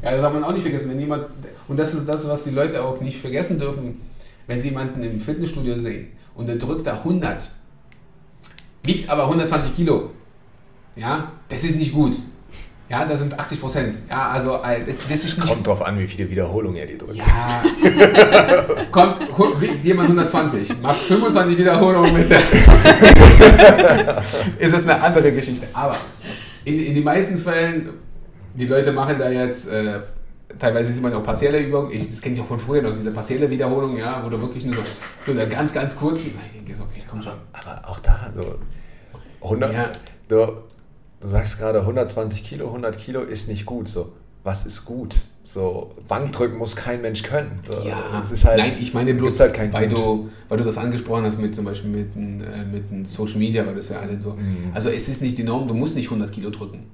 Ja, 0.00 0.12
das 0.12 0.22
hat 0.22 0.32
man 0.32 0.44
auch 0.44 0.52
nicht 0.52 0.62
vergessen. 0.62 0.90
Wenn 0.90 1.00
jemand, 1.00 1.26
und 1.66 1.76
das 1.76 1.92
ist 1.92 2.08
das, 2.08 2.28
was 2.28 2.44
die 2.44 2.50
Leute 2.50 2.84
auch 2.84 3.00
nicht 3.00 3.20
vergessen 3.20 3.58
dürfen, 3.58 4.00
wenn 4.46 4.60
Sie 4.60 4.68
jemanden 4.68 5.02
im 5.02 5.20
Fitnessstudio 5.20 5.78
sehen 5.78 6.08
und 6.34 6.46
der 6.46 6.56
drückt 6.56 6.86
da 6.86 6.94
100, 6.94 7.50
wiegt 8.84 9.08
aber 9.08 9.24
120 9.24 9.76
Kilo, 9.76 10.10
ja, 10.94 11.32
das 11.48 11.64
ist 11.64 11.76
nicht 11.76 11.92
gut. 11.92 12.16
Ja, 12.88 13.04
das 13.04 13.18
sind 13.18 13.36
80 13.36 13.60
Prozent. 13.60 13.98
Ja, 14.08 14.30
also 14.30 14.62
äh, 14.62 14.94
das 15.08 15.24
ist 15.24 15.38
nicht. 15.38 15.48
Kommt 15.48 15.66
drauf 15.66 15.82
an, 15.82 15.98
wie 15.98 16.06
viele 16.06 16.30
Wiederholungen 16.30 16.76
er 16.76 16.86
die 16.86 16.96
drückt. 16.96 17.16
Ja. 17.16 17.24
Kommt 18.92 19.18
jemand 19.82 20.10
120, 20.10 20.80
macht 20.80 21.00
25 21.00 21.58
Wiederholungen 21.58 22.12
mit. 22.12 22.30
ist 24.60 24.72
es 24.72 24.82
eine 24.82 25.02
andere 25.02 25.32
Geschichte. 25.32 25.66
Aber 25.72 25.96
in, 26.64 26.78
in 26.78 26.94
den 26.94 27.02
meisten 27.02 27.36
Fällen, 27.36 27.88
die 28.54 28.66
Leute 28.66 28.92
machen 28.92 29.18
da 29.18 29.30
jetzt. 29.30 29.68
Äh, 29.68 30.02
Teilweise 30.58 30.92
sieht 30.92 31.02
man 31.02 31.12
auch 31.12 31.24
partielle 31.24 31.60
Übungen. 31.60 31.90
Ich, 31.92 32.08
das 32.08 32.20
kenne 32.20 32.36
ich 32.36 32.40
auch 32.40 32.46
von 32.46 32.58
früher 32.60 32.80
noch, 32.80 32.92
diese 32.94 33.10
partielle 33.10 33.50
Wiederholung, 33.50 33.96
ja, 33.96 34.24
wo 34.24 34.28
du 34.30 34.40
wirklich 34.40 34.64
nur 34.64 34.74
so, 34.74 34.82
so 35.24 35.32
eine 35.32 35.46
ganz, 35.48 35.72
ganz 35.72 35.96
kurzen. 35.96 36.32
Ich 36.46 36.54
denke 36.62 36.76
so, 36.76 36.84
okay, 36.84 37.02
komm 37.08 37.20
schon. 37.20 37.32
Aber 37.52 37.88
auch 37.88 37.98
da, 37.98 38.32
so 38.40 38.58
100, 39.42 39.72
Ja. 39.72 39.90
du, 40.28 40.58
du 41.20 41.28
sagst 41.28 41.58
gerade 41.58 41.80
120 41.80 42.42
Kilo, 42.44 42.66
100 42.68 42.96
Kilo 42.96 43.22
ist 43.22 43.48
nicht 43.48 43.66
gut. 43.66 43.88
So, 43.88 44.12
was 44.44 44.64
ist 44.66 44.84
gut? 44.84 45.16
So, 45.42 45.94
Bankdrücken 46.08 46.58
muss 46.58 46.74
kein 46.76 47.02
Mensch 47.02 47.22
können. 47.22 47.60
So, 47.66 47.86
Ja, 47.86 48.22
halt, 48.44 48.58
nein, 48.58 48.76
ich 48.80 48.94
meine 48.94 49.14
bloß, 49.14 49.40
halt 49.40 49.54
kein 49.54 49.72
weil, 49.72 49.88
du, 49.88 50.30
weil 50.48 50.58
du 50.58 50.64
das 50.64 50.78
angesprochen 50.78 51.24
hast 51.24 51.38
mit 51.38 51.54
zum 51.54 51.64
Beispiel 51.64 51.90
mit, 51.90 52.16
äh, 52.16 52.64
mit 52.64 53.08
Social 53.08 53.38
Media, 53.38 53.66
weil 53.66 53.74
das 53.74 53.88
ja 53.88 53.98
alle 54.00 54.20
so. 54.20 54.30
Mhm. 54.32 54.70
Also 54.74 54.88
es 54.90 55.08
ist 55.08 55.22
nicht 55.22 55.36
die 55.38 55.44
Norm, 55.44 55.66
du 55.68 55.74
musst 55.74 55.96
nicht 55.96 56.06
100 56.06 56.32
Kilo 56.32 56.50
drücken. 56.50 56.84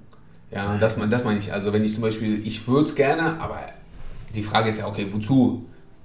Ja, 0.55 0.77
das, 0.79 0.97
das 1.11 1.25
meine 1.25 1.38
ich. 1.38 1.53
Also 1.53 1.73
wenn 1.73 1.85
ich 1.85 1.95
zum 1.95 2.03
Beispiel, 2.03 2.47
ich 2.47 2.67
würde 2.69 2.85
es 2.88 2.95
gerne, 2.95 3.41
aber 3.41 3.61
die 4.35 4.43
Frage 4.43 4.71
ist 4.71 4.81
ja, 4.81 4.87
okay, 4.87 5.07
wozu? 5.11 5.65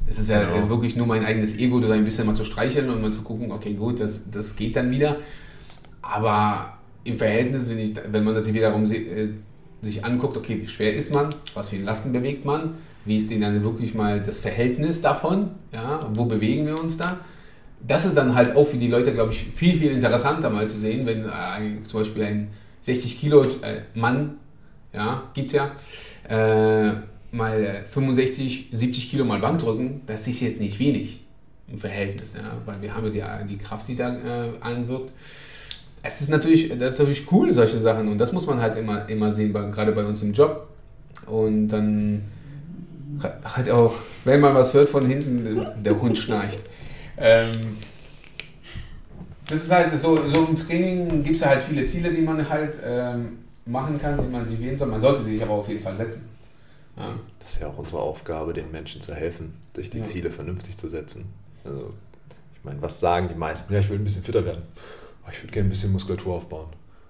Es 0.10 0.20
ist 0.20 0.30
ja 0.30 0.42
Genau. 0.44 0.70
wirklich 0.70 0.96
nur 0.96 1.06
mein 1.06 1.26
eigenes 1.26 1.58
Ego, 1.58 1.80
da 1.80 1.92
ein 1.94 2.06
bisschen 2.06 2.26
mal 2.26 2.36
zu 2.36 2.46
streicheln 2.46 2.90
und 2.90 3.02
mal 3.02 3.12
zu 3.12 3.22
gucken, 3.24 3.52
okay, 3.52 3.74
gut, 3.74 4.00
das, 4.00 4.22
das 4.32 4.56
geht 4.56 4.76
dann 4.78 4.90
wieder. 4.90 5.18
Aber 6.02 6.78
im 7.04 7.18
Verhältnis, 7.18 7.70
wenn, 7.70 7.80
ich, 7.80 7.94
wenn 8.10 8.24
man 8.24 8.34
das 8.34 8.46
sich 8.46 8.54
wiederum 8.54 8.86
äh, 8.90 9.28
sich 9.82 10.06
anguckt, 10.06 10.38
okay, 10.38 10.60
wie 10.62 10.68
schwer 10.68 10.94
ist 10.94 11.14
man, 11.14 11.28
was 11.54 11.70
für 11.70 11.78
Lasten 11.78 12.12
bewegt 12.14 12.46
man, 12.46 12.76
wie 13.06 13.18
ist 13.18 13.30
denn 13.30 13.42
dann 13.42 13.64
wirklich 13.64 13.94
mal 13.94 14.22
das 14.22 14.40
Verhältnis 14.40 15.02
davon, 15.02 15.52
ja, 15.74 16.10
wo 16.14 16.26
bewegen 16.26 16.66
wir 16.66 16.80
uns 16.82 16.98
da? 16.98 17.20
Das 17.86 18.06
ist 18.06 18.16
dann 18.18 18.34
halt 18.34 18.56
auch 18.56 18.66
für 18.66 18.78
die 18.78 18.88
Leute, 18.88 19.14
glaube 19.14 19.32
ich, 19.34 19.44
viel, 19.56 19.78
viel 19.78 19.92
interessanter 19.92 20.50
mal 20.50 20.68
zu 20.68 20.78
sehen, 20.78 21.06
wenn 21.06 21.26
äh, 21.26 21.84
zum 21.88 22.00
Beispiel 22.00 22.24
ein 22.24 22.48
60 22.82 23.20
Kilo 23.20 23.44
äh, 23.62 23.82
Mann, 23.94 24.38
ja, 24.94 25.24
gibt's 25.34 25.54
ja, 25.54 25.72
äh, 26.30 26.94
mal 27.32 27.84
65, 27.90 28.70
70 28.72 29.12
Kilo 29.12 29.26
mal 29.26 29.40
Bank 29.40 29.60
drücken, 29.60 30.02
das 30.06 30.28
ist 30.28 30.42
jetzt 30.42 30.60
nicht 30.60 30.80
wenig 30.80 31.22
im 31.68 31.78
Verhältnis, 31.78 32.34
ja, 32.34 32.58
weil 32.66 32.82
wir 32.82 32.96
haben 32.96 33.12
ja 33.13 33.44
die, 33.44 33.56
die 33.56 33.58
Kraft, 33.58 33.88
die 33.88 33.96
da 33.96 34.16
äh, 34.16 34.50
anwirkt. 34.62 35.12
Es 36.04 36.22
ist 36.22 36.30
natürlich, 36.30 36.74
natürlich 36.76 37.30
cool, 37.32 37.52
solche 37.54 37.80
Sachen, 37.80 38.08
und 38.08 38.18
das 38.18 38.32
muss 38.32 38.46
man 38.46 38.62
halt 38.62 38.78
immer, 38.78 39.10
immer 39.10 39.32
sehen, 39.32 39.52
gerade 39.52 39.92
bei 39.92 40.06
uns 40.06 40.22
im 40.22 40.32
Job. 40.32 40.68
Und 41.26 41.68
dann 41.68 42.22
halt 43.56 43.70
auch, 43.70 43.96
wenn 44.24 44.40
man 44.40 44.54
was 44.54 44.74
hört 44.74 44.90
von 44.90 45.06
hinten, 45.06 45.66
der 45.84 46.00
Hund 46.00 46.18
schnarcht. 46.18 46.60
Ähm, 47.18 47.78
das 49.50 49.64
ist 49.64 49.72
halt 49.72 49.92
so, 49.98 50.18
so 50.28 50.46
im 50.46 50.56
Training 50.56 51.24
gibt 51.24 51.38
es 51.38 51.46
halt 51.46 51.64
viele 51.64 51.84
Ziele, 51.86 52.12
die 52.12 52.22
man 52.22 52.48
halt 52.48 52.78
ähm, 52.84 53.40
machen 53.66 54.00
kann, 54.00 54.18
die 54.18 54.28
man 54.32 54.46
sich 54.46 54.60
wählen 54.60 54.78
soll. 54.78 54.88
Man 54.88 55.02
sollte 55.02 55.24
sie 55.24 55.34
sich 55.34 55.44
aber 55.44 55.54
auf 55.54 55.68
jeden 55.68 55.82
Fall 55.84 55.96
setzen. 55.96 56.30
Ja. 56.98 57.14
Das 57.40 57.52
ist 57.52 57.62
ja 57.62 57.68
auch 57.68 57.78
unsere 57.78 58.02
Aufgabe, 58.02 58.54
den 58.54 58.72
Menschen 58.72 59.00
zu 59.02 59.14
helfen, 59.14 59.54
sich 59.76 59.90
die 59.90 60.00
Ja. 60.00 60.04
Ziele 60.04 60.32
vernünftig 60.32 60.78
zu 60.78 60.88
setzen. 60.90 61.26
Also, 61.64 61.94
ich 62.56 62.64
meine, 62.64 62.82
was 62.82 63.00
sagen 63.00 63.30
die 63.30 63.36
meisten? 63.36 63.74
Ja, 63.74 63.80
ich 63.80 63.90
will 63.90 64.00
ein 64.00 64.04
bisschen 64.04 64.24
fitter 64.24 64.44
werden. 64.46 64.64
Oh, 65.26 65.30
ich 65.32 65.42
würde 65.44 65.54
gerne 65.54 65.68
ein 65.68 65.70
bisschen 65.70 65.92
Muskulatur 65.92 66.36
aufbauen. 66.36 66.68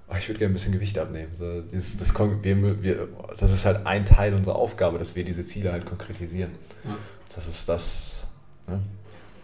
Oh, 0.10 0.16
ich 0.18 0.28
würde 0.30 0.40
gerne 0.40 0.52
ein 0.52 0.54
bisschen 0.54 0.74
Gewicht 0.74 0.98
abnehmen. 1.00 1.32
So, 1.38 1.62
dieses, 1.62 1.98
das, 1.98 2.14
wir, 2.18 2.84
wir, 2.84 3.08
das 3.38 3.52
ist 3.52 3.66
halt 3.66 3.86
ein 3.86 4.06
Teil 4.06 4.34
unserer 4.34 4.56
Aufgabe, 4.56 4.98
dass 5.00 5.16
wir 5.16 5.24
diese 5.24 5.46
Ziele 5.46 5.72
halt 5.72 5.86
konkretisieren. 5.86 6.52
Ja. 6.84 6.98
Das 7.36 7.48
ist 7.48 7.68
das. 7.68 8.24
Ne? 8.68 8.80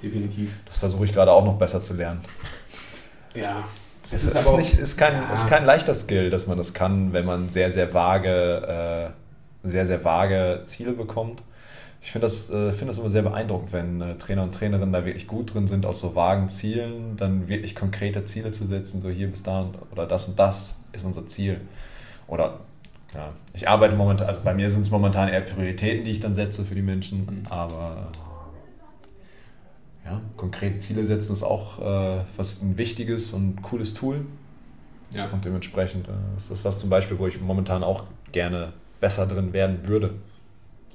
Definitiv. 0.02 0.58
Das 0.66 0.78
versuche 0.78 1.06
ich 1.06 1.14
gerade 1.14 1.32
auch 1.32 1.46
noch 1.46 1.58
besser 1.58 1.82
zu 1.82 1.94
lernen. 1.94 2.22
Ja. 3.34 3.64
Das 4.04 4.14
Es 4.14 4.24
ist, 4.26 4.36
ist 4.36 4.48
aber 4.48 4.58
nicht, 4.58 4.74
ist, 4.78 4.98
kein, 4.98 5.14
Ja. 5.14 5.34
ist 5.34 5.48
kein 5.48 5.66
leichter 5.66 5.96
Skill, 5.96 6.30
dass 6.30 6.46
man 6.48 6.58
das 6.58 6.74
kann, 6.74 7.14
wenn 7.14 7.26
man 7.26 7.50
sehr, 7.50 7.72
sehr 7.72 7.94
vage, 7.94 9.14
äh, 9.64 9.68
sehr, 9.68 9.86
sehr 9.86 10.04
vage 10.04 10.62
Ziele 10.66 10.92
bekommt. 10.92 11.42
Ich 12.02 12.12
finde 12.12 12.28
das, 12.28 12.50
äh, 12.50 12.72
finde 12.74 12.88
das 12.88 12.98
immer 12.98 13.10
sehr 13.10 13.22
beeindruckend, 13.22 13.72
wenn 13.72 14.02
äh, 14.02 14.16
Trainer 14.16 14.44
und 14.44 14.54
Trainerinnen 14.54 14.92
da 14.92 15.06
wirklich 15.06 15.26
gut 15.26 15.54
drin 15.54 15.68
sind, 15.68 15.86
aus 15.86 16.02
so 16.02 16.16
vagen 16.16 16.50
Zielen 16.50 17.16
dann 17.16 17.48
wirklich 17.48 17.76
konkrete 17.76 18.26
Ziele 18.26 18.52
zu 18.52 18.66
setzen, 18.66 19.00
so 19.00 19.10
hier 19.10 19.30
bis 19.30 19.42
da 19.42 19.62
und, 19.62 19.78
oder 19.94 20.06
das 20.06 20.28
und 20.28 20.38
das 20.38 20.76
ist 20.92 21.06
unser 21.06 21.26
Ziel. 21.28 21.62
Oder 22.28 22.60
ja, 23.14 23.30
ich 23.54 23.70
arbeite 23.70 23.96
momentan, 23.96 24.28
also 24.28 24.42
bei 24.44 24.54
mir 24.54 24.70
sind 24.70 24.82
es 24.82 24.90
momentan 24.92 25.30
eher 25.30 25.42
Prioritäten, 25.42 26.04
die 26.04 26.12
ich 26.12 26.20
dann 26.20 26.36
setze 26.36 26.66
für 26.66 26.76
die 26.76 26.82
Menschen, 26.82 27.20
Mhm. 27.26 27.44
aber 27.50 28.08
ja, 30.06 30.22
konkrete 30.38 30.80
Ziele 30.80 31.06
setzen 31.06 31.34
ist 31.34 31.44
auch 31.44 31.80
äh, 31.80 32.24
was 32.38 32.62
ein 32.62 32.78
wichtiges 32.78 33.32
und 33.34 33.62
cooles 33.62 33.94
Tool. 33.94 34.26
Ja. 35.12 35.30
Und 35.30 35.46
dementsprechend 35.46 36.08
äh, 36.08 36.12
ist 36.38 36.50
das 36.52 36.66
was 36.66 36.80
zum 36.80 36.90
Beispiel, 36.90 37.18
wo 37.20 37.28
ich 37.28 37.40
momentan 37.40 37.84
auch 37.84 38.06
gerne 38.32 38.74
besser 39.00 39.28
drin 39.28 39.54
werden 39.54 39.88
würde. 39.88 40.16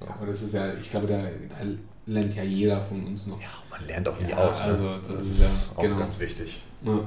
Aber 0.00 0.26
das 0.26 0.42
ist 0.42 0.54
ja, 0.54 0.74
ich 0.74 0.90
glaube, 0.90 1.06
da, 1.06 1.22
da 1.22 1.66
lernt 2.06 2.34
ja 2.34 2.42
jeder 2.42 2.80
von 2.80 3.04
uns 3.06 3.26
noch. 3.26 3.40
Ja, 3.40 3.48
man 3.70 3.86
lernt 3.86 4.08
auch 4.08 4.18
nie 4.20 4.30
Ja, 4.30 4.36
aus. 4.38 4.60
ne? 4.64 4.72
also 4.72 5.14
das 5.14 5.26
ist 5.26 5.40
ja- 5.40 5.46
auch 5.76 5.82
genau. 5.82 5.96
ganz 5.98 6.18
wichtig. 6.18 6.60
Ja. 6.84 7.00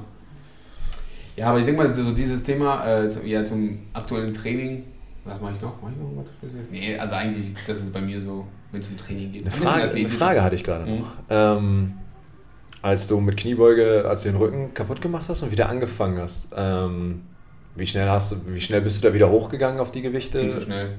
ja, 1.36 1.46
aber 1.48 1.58
ich 1.58 1.64
denke 1.66 1.82
mal, 1.82 1.92
so 1.92 2.12
dieses 2.12 2.42
Thema 2.42 2.84
äh, 2.84 3.28
ja, 3.28 3.44
zum 3.44 3.78
aktuellen 3.92 4.32
Training, 4.32 4.84
was 5.24 5.40
mache 5.40 5.52
ich 5.54 5.60
noch? 5.62 5.80
Mache 5.82 5.92
ich 5.92 5.98
noch 5.98 6.22
was 6.22 6.30
Spezielles? 6.30 6.66
Nee, 6.70 6.96
also 6.98 7.14
eigentlich, 7.14 7.54
das 7.66 7.78
ist 7.78 7.92
bei 7.92 8.00
mir 8.00 8.20
so, 8.20 8.46
wenn 8.70 8.80
es 8.80 8.88
um 8.88 8.96
Training 8.96 9.32
geht. 9.32 9.42
Eine 9.42 9.50
Frage, 9.52 9.90
eine. 9.92 10.08
Frage 10.08 10.42
hatte 10.42 10.56
ich 10.56 10.64
gerade 10.64 10.90
Mhm. 10.90 10.98
noch. 11.00 11.12
Ähm, 11.30 11.94
als 12.82 13.06
du 13.06 13.20
mit 13.20 13.36
Kniebeuge, 13.36 14.04
als 14.08 14.22
du 14.22 14.30
den 14.30 14.38
Rücken 14.38 14.74
kaputt 14.74 15.00
gemacht 15.00 15.26
hast 15.28 15.42
und 15.42 15.50
wieder 15.52 15.68
angefangen 15.68 16.18
hast, 16.18 16.48
ähm, 16.56 17.22
wie 17.76 17.86
schnell 17.86 18.08
hast 18.10 18.32
du, 18.32 18.36
wie 18.46 18.60
schnell 18.60 18.80
bist 18.80 19.02
du 19.02 19.08
da 19.08 19.14
wieder 19.14 19.30
hochgegangen 19.30 19.80
auf 19.80 19.92
die 19.92 20.02
Gewichte? 20.02 20.40
Viel 20.40 20.50
zu 20.50 20.60
schnell. 20.62 20.98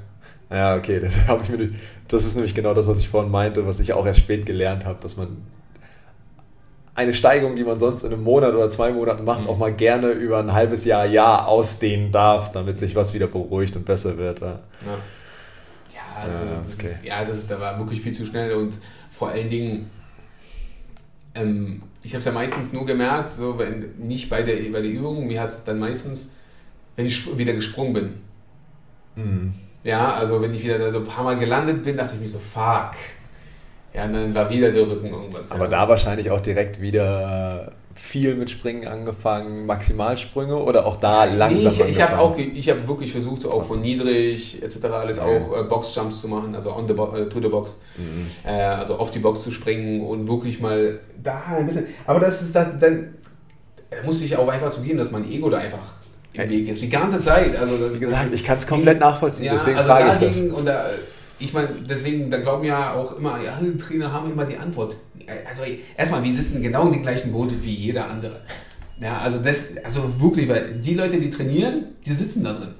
Ja, 0.49 0.75
okay, 0.75 0.99
das, 1.01 1.27
hab 1.27 1.43
ich 1.43 1.49
mir, 1.49 1.69
das 2.07 2.25
ist 2.25 2.35
nämlich 2.35 2.55
genau 2.55 2.73
das, 2.73 2.87
was 2.87 2.99
ich 2.99 3.09
vorhin 3.09 3.31
meinte, 3.31 3.65
was 3.67 3.79
ich 3.79 3.93
auch 3.93 4.05
erst 4.05 4.19
spät 4.21 4.45
gelernt 4.45 4.85
habe, 4.85 4.99
dass 5.01 5.17
man 5.17 5.37
eine 6.95 7.13
Steigerung, 7.13 7.55
die 7.55 7.63
man 7.63 7.79
sonst 7.79 8.03
in 8.03 8.13
einem 8.13 8.23
Monat 8.23 8.53
oder 8.53 8.69
zwei 8.69 8.91
Monaten 8.91 9.23
macht, 9.23 9.41
Mhm. 9.41 9.47
auch 9.47 9.57
mal 9.57 9.73
gerne 9.73 10.09
über 10.11 10.39
ein 10.39 10.53
halbes 10.53 10.85
Jahr, 10.85 11.05
Jahr 11.05 11.47
ausdehnen 11.47 12.11
darf, 12.11 12.51
damit 12.51 12.79
sich 12.79 12.95
was 12.95 13.13
wieder 13.13 13.27
beruhigt 13.27 13.75
und 13.75 13.85
besser 13.85 14.17
wird. 14.17 14.41
Ja. 14.41 14.59
Ja, 14.81 14.97
ja 15.93 16.21
also 16.21 16.45
Ja, 16.45 16.61
das 16.63 16.73
okay. 16.73 16.85
ist, 16.87 17.03
ja, 17.05 17.25
das 17.25 17.37
ist, 17.37 17.49
da 17.51 17.59
war 17.59 17.77
wirklich 17.79 18.01
viel 18.01 18.13
zu 18.13 18.25
schnell 18.25 18.53
und 18.53 18.75
vor 19.11 19.29
allen 19.29 19.49
Dingen, 19.49 19.89
ähm, 21.35 21.81
ich 22.03 22.13
habe 22.13 22.19
es 22.19 22.25
ja 22.25 22.31
meistens 22.31 22.73
nur 22.73 22.85
gemerkt, 22.85 23.33
so 23.33 23.57
wenn 23.57 23.95
nicht 23.97 24.29
bei 24.29 24.43
der, 24.43 24.55
bei 24.71 24.81
der 24.81 24.91
Übung, 24.91 25.25
mir 25.27 25.41
hat 25.41 25.49
es 25.49 25.63
dann 25.63 25.79
meistens, 25.79 26.33
wenn 26.95 27.05
ich 27.05 27.37
wieder 27.37 27.53
gesprungen 27.53 27.93
bin. 27.93 28.13
Mhm. 29.15 29.53
Ja, 29.83 30.13
also 30.13 30.41
wenn 30.41 30.53
ich 30.53 30.63
wieder 30.63 30.91
so 30.91 30.99
ein 30.99 31.05
paar 31.05 31.23
Mal 31.23 31.37
gelandet 31.37 31.83
bin, 31.83 31.97
dachte 31.97 32.15
ich 32.15 32.21
mir 32.21 32.27
so, 32.29 32.39
fuck. 32.39 32.91
Ja, 33.95 34.05
und 34.05 34.13
dann 34.13 34.33
war 34.33 34.49
wieder 34.49 34.71
der 34.71 34.87
Rücken 34.89 35.07
irgendwas. 35.07 35.51
Aber 35.51 35.65
ja. 35.65 35.69
da 35.71 35.89
wahrscheinlich 35.89 36.31
auch 36.31 36.41
direkt 36.41 36.81
wieder 36.81 37.71
viel 37.95 38.33
mit 38.33 38.49
Springen 38.49 38.87
angefangen, 38.87 39.67
Maximalsprünge 39.67 40.55
oder 40.55 40.87
auch 40.87 40.95
da 40.97 41.25
langsam 41.25 41.71
Nee, 41.77 41.83
ich, 41.83 41.89
ich 41.97 42.01
habe 42.01 42.17
auch, 42.17 42.35
ich 42.37 42.69
habe 42.69 42.87
wirklich 42.87 43.11
versucht, 43.11 43.45
auch 43.45 43.63
von 43.65 43.81
niedrig 43.81 44.63
etc. 44.63 44.85
alles 44.85 45.17
Ja. 45.17 45.23
auch 45.25 45.59
äh, 45.59 45.63
Boxjumps 45.63 46.21
zu 46.21 46.27
machen, 46.27 46.55
also 46.55 46.73
on 46.75 46.87
the 46.87 46.93
bo 46.93 47.15
äh, 47.15 47.29
to 47.29 47.39
the 47.39 47.49
box, 47.49 47.81
Mhm. 47.97 48.25
äh, 48.49 48.51
also 48.63 48.95
auf 48.95 49.11
die 49.11 49.19
Box 49.19 49.43
zu 49.43 49.51
springen 49.51 50.01
und 50.01 50.27
wirklich 50.27 50.59
mal 50.59 50.99
da 51.21 51.39
ein 51.55 51.67
bisschen. 51.67 51.85
Aber 52.07 52.19
das 52.19 52.41
ist 52.41 52.55
das, 52.55 52.67
dann 52.79 53.13
da 53.91 53.97
muss 54.03 54.23
ich 54.23 54.35
auch 54.37 54.47
einfach 54.47 54.71
zugeben, 54.71 54.97
dass 54.97 55.11
mein 55.11 55.29
Ego 55.29 55.51
da 55.51 55.57
einfach 55.59 55.77
im 56.33 56.49
Weg 56.49 56.67
ist. 56.69 56.81
Die 56.81 56.89
ganze 56.89 57.19
Zeit. 57.19 57.55
Also 57.55 57.93
Wie 57.93 57.99
gesagt, 57.99 58.33
ich 58.33 58.43
kann 58.43 58.57
es 58.57 58.65
komplett 58.65 58.99
nachvollziehen, 58.99 59.45
ja, 59.45 59.51
deswegen 59.53 59.77
also 59.77 59.89
frage 59.89 60.25
ich 60.25 60.29
das. 60.29 60.57
und 60.57 60.65
da, 60.65 60.85
ich 61.43 61.53
meine, 61.53 61.69
deswegen, 61.87 62.31
da 62.31 62.39
glauben 62.39 62.63
ja 62.63 62.93
auch 62.93 63.17
immer, 63.17 63.41
ja, 63.41 63.59
Trainer 63.77 64.11
haben 64.11 64.31
immer 64.31 64.45
die 64.45 64.57
Antwort. 64.57 64.95
Also 65.47 65.63
erstmal, 65.97 66.23
wir 66.23 66.31
sitzen 66.31 66.61
genau 66.61 66.87
in 66.87 66.93
dem 66.93 67.01
gleichen 67.01 67.31
Boot 67.31 67.51
wie 67.61 67.75
jeder 67.75 68.09
andere. 68.09 68.41
Ja, 68.99 69.17
also 69.19 69.39
das, 69.39 69.75
also 69.83 70.21
wirklich, 70.21 70.47
weil 70.47 70.79
die 70.79 70.93
Leute, 70.93 71.19
die 71.19 71.29
trainieren, 71.29 71.87
die 72.05 72.11
sitzen 72.11 72.43
da 72.43 72.53
drin. 72.53 72.75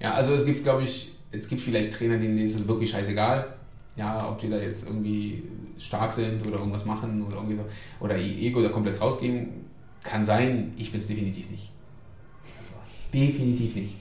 Ja, 0.00 0.14
also 0.14 0.34
es 0.34 0.44
gibt, 0.44 0.62
glaube 0.62 0.84
ich, 0.84 1.12
es 1.30 1.48
gibt 1.48 1.60
vielleicht 1.60 1.94
Trainer, 1.94 2.16
denen 2.18 2.38
ist 2.38 2.54
es 2.54 2.66
wirklich 2.66 2.90
scheißegal. 2.90 3.54
Ja, 3.96 4.30
ob 4.30 4.40
die 4.40 4.48
da 4.48 4.56
jetzt 4.56 4.86
irgendwie 4.86 5.42
stark 5.78 6.14
sind 6.14 6.46
oder 6.46 6.58
irgendwas 6.58 6.86
machen 6.86 7.22
oder 7.22 7.36
irgendwie 7.36 7.56
so, 7.56 7.64
oder 8.00 8.16
ihr 8.16 8.48
Ego 8.48 8.62
da 8.62 8.70
komplett 8.70 8.98
rausgehen, 8.98 9.66
kann 10.02 10.24
sein, 10.24 10.72
ich 10.78 10.90
bin 10.90 11.00
es 11.00 11.08
definitiv 11.08 11.50
nicht. 11.50 11.70
Also, 12.58 12.72
definitiv 13.12 13.76
nicht. 13.76 13.94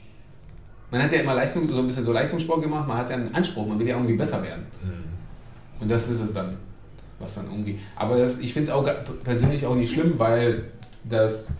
Man 0.91 1.01
hat 1.01 1.11
ja 1.11 1.21
immer 1.21 1.33
Leistung, 1.33 1.67
so 1.67 1.79
ein 1.79 1.87
bisschen 1.87 2.03
so 2.03 2.11
Leistungssport 2.11 2.61
gemacht, 2.61 2.87
man 2.87 2.97
hat 2.97 3.09
ja 3.09 3.15
einen 3.15 3.33
Anspruch, 3.33 3.65
man 3.65 3.79
will 3.79 3.87
ja 3.87 3.95
irgendwie 3.95 4.15
besser 4.15 4.43
werden. 4.43 4.67
Mhm. 4.83 5.81
Und 5.81 5.89
das 5.89 6.09
ist 6.09 6.19
es 6.19 6.33
dann, 6.33 6.57
was 7.17 7.35
dann 7.35 7.45
irgendwie. 7.49 7.79
Aber 7.95 8.17
das, 8.17 8.39
ich 8.39 8.53
finde 8.53 8.69
es 8.69 8.75
auch 8.75 8.87
persönlich 9.23 9.65
auch 9.65 9.75
nicht 9.75 9.93
schlimm, 9.93 10.19
weil 10.19 10.65
das 11.05 11.53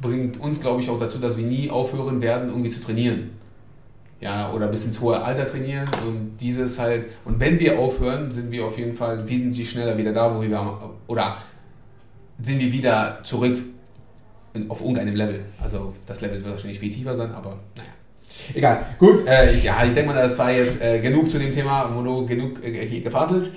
bringt 0.00 0.40
uns, 0.40 0.60
glaube 0.60 0.80
ich, 0.82 0.90
auch 0.90 0.98
dazu, 0.98 1.18
dass 1.18 1.36
wir 1.36 1.46
nie 1.46 1.70
aufhören 1.70 2.20
werden, 2.20 2.48
irgendwie 2.48 2.70
zu 2.70 2.80
trainieren. 2.80 3.30
ja, 4.22 4.52
oder 4.52 4.68
bis 4.68 4.84
ins 4.84 5.00
hohe 5.00 5.20
Alter 5.20 5.46
trainieren 5.46 5.88
und 6.06 6.36
dieses 6.40 6.78
halt, 6.78 7.06
und 7.24 7.40
wenn 7.40 7.58
wir 7.58 7.76
aufhören, 7.78 8.30
sind 8.30 8.52
wir 8.52 8.64
auf 8.64 8.78
jeden 8.78 8.94
Fall 8.94 9.28
wesentlich 9.28 9.68
schneller 9.68 9.98
wieder 9.98 10.12
da, 10.12 10.32
wo 10.32 10.40
wir 10.40 10.50
waren, 10.52 10.90
oder 11.08 11.38
sind 12.38 12.60
wir 12.60 12.72
wieder 12.72 13.18
zurück 13.24 13.58
auf 14.68 14.80
irgendeinem 14.80 15.16
Level. 15.16 15.40
Also 15.60 15.92
das 16.06 16.20
Level 16.20 16.36
wird 16.42 16.52
wahrscheinlich 16.52 16.78
viel 16.78 16.92
tiefer 16.92 17.16
sein, 17.16 17.32
aber 17.32 17.58
naja. 17.76 17.88
Egal. 18.54 18.86
Gut, 18.98 19.26
äh, 19.26 19.58
ja, 19.58 19.84
ich 19.84 19.94
denke 19.94 20.12
mal, 20.12 20.20
das 20.20 20.38
war 20.38 20.50
jetzt 20.50 20.80
äh, 20.82 21.00
genug 21.00 21.30
zu 21.30 21.38
dem 21.38 21.52
Thema, 21.52 21.86
Mono, 21.88 22.26
genug 22.26 22.64
äh, 22.64 22.86
hier 22.86 23.00
gefaselt. 23.00 23.50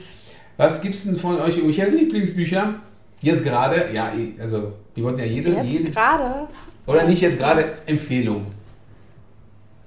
Was 0.57 0.81
gibt 0.81 0.95
es 0.95 1.03
denn 1.03 1.17
von 1.17 1.39
euch 1.39 1.57
irgendwelche 1.57 1.89
Lieblingsbücher? 1.89 2.75
Jetzt 3.21 3.43
gerade, 3.43 3.89
ja, 3.93 4.11
also 4.39 4.73
wir 4.93 5.03
wollten 5.03 5.19
ja 5.19 5.25
jede. 5.25 5.49
Jetzt 5.61 5.93
gerade? 5.93 6.47
Oder 6.85 7.05
nicht 7.05 7.21
jetzt 7.21 7.39
gerade 7.39 7.73
Empfehlung. 7.85 8.47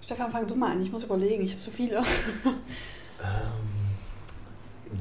Stefan, 0.04 0.30
fang 0.30 0.46
du 0.46 0.54
mal 0.54 0.72
an, 0.72 0.82
ich 0.82 0.90
muss 0.90 1.04
überlegen, 1.04 1.44
ich 1.44 1.52
habe 1.52 1.60
so 1.60 1.70
viele. 1.70 1.98
ähm, 1.98 2.04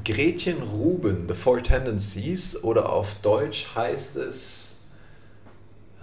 Gretchen 0.04 0.62
Ruben, 0.62 1.24
The 1.26 1.34
Four 1.34 1.62
Tendencies, 1.62 2.62
oder 2.62 2.92
auf 2.92 3.16
Deutsch 3.22 3.68
heißt 3.74 4.16
es, 4.16 4.67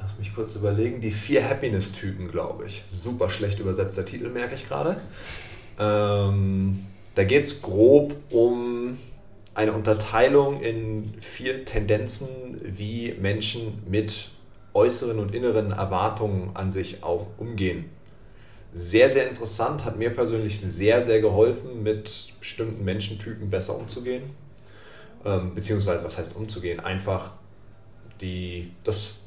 lass 0.06 0.20
mich 0.20 0.36
kurz 0.36 0.56
überlegen, 0.56 1.02
die 1.02 1.10
vier 1.10 1.50
Happiness-Typen, 1.50 2.30
glaube 2.30 2.68
ich. 2.68 2.84
Super 2.88 3.28
schlecht 3.28 3.60
übersetzter 3.60 4.06
Titel, 4.06 4.30
merke 4.30 4.54
ich 4.54 4.68
gerade. 4.68 4.98
Ähm, 5.80 6.86
da 7.16 7.24
geht 7.24 7.46
es 7.46 7.64
grob 7.64 8.16
um 8.30 9.00
eine 9.56 9.74
Unterteilung 9.74 10.62
in 10.62 11.16
vier 11.22 11.66
Tendenzen, 11.66 12.28
wie 12.62 13.16
Menschen 13.20 13.82
mit 13.90 14.30
äußeren 14.76 15.18
und 15.18 15.34
inneren 15.34 15.72
Erwartungen 15.72 16.52
an 16.54 16.72
sich 16.72 17.02
auf, 17.02 17.26
umgehen 17.40 17.86
sehr, 18.78 19.10
sehr 19.10 19.30
interessant, 19.30 19.86
hat 19.86 19.98
mir 19.98 20.10
persönlich 20.10 20.60
sehr, 20.60 21.02
sehr 21.02 21.22
geholfen, 21.22 21.82
mit 21.82 22.34
bestimmten 22.42 22.84
Menschentypen 22.84 23.50
besser 23.50 23.78
umzugehen. 23.78 24.24
Ähm, 25.24 25.56
beziehungsweise, 25.56 26.04
was 26.04 26.18
heißt 26.18 26.36
umzugehen? 26.36 26.82
Einfach 26.82 27.32
die, 28.20 28.74
das 28.84 29.22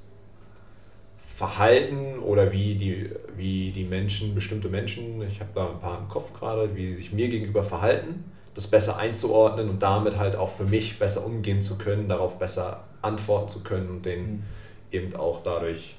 Verhalten 1.39 2.19
oder 2.19 2.51
wie 2.51 2.75
die, 2.75 3.11
wie 3.37 3.71
die 3.71 3.85
Menschen, 3.85 4.35
bestimmte 4.35 4.69
Menschen, 4.69 5.23
ich 5.23 5.39
habe 5.39 5.51
da 5.55 5.71
ein 5.71 5.79
paar 5.79 6.01
im 6.01 6.09
Kopf 6.09 6.33
gerade, 6.33 6.75
wie 6.75 6.89
sie 6.89 6.95
sich 6.97 7.13
mir 7.13 7.29
gegenüber 7.29 7.63
verhalten, 7.63 8.25
das 8.57 8.67
besser 8.67 8.97
einzuordnen 8.97 9.71
und 9.71 9.81
damit 9.81 10.17
halt 10.19 10.35
auch 10.35 10.51
für 10.51 10.65
mich 10.65 10.99
besser 10.99 11.25
umgehen 11.25 11.63
zu 11.63 11.79
können, 11.79 12.09
darauf 12.09 12.41
besser 12.41 12.83
antworten 13.03 13.51
zu 13.51 13.63
können 13.63 13.89
und 13.89 14.05
denen 14.05 14.33
mhm. 14.33 14.43
eben 14.91 15.15
auch 15.15 15.45
dadurch 15.45 15.95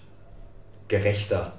gerechter 0.89 1.53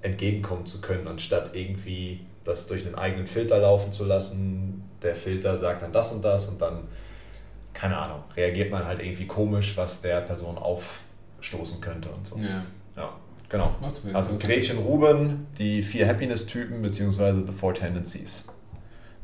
entgegenkommen 0.00 0.64
zu 0.64 0.80
können, 0.80 1.06
anstatt 1.06 1.54
irgendwie 1.54 2.22
das 2.42 2.66
durch 2.66 2.86
einen 2.86 2.94
eigenen 2.94 3.26
Filter 3.26 3.58
laufen 3.58 3.92
zu 3.92 4.06
lassen. 4.06 4.82
Der 5.02 5.14
Filter 5.14 5.58
sagt 5.58 5.82
dann 5.82 5.92
das 5.92 6.10
und 6.10 6.24
das 6.24 6.48
und 6.48 6.62
dann, 6.62 6.88
keine 7.74 7.98
Ahnung, 7.98 8.20
reagiert 8.34 8.70
man 8.70 8.86
halt 8.86 9.02
irgendwie 9.02 9.26
komisch, 9.26 9.76
was 9.76 10.00
der 10.00 10.22
Person 10.22 10.56
aufstoßen 10.56 11.82
könnte 11.82 12.08
und 12.08 12.26
so. 12.26 12.38
Ja, 12.38 12.64
genau. 13.48 13.74
Also 14.12 14.36
Gretchen 14.38 14.78
Ruben, 14.78 15.46
die 15.58 15.82
vier 15.82 16.08
Happiness-Typen 16.08 16.82
beziehungsweise 16.82 17.44
The 17.46 17.52
Four 17.52 17.74
Tendencies. 17.74 18.48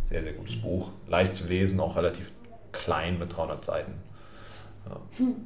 Sehr, 0.03 0.23
sehr 0.23 0.33
gutes 0.33 0.61
Buch. 0.61 0.91
Leicht 1.09 1.35
zu 1.35 1.47
lesen, 1.47 1.81
auch 1.81 1.97
relativ 1.97 2.33
klein 2.73 3.19
mit 3.19 3.37
300 3.37 3.65
Seiten. 3.65 3.95
Ja. 4.89 5.01
Hm. 5.19 5.37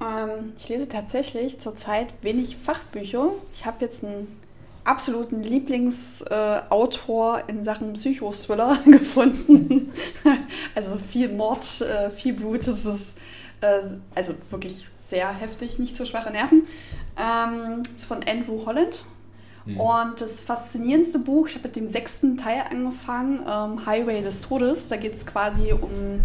Ähm, 0.00 0.52
ich 0.56 0.68
lese 0.68 0.88
tatsächlich 0.88 1.60
zurzeit 1.60 2.08
wenig 2.22 2.56
Fachbücher. 2.56 3.30
Ich 3.52 3.66
habe 3.66 3.84
jetzt 3.84 4.02
einen 4.04 4.40
absoluten 4.84 5.42
Lieblingsautor 5.42 7.38
äh, 7.38 7.50
in 7.50 7.64
Sachen 7.64 7.92
Psychothriller 7.94 8.78
gefunden. 8.86 9.92
also 10.74 10.96
viel 10.96 11.28
Mord, 11.28 11.82
äh, 11.82 12.10
viel 12.10 12.32
Blut. 12.34 12.66
Das 12.66 12.86
ist 12.86 13.18
äh, 13.60 13.82
also 14.14 14.34
wirklich 14.50 14.86
sehr 15.04 15.32
heftig, 15.32 15.78
nicht 15.78 15.96
so 15.96 16.06
schwache 16.06 16.30
Nerven. 16.30 16.66
Ähm, 17.18 17.82
ist 17.82 18.06
von 18.06 18.20
Andrew 18.26 18.64
Holland. 18.66 19.04
Mhm. 19.66 19.80
Und 19.80 20.20
das 20.20 20.40
faszinierendste 20.40 21.18
Buch, 21.18 21.48
ich 21.48 21.54
habe 21.54 21.68
mit 21.68 21.76
dem 21.76 21.88
sechsten 21.88 22.36
Teil 22.36 22.64
angefangen, 22.70 23.40
ähm, 23.48 23.86
Highway 23.86 24.22
des 24.22 24.40
Todes. 24.40 24.88
Da 24.88 24.96
geht 24.96 25.14
es 25.14 25.26
quasi 25.26 25.72
um 25.72 26.20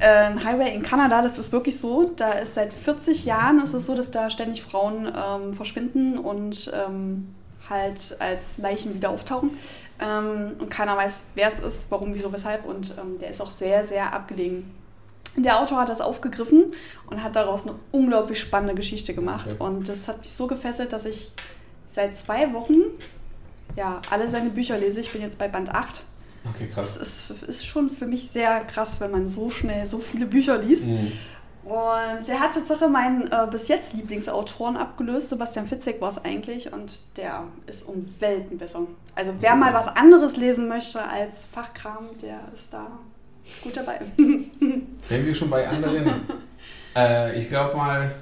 ein 0.00 0.44
Highway 0.44 0.74
in 0.74 0.82
Kanada, 0.82 1.22
das 1.22 1.38
ist 1.38 1.50
wirklich 1.50 1.80
so. 1.80 2.12
Da 2.14 2.32
ist 2.32 2.54
seit 2.54 2.72
40 2.72 3.24
Jahren 3.24 3.58
ist 3.58 3.72
es 3.72 3.86
so, 3.86 3.96
dass 3.96 4.10
da 4.10 4.30
ständig 4.30 4.62
Frauen 4.62 5.06
ähm, 5.06 5.54
verschwinden 5.54 6.18
und 6.18 6.70
ähm, 6.74 7.34
halt 7.68 8.16
als 8.20 8.58
Leichen 8.58 8.94
wieder 8.94 9.10
auftauchen. 9.10 9.58
Ähm, 10.00 10.52
und 10.58 10.70
keiner 10.70 10.96
weiß, 10.96 11.24
wer 11.34 11.48
es 11.48 11.58
ist, 11.58 11.90
warum, 11.90 12.14
wieso, 12.14 12.32
weshalb. 12.32 12.64
Und 12.64 12.94
ähm, 12.98 13.18
der 13.18 13.30
ist 13.30 13.40
auch 13.40 13.50
sehr, 13.50 13.84
sehr 13.84 14.12
abgelegen. 14.12 14.70
Der 15.36 15.60
Autor 15.60 15.78
hat 15.78 15.88
das 15.88 16.00
aufgegriffen 16.00 16.72
und 17.08 17.22
hat 17.22 17.36
daraus 17.36 17.66
eine 17.66 17.76
unglaublich 17.92 18.40
spannende 18.40 18.74
Geschichte 18.74 19.14
gemacht. 19.14 19.52
Okay. 19.52 19.62
Und 19.62 19.88
das 19.88 20.08
hat 20.08 20.20
mich 20.20 20.32
so 20.32 20.46
gefesselt, 20.46 20.92
dass 20.92 21.04
ich 21.04 21.32
seit 21.86 22.16
zwei 22.16 22.52
Wochen 22.52 22.76
ja, 23.76 24.00
alle 24.10 24.28
seine 24.28 24.50
Bücher 24.50 24.78
lese. 24.78 25.00
Ich 25.00 25.12
bin 25.12 25.22
jetzt 25.22 25.38
bei 25.38 25.48
Band 25.48 25.74
8 25.74 26.02
Okay, 26.54 26.68
krass. 26.68 26.96
Es 26.96 27.30
ist, 27.30 27.42
ist 27.42 27.66
schon 27.66 27.90
für 27.90 28.06
mich 28.06 28.30
sehr 28.30 28.60
krass, 28.60 29.00
wenn 29.00 29.10
man 29.10 29.30
so 29.30 29.50
schnell 29.50 29.86
so 29.86 29.98
viele 29.98 30.26
Bücher 30.26 30.58
liest. 30.58 30.86
Mhm. 30.86 31.12
Und 31.64 32.26
der 32.26 32.40
hat 32.40 32.54
Tatsache 32.54 32.88
meinen 32.88 33.30
äh, 33.30 33.46
bis 33.50 33.68
jetzt 33.68 33.92
Lieblingsautoren 33.92 34.76
abgelöst. 34.76 35.28
Sebastian 35.28 35.66
Fitzek 35.66 36.00
war 36.00 36.08
es 36.08 36.24
eigentlich 36.24 36.72
und 36.72 37.02
der 37.16 37.44
ist 37.66 37.86
um 37.86 38.14
Welten 38.20 38.56
besser. 38.56 38.86
Also 39.14 39.34
wer 39.40 39.54
mal 39.54 39.74
was 39.74 39.88
anderes 39.88 40.36
lesen 40.36 40.68
möchte 40.68 41.02
als 41.02 41.44
Fachkram, 41.44 42.06
der 42.22 42.40
ist 42.54 42.72
da 42.72 42.86
gut 43.62 43.76
dabei. 43.76 44.00
Wenn 44.16 45.26
wir 45.26 45.34
schon 45.34 45.50
bei 45.50 45.68
anderen, 45.68 46.22
äh, 46.96 47.38
ich 47.38 47.48
glaube 47.48 47.76
mal, 47.76 48.14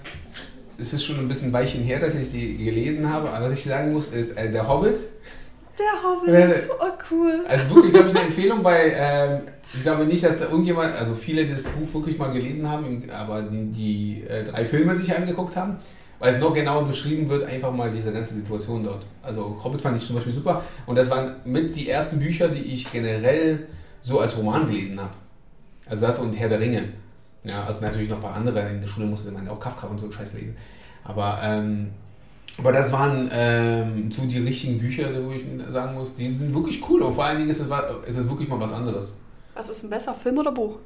es 0.79 0.93
ist 0.93 1.05
schon 1.05 1.19
ein 1.19 1.29
bisschen 1.29 1.53
Weichen 1.53 1.83
her, 1.83 2.01
dass 2.01 2.15
ich 2.15 2.31
die 2.31 2.57
gelesen 2.59 3.11
habe, 3.11 3.31
aber 3.31 3.47
was 3.47 3.53
ich 3.53 3.65
sagen 3.65 3.93
muss, 3.93 4.09
ist 4.09 4.37
äh, 4.37 4.51
Der 4.51 4.67
Hobbit 4.69 4.99
der 5.79 6.03
Hobbit, 6.03 6.71
oh 6.81 6.87
cool. 7.11 7.45
Also 7.47 7.75
wirklich, 7.75 7.93
glaube 7.93 8.09
ich, 8.09 8.17
eine 8.17 8.27
Empfehlung, 8.27 8.65
weil 8.65 8.93
ähm, 8.97 9.41
ich 9.75 9.83
glaube 9.83 10.07
nicht, 10.07 10.25
dass 10.25 10.39
da 10.39 10.47
irgendjemand, 10.47 10.95
also 10.97 11.15
viele 11.15 11.47
das 11.47 11.65
Buch 11.65 11.93
wirklich 11.93 12.19
mal 12.19 12.33
gelesen 12.33 12.69
haben, 12.69 13.03
aber 13.11 13.43
die, 13.43 13.73
die 13.73 14.23
äh, 14.29 14.45
drei 14.45 14.65
Filme 14.65 14.95
sich 14.95 15.15
angeguckt 15.15 15.57
haben, 15.57 15.77
weil 16.19 16.33
es 16.33 16.41
noch 16.41 16.55
genauer 16.55 16.87
beschrieben 16.87 17.29
wird, 17.29 17.45
einfach 17.45 17.73
mal 17.73 17.91
diese 17.91 18.13
ganze 18.13 18.35
Situation 18.35 18.85
dort. 18.85 19.05
Also 19.23 19.61
Hobbit 19.63 19.83
fand 19.83 19.99
ich 19.99 20.07
zum 20.07 20.17
Beispiel 20.17 20.33
super 20.33 20.63
und 20.87 20.97
das 20.97 21.11
waren 21.11 21.37
mit 21.45 21.75
die 21.77 21.91
ersten 21.91 22.19
Bücher, 22.21 22.49
die 22.49 22.63
ich 22.63 22.91
generell 22.91 23.67
so 24.07 24.21
als 24.21 24.37
Roman 24.37 24.67
gelesen 24.67 25.01
habe. 25.01 25.15
Also 25.87 26.07
das 26.07 26.19
und 26.19 26.33
Herr 26.35 26.49
der 26.49 26.61
Ringe. 26.61 26.85
Ja, 27.45 27.65
also 27.65 27.81
natürlich 27.81 28.09
noch 28.09 28.17
ein 28.17 28.23
paar 28.23 28.37
andere. 28.37 28.61
In 28.69 28.81
der 28.81 28.89
Schule 28.89 29.07
musste 29.07 29.33
man 29.33 29.49
auch 29.49 29.59
Kafka 29.59 29.89
und 29.89 29.99
so 29.99 30.11
Scheiß 30.11 30.35
lesen. 30.35 30.57
Aber 31.05 31.41
ähm, 31.43 31.91
aber 32.59 32.73
das 32.73 32.93
waren 32.93 33.29
ähm, 33.33 34.11
so 34.11 34.23
die 34.23 34.39
richtigen 34.39 34.79
Bücher, 34.79 35.11
wo 35.25 35.33
ich 35.33 35.45
sagen 35.71 35.95
muss, 35.95 36.15
die 36.15 36.31
sind 36.31 36.55
wirklich 36.55 36.83
cool. 36.89 37.03
Und 37.03 37.15
vor 37.15 37.25
allen 37.25 37.39
Dingen 37.39 37.51
ist 37.51 37.61
es, 37.61 37.67
ist 38.07 38.17
es 38.17 38.29
wirklich 38.29 38.49
mal 38.49 38.59
was 38.59 38.73
anderes. 38.73 39.21
Was 39.55 39.69
ist 39.69 39.83
denn 39.83 39.91
besser, 39.91 40.15
Film 40.15 40.39
oder 40.39 40.53
Buch? 40.53 40.77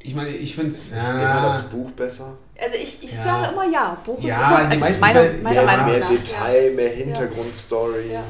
Ich 0.00 0.14
meine, 0.14 0.28
ich 0.30 0.54
finde 0.54 0.72
es. 0.72 0.90
Ja. 0.90 1.12
Immer 1.12 1.48
das 1.48 1.62
Buch 1.62 1.90
besser. 1.92 2.36
Also 2.60 2.76
ich, 2.76 3.02
ich 3.02 3.12
ja. 3.12 3.24
sage 3.24 3.52
immer 3.52 3.70
ja. 3.70 3.96
Buch 4.04 4.18
ist 4.18 4.24
ja, 4.24 4.60
immer, 4.60 4.84
also 4.84 5.00
meiner, 5.00 5.20
meiner 5.42 5.62
Meinung 5.62 6.00
nach. 6.00 6.10
Mehr 6.10 6.18
Detail, 6.18 6.72
mehr 6.74 6.90
Hintergrundstory. 6.90 8.12
Ja. 8.12 8.24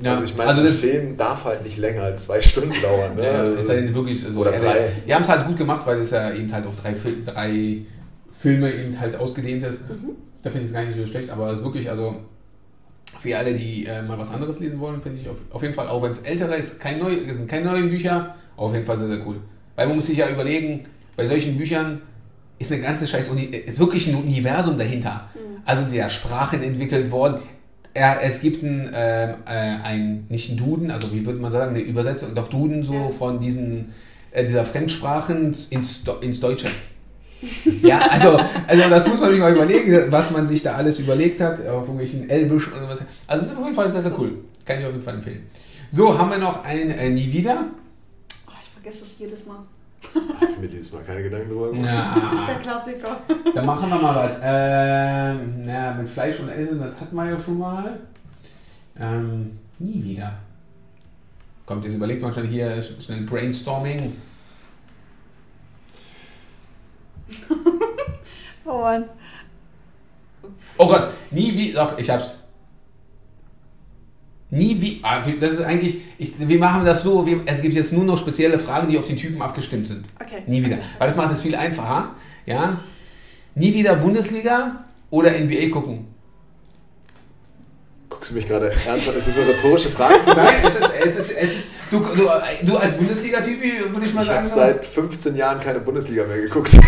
Ja. 0.00 0.12
Also 0.12 0.24
ich 0.24 0.36
meine, 0.36 0.50
also 0.50 0.62
ein 0.62 0.68
Film 0.68 1.16
darf 1.16 1.44
halt 1.44 1.64
nicht 1.64 1.78
länger 1.78 2.02
als 2.02 2.24
zwei 2.24 2.40
Stunden 2.40 2.74
dauern. 2.80 3.16
Ne? 3.16 3.24
Ja, 3.24 3.42
ist 3.54 3.68
halt 3.68 3.92
wirklich 3.94 4.22
so. 4.22 4.40
Oder 4.40 4.52
drei. 4.52 4.90
Die 5.06 5.14
haben 5.14 5.22
es 5.22 5.28
halt 5.28 5.46
gut 5.46 5.56
gemacht, 5.56 5.86
weil 5.86 6.00
es 6.00 6.10
ja 6.10 6.32
eben 6.32 6.52
halt 6.52 6.66
auf 6.66 6.76
drei, 6.76 6.94
drei 7.24 7.82
Filme 8.36 8.72
eben 8.72 8.98
halt 8.98 9.16
ausgedehnt 9.16 9.64
ist. 9.64 9.88
Mhm. 9.90 10.10
Da 10.42 10.50
finde 10.50 10.62
ich 10.64 10.68
es 10.68 10.74
gar 10.74 10.84
nicht 10.84 10.96
so 10.96 11.06
schlecht, 11.06 11.30
aber 11.30 11.50
es 11.50 11.58
ist 11.58 11.64
wirklich, 11.64 11.90
also 11.90 12.16
für 13.18 13.36
alle, 13.36 13.54
die 13.54 13.86
äh, 13.86 14.02
mal 14.02 14.18
was 14.18 14.32
anderes 14.32 14.60
lesen 14.60 14.78
wollen, 14.78 15.00
finde 15.00 15.20
ich 15.20 15.28
auf, 15.28 15.38
auf 15.50 15.62
jeden 15.62 15.74
Fall, 15.74 15.88
auch 15.88 16.02
wenn 16.02 16.12
es 16.12 16.20
ältere 16.20 16.56
ist, 16.56 16.78
kein 16.78 16.98
neu, 16.98 17.10
sind 17.10 17.48
keine 17.48 17.70
neuen 17.70 17.90
Bücher, 17.90 18.36
auf 18.56 18.72
jeden 18.72 18.86
Fall 18.86 18.96
sehr, 18.96 19.08
sehr 19.08 19.26
cool. 19.26 19.36
Weil 19.74 19.88
man 19.88 19.96
muss 19.96 20.06
sich 20.06 20.18
ja 20.18 20.28
überlegen, 20.30 20.86
bei 21.16 21.26
solchen 21.26 21.56
Büchern 21.56 22.02
ist 22.58 22.70
eine 22.70 22.80
ganze 22.80 23.06
Scheiß, 23.06 23.28
ist 23.66 23.80
wirklich 23.80 24.06
ein 24.06 24.14
Universum 24.14 24.78
dahinter. 24.78 25.28
Mhm. 25.34 25.62
Also 25.64 25.84
der 25.84 26.10
Sprachen 26.10 26.62
entwickelt 26.62 27.10
worden. 27.10 27.40
Er, 27.98 28.22
es 28.22 28.40
gibt 28.40 28.62
ein, 28.62 28.92
äh, 28.94 29.34
ein, 29.44 30.24
nicht 30.28 30.50
ein 30.50 30.56
Duden, 30.56 30.90
also 30.90 31.12
wie 31.12 31.26
würde 31.26 31.40
man 31.40 31.50
sagen, 31.50 31.74
eine 31.74 31.80
Übersetzung, 31.80 32.32
doch 32.34 32.48
Duden 32.48 32.84
so 32.84 32.94
ja. 32.94 33.08
von 33.08 33.40
diesen, 33.40 33.92
äh, 34.30 34.44
dieser 34.44 34.64
Fremdsprachen 34.64 35.54
ins, 35.70 36.02
ins 36.20 36.40
Deutsche. 36.40 36.68
Ja, 37.82 37.98
also, 37.98 38.38
also 38.66 38.88
das 38.88 39.06
muss 39.06 39.20
man 39.20 39.30
sich 39.30 39.40
mal 39.40 39.52
überlegen, 39.52 40.10
was 40.10 40.30
man 40.30 40.46
sich 40.46 40.62
da 40.62 40.74
alles 40.74 40.98
überlegt 40.98 41.40
hat, 41.40 41.60
auf 41.66 41.82
irgendwelchen 41.82 42.28
Elbisch 42.30 42.68
und 42.72 42.80
sowas. 42.80 43.00
Also 43.26 43.44
es 43.44 43.52
ist 43.52 43.58
auf 43.58 43.64
jeden 43.64 43.76
Fall 43.76 43.90
sehr, 43.90 44.02
sehr 44.02 44.18
cool. 44.18 44.44
Kann 44.64 44.78
ich 44.78 44.86
auf 44.86 44.92
jeden 44.92 45.04
Fall 45.04 45.14
empfehlen. 45.14 45.46
So, 45.90 46.16
haben 46.16 46.30
wir 46.30 46.38
noch 46.38 46.64
ein 46.64 46.90
äh, 46.90 47.10
Nie 47.10 47.32
wieder. 47.32 47.64
Oh, 48.46 48.52
ich 48.60 48.68
vergesse 48.68 49.00
das 49.00 49.18
jedes 49.18 49.46
Mal. 49.46 49.58
Habe 50.40 50.52
ich 50.52 50.58
mir 50.58 50.68
dieses 50.68 50.92
Mal 50.92 51.02
keine 51.02 51.22
Gedanken 51.22 51.48
drüber 51.48 51.70
gemacht. 51.72 51.86
Ja. 51.86 52.46
Der 52.46 52.54
Klassiker. 52.56 53.16
Dann 53.54 53.66
machen 53.66 53.90
wir 53.90 53.98
mal 53.98 54.14
was. 54.14 54.36
Ähm, 54.42 55.64
na, 55.66 55.94
mit 55.94 56.08
Fleisch 56.08 56.40
und 56.40 56.48
Essen, 56.48 56.78
das 56.80 57.00
hatten 57.00 57.16
wir 57.16 57.30
ja 57.30 57.38
schon 57.40 57.58
mal. 57.58 58.00
Ähm, 58.98 59.58
Nie 59.78 60.02
wieder. 60.02 60.32
Kommt, 61.66 61.84
jetzt 61.84 61.94
überlegt 61.94 62.20
man 62.20 62.30
wahrscheinlich 62.30 62.52
hier 62.52 62.82
schnell 62.82 63.22
Brainstorming. 63.22 64.16
Oh 68.64 68.80
Mann. 68.82 69.04
Oh 70.76 70.86
Gott, 70.86 71.08
nie 71.30 71.54
wie. 71.56 71.72
Doch, 71.72 71.96
ich 71.96 72.10
hab's. 72.10 72.37
Nie 74.50 74.80
wie. 74.80 75.00
ah, 75.02 75.22
Das 75.40 75.52
ist 75.52 75.60
eigentlich. 75.62 75.98
Ich, 76.18 76.32
wir 76.38 76.58
machen 76.58 76.84
das 76.84 77.02
so, 77.02 77.26
wir, 77.26 77.40
es 77.46 77.60
gibt 77.60 77.74
jetzt 77.74 77.92
nur 77.92 78.04
noch 78.04 78.16
spezielle 78.18 78.58
Fragen, 78.58 78.88
die 78.88 78.98
auf 78.98 79.06
den 79.06 79.16
Typen 79.16 79.42
abgestimmt 79.42 79.86
sind. 79.86 80.06
Okay. 80.20 80.42
Nie 80.46 80.64
wieder. 80.64 80.78
Weil 80.98 81.08
das 81.08 81.16
macht 81.16 81.32
es 81.32 81.42
viel 81.42 81.54
einfacher. 81.54 82.10
Ja? 82.46 82.80
Nie 83.54 83.74
wieder 83.74 83.94
Bundesliga 83.96 84.84
oder 85.10 85.30
NBA 85.32 85.68
gucken. 85.70 86.06
Guckst 88.08 88.30
du 88.30 88.34
mich 88.36 88.48
gerade 88.48 88.72
ernst 88.86 89.08
an? 89.08 89.16
Ist 89.16 89.28
das 89.28 89.36
eine 89.36 89.48
rhetorische 89.48 89.90
Frage? 89.90 90.14
Nein, 90.26 90.54
es 90.64 90.76
ist. 90.76 90.90
Es 91.04 91.16
ist, 91.16 91.30
es 91.36 91.52
ist 91.56 91.66
du, 91.90 91.98
du, 92.00 92.26
du 92.62 92.76
als 92.78 92.94
Bundesliga-Typ, 92.96 93.60
würde 93.92 94.06
ich 94.06 94.14
mal 94.14 94.22
Ich 94.22 94.26
sagen. 94.28 94.38
habe 94.38 94.48
so. 94.48 94.54
seit 94.56 94.86
15 94.86 95.36
Jahren 95.36 95.60
keine 95.60 95.80
Bundesliga 95.80 96.24
mehr 96.24 96.38
geguckt. 96.40 96.72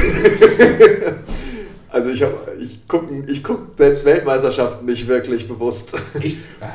also 1.92 2.08
ich 2.08 2.22
habe, 2.22 2.34
ich 2.60 2.86
gucke 2.86 3.24
ich 3.26 3.42
guck 3.42 3.76
selbst 3.76 4.04
Weltmeisterschaften 4.04 4.86
nicht 4.86 5.08
wirklich 5.08 5.48
bewusst. 5.48 5.96
Ich, 6.22 6.38
ah, 6.60 6.66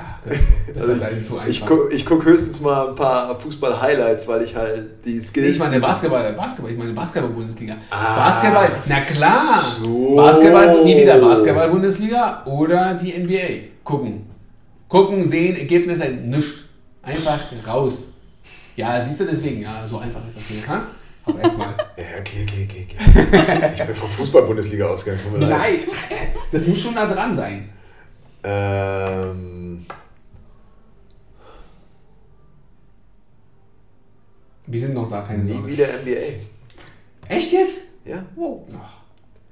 das 0.67 0.83
Also 0.83 0.93
ist 0.93 1.03
halt 1.03 1.25
zu 1.25 1.37
einfach. 1.37 1.49
Ich 1.49 1.65
gucke 1.65 1.93
ich 1.93 2.05
guck 2.05 2.25
höchstens 2.25 2.61
mal 2.61 2.89
ein 2.89 2.95
paar 2.95 3.37
Fußball-Highlights, 3.39 4.27
weil 4.27 4.41
ich 4.41 4.55
halt 4.55 5.05
die 5.05 5.21
Skills. 5.21 5.55
ich 5.55 5.59
meine 5.59 5.79
Basketball, 5.79 6.33
Basketball, 6.33 6.71
ich 6.71 6.77
meine 6.77 6.93
Basketball-Bundesliga. 6.93 7.75
Ah, 7.89 8.25
Basketball, 8.25 8.69
na 8.87 8.99
klar. 8.99 9.63
so. 9.83 10.15
Basketball, 10.15 10.83
nie 10.83 10.97
wieder 10.97 11.19
Basketball-Bundesliga 11.19 12.43
oder 12.45 12.95
die 12.95 13.13
NBA. 13.17 13.69
Gucken. 13.83 14.25
Gucken, 14.89 15.25
sehen, 15.25 15.55
Ergebnisse, 15.57 16.07
nichts. 16.09 16.65
Einfach 17.03 17.39
raus. 17.67 18.13
Ja, 18.75 18.99
siehst 18.99 19.19
du 19.21 19.25
deswegen, 19.25 19.61
ja, 19.61 19.87
so 19.87 19.99
einfach 19.99 20.27
ist 20.27 20.37
das 20.37 20.43
hier. 20.47 20.67
Ha? 20.67 20.87
Aber 21.25 21.41
erstmal. 21.41 21.75
Ja, 21.97 22.19
okay, 22.19 22.43
okay, 22.45 22.67
okay, 22.69 22.87
okay. 22.89 23.71
Ich 23.77 23.85
bin 23.85 23.95
von 23.95 24.09
Fußball-Bundesliga 24.09 24.85
ausgegangen. 24.87 25.39
Nein, 25.39 25.79
das 26.51 26.67
muss 26.67 26.81
schon 26.81 26.93
nah 26.93 27.05
dran 27.05 27.33
sein. 27.33 27.69
Ähm, 28.43 29.85
Wir 34.67 34.79
sind 34.79 34.93
noch 34.93 35.09
da, 35.09 35.21
keine 35.21 35.43
nie 35.43 35.53
Sorge. 35.53 35.67
wieder 35.67 35.87
NBA. 36.01 37.29
Echt 37.33 37.51
jetzt? 37.53 37.81
Ja. 38.03 38.25
Wow. 38.35 38.61
Ach, 38.73 38.95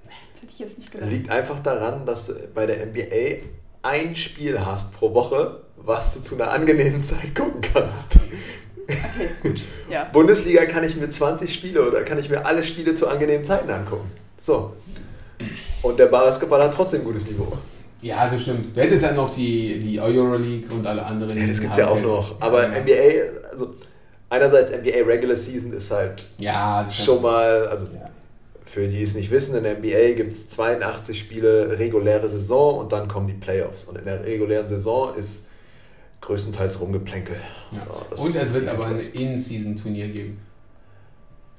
Das 0.06 0.42
hätte 0.42 0.52
ich 0.52 0.60
jetzt 0.60 0.78
nicht 0.80 0.92
gedacht. 0.92 1.10
Liegt 1.10 1.30
einfach 1.30 1.60
daran, 1.60 2.06
dass 2.06 2.28
du 2.28 2.34
bei 2.54 2.66
der 2.66 2.86
NBA 2.88 3.44
ein 3.84 4.16
Spiel 4.16 4.60
hast 4.66 4.94
pro 4.94 5.14
Woche, 5.14 5.62
was 5.78 6.16
du 6.16 6.22
zu 6.22 6.36
einer 6.36 6.52
angenehmen 6.52 7.04
Zeit 7.04 7.36
gucken 7.36 7.62
kannst. 7.62 8.18
Okay, 8.88 9.30
gut. 9.44 9.62
Ja. 9.90 10.06
Bundesliga 10.12 10.66
kann 10.66 10.84
ich 10.84 10.96
mir 10.96 11.10
20 11.10 11.54
Spiele 11.54 11.88
oder 11.88 12.04
kann 12.04 12.20
ich 12.20 12.30
mir 12.30 12.46
alle 12.46 12.64
Spiele 12.64 12.96
zu 12.96 13.08
angenehmen 13.08 13.44
Zeiten 13.46 13.70
angucken. 13.70 14.10
So. 14.42 14.74
Und 15.82 16.00
der 16.00 16.08
Basketball 16.08 16.62
hat 16.64 16.74
trotzdem 16.74 17.04
gutes 17.04 17.28
Niveau. 17.30 17.54
Ja, 18.02 18.30
das 18.30 18.42
stimmt. 18.42 18.76
Du 18.76 18.82
hättest 18.82 19.04
ja 19.04 19.14
noch 19.14 19.34
die, 19.34 19.80
die 19.80 20.00
Euroleague 20.00 20.70
und 20.74 20.86
alle 20.86 21.06
anderen. 21.06 21.38
Ja, 21.38 21.48
das 21.48 21.60
gibt 21.62 21.72
es 21.72 21.78
ja 21.80 21.88
auch 21.88 22.00
noch. 22.02 22.42
Aber 22.42 22.64
ja. 22.64 22.80
NBA, 22.82 23.50
also 23.52 23.76
einerseits 24.30 24.72
NBA 24.72 25.06
Regular 25.06 25.36
Season 25.36 25.72
ist 25.74 25.90
halt 25.92 26.26
Ja, 26.38 26.86
schon 26.92 27.22
mal, 27.22 27.68
also 27.68 27.86
Ja. 27.94 28.10
für 28.66 28.88
die 28.88 29.02
es 29.04 29.16
nicht 29.16 29.32
wissen, 29.32 29.56
in 29.58 29.64
der 29.64 29.78
NBA 29.78 30.16
gibt 30.16 30.34
es 30.34 30.50
82 30.50 31.18
Spiele 31.18 31.78
reguläre 31.80 32.28
Saison 32.28 32.80
und 32.80 32.92
dann 32.92 33.08
kommen 33.08 33.28
die 33.28 33.34
Playoffs. 33.34 33.86
Und 33.86 33.98
in 33.98 34.06
der 34.06 34.24
regulären 34.26 34.68
Saison 34.68 35.16
ist 35.16 35.46
größtenteils 36.26 36.80
Rumgeplänkel. 36.80 37.36
Ja. 37.72 37.86
das 38.10 38.20
Und 38.20 38.36
es 38.36 38.54
wird 38.54 38.68
aber 38.68 38.86
ein. 38.88 39.00
In-Season-Turnier 39.00 40.08
geben. 40.08 40.40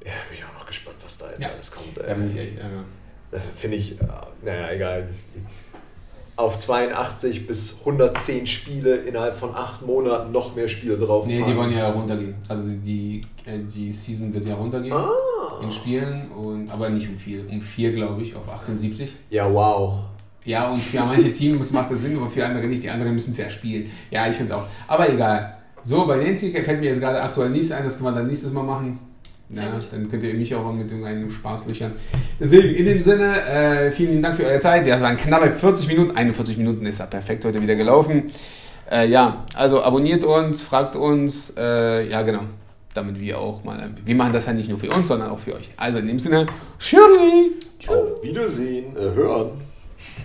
Ja, 0.05 0.11
bin 0.29 0.39
ich 0.39 0.45
auch 0.45 0.59
noch 0.59 0.67
gespannt, 0.67 0.97
was 1.03 1.19
da 1.19 1.31
jetzt 1.31 1.43
Ja. 1.45 1.51
alles 1.55 1.71
kommt. 1.71 1.97
Da 1.97 2.15
bin 2.15 2.31
ich 2.31 2.37
echt. 2.39 2.59
Äh, 2.59 2.63
Das 3.31 3.43
finde 3.57 3.77
ich, 3.79 4.01
äh, 4.01 4.05
naja, 4.45 4.71
egal. 4.71 5.09
Auf 6.37 6.59
82 6.59 7.47
bis 7.47 7.79
110 7.81 8.47
Spiele 8.47 8.97
innerhalb 8.97 9.35
von 9.35 9.55
acht 9.55 9.83
Monaten 9.87 10.33
noch 10.33 10.55
mehr 10.57 10.69
Spiele 10.69 10.99
drauf. 10.99 11.27
nee, 11.27 11.43
die 11.47 11.57
wollen 11.57 11.73
ja 11.73 11.91
runtergehen. 11.91 12.35
Also 12.49 12.69
die, 12.69 12.79
die, 12.79 13.27
äh, 13.51 13.61
die 13.65 13.93
Season 13.93 14.33
wird 14.35 14.45
ja 14.47 14.55
runtergehen 14.55 14.93
Ah. 14.95 15.11
in 15.63 15.71
Spielen, 15.73 16.31
und, 16.33 16.71
aber 16.71 16.89
nicht 16.91 17.09
um 17.09 17.17
viel. 17.17 17.47
Um 17.49 17.61
vier, 17.61 17.93
glaube 17.93 18.23
ich, 18.23 18.35
auf 18.35 18.49
78. 18.49 19.15
Ja, 19.31 19.53
wow. 19.53 20.01
Ja, 20.45 20.71
und 20.71 20.81
für 20.81 21.01
manche 21.01 21.33
Teams 21.33 21.73
macht 21.73 21.91
das 21.91 22.03
Sinn, 22.03 22.17
aber 22.17 22.31
für 22.31 22.45
andere 22.45 22.67
nicht. 22.67 22.83
Die 22.83 22.91
anderen 22.91 23.15
müssen 23.15 23.31
es 23.31 23.39
ja 23.39 23.51
spielen. 23.51 23.91
Ja, 24.11 24.29
ich 24.29 24.37
finde 24.37 24.53
es 24.53 24.59
auch. 24.59 24.67
Aber 24.87 25.11
egal. 25.11 25.57
So, 25.83 26.07
bei 26.07 26.17
Nancy 26.17 26.51
fällt 26.51 26.81
mir 26.81 26.91
jetzt 26.91 27.01
gerade 27.01 27.21
aktuell 27.21 27.51
nichts 27.51 27.71
ein, 27.71 27.85
das 27.85 27.99
können 27.99 28.07
wir 28.07 28.13
dann 28.13 28.27
nächstes 28.27 28.53
Mal 28.53 28.63
machen. 28.63 28.99
Ja, 29.51 29.65
dann 29.91 30.11
könnt 30.11 30.25
ihr 30.25 30.35
mich 30.35 30.55
auch 30.55 30.73
mit 30.73 30.91
irgendeinem 30.91 31.31
Spaß 31.31 31.67
löchern. 31.67 31.93
Deswegen, 32.41 32.75
in 32.75 32.87
dem 32.87 33.01
Sinne, 33.01 33.43
äh, 33.43 33.91
vielen 33.91 34.23
Dank 34.23 34.37
für 34.37 34.45
eure 34.45 34.59
Zeit. 34.59 34.87
Ja, 34.87 34.99
sagen 34.99 35.19
knappe 35.19 35.51
40 35.51 35.87
Minuten, 35.89 36.17
41 36.17 36.57
Minuten 36.57 36.87
ist 36.87 36.99
ja 36.99 37.07
perfekt 37.07 37.45
heute 37.45 37.61
wieder 37.61 37.77
gelaufen. 37.77 38.33
Äh, 38.91 39.09
ja, 39.09 39.45
also 39.55 39.83
abonniert 39.83 40.25
uns, 40.25 40.63
fragt 40.63 40.97
uns, 40.97 41.55
äh, 41.57 42.09
ja 42.09 42.23
genau, 42.23 42.41
damit 42.95 43.21
wir 43.21 43.39
auch 43.39 43.63
mal, 43.65 43.91
wir 44.05 44.15
machen 44.15 44.33
das 44.33 44.47
ja 44.47 44.55
nicht 44.55 44.69
nur 44.69 44.79
für 44.79 44.91
uns, 44.91 45.09
sondern 45.09 45.31
auch 45.31 45.39
für 45.39 45.55
euch. 45.55 45.71
Also 45.77 45.99
in 45.99 46.07
dem 46.07 46.19
Sinne, 46.19 46.47
Shirley! 46.79 47.53
Auf 47.87 48.23
Wiedersehen, 48.23 48.97
äh, 48.97 49.15
hören. 49.15 49.51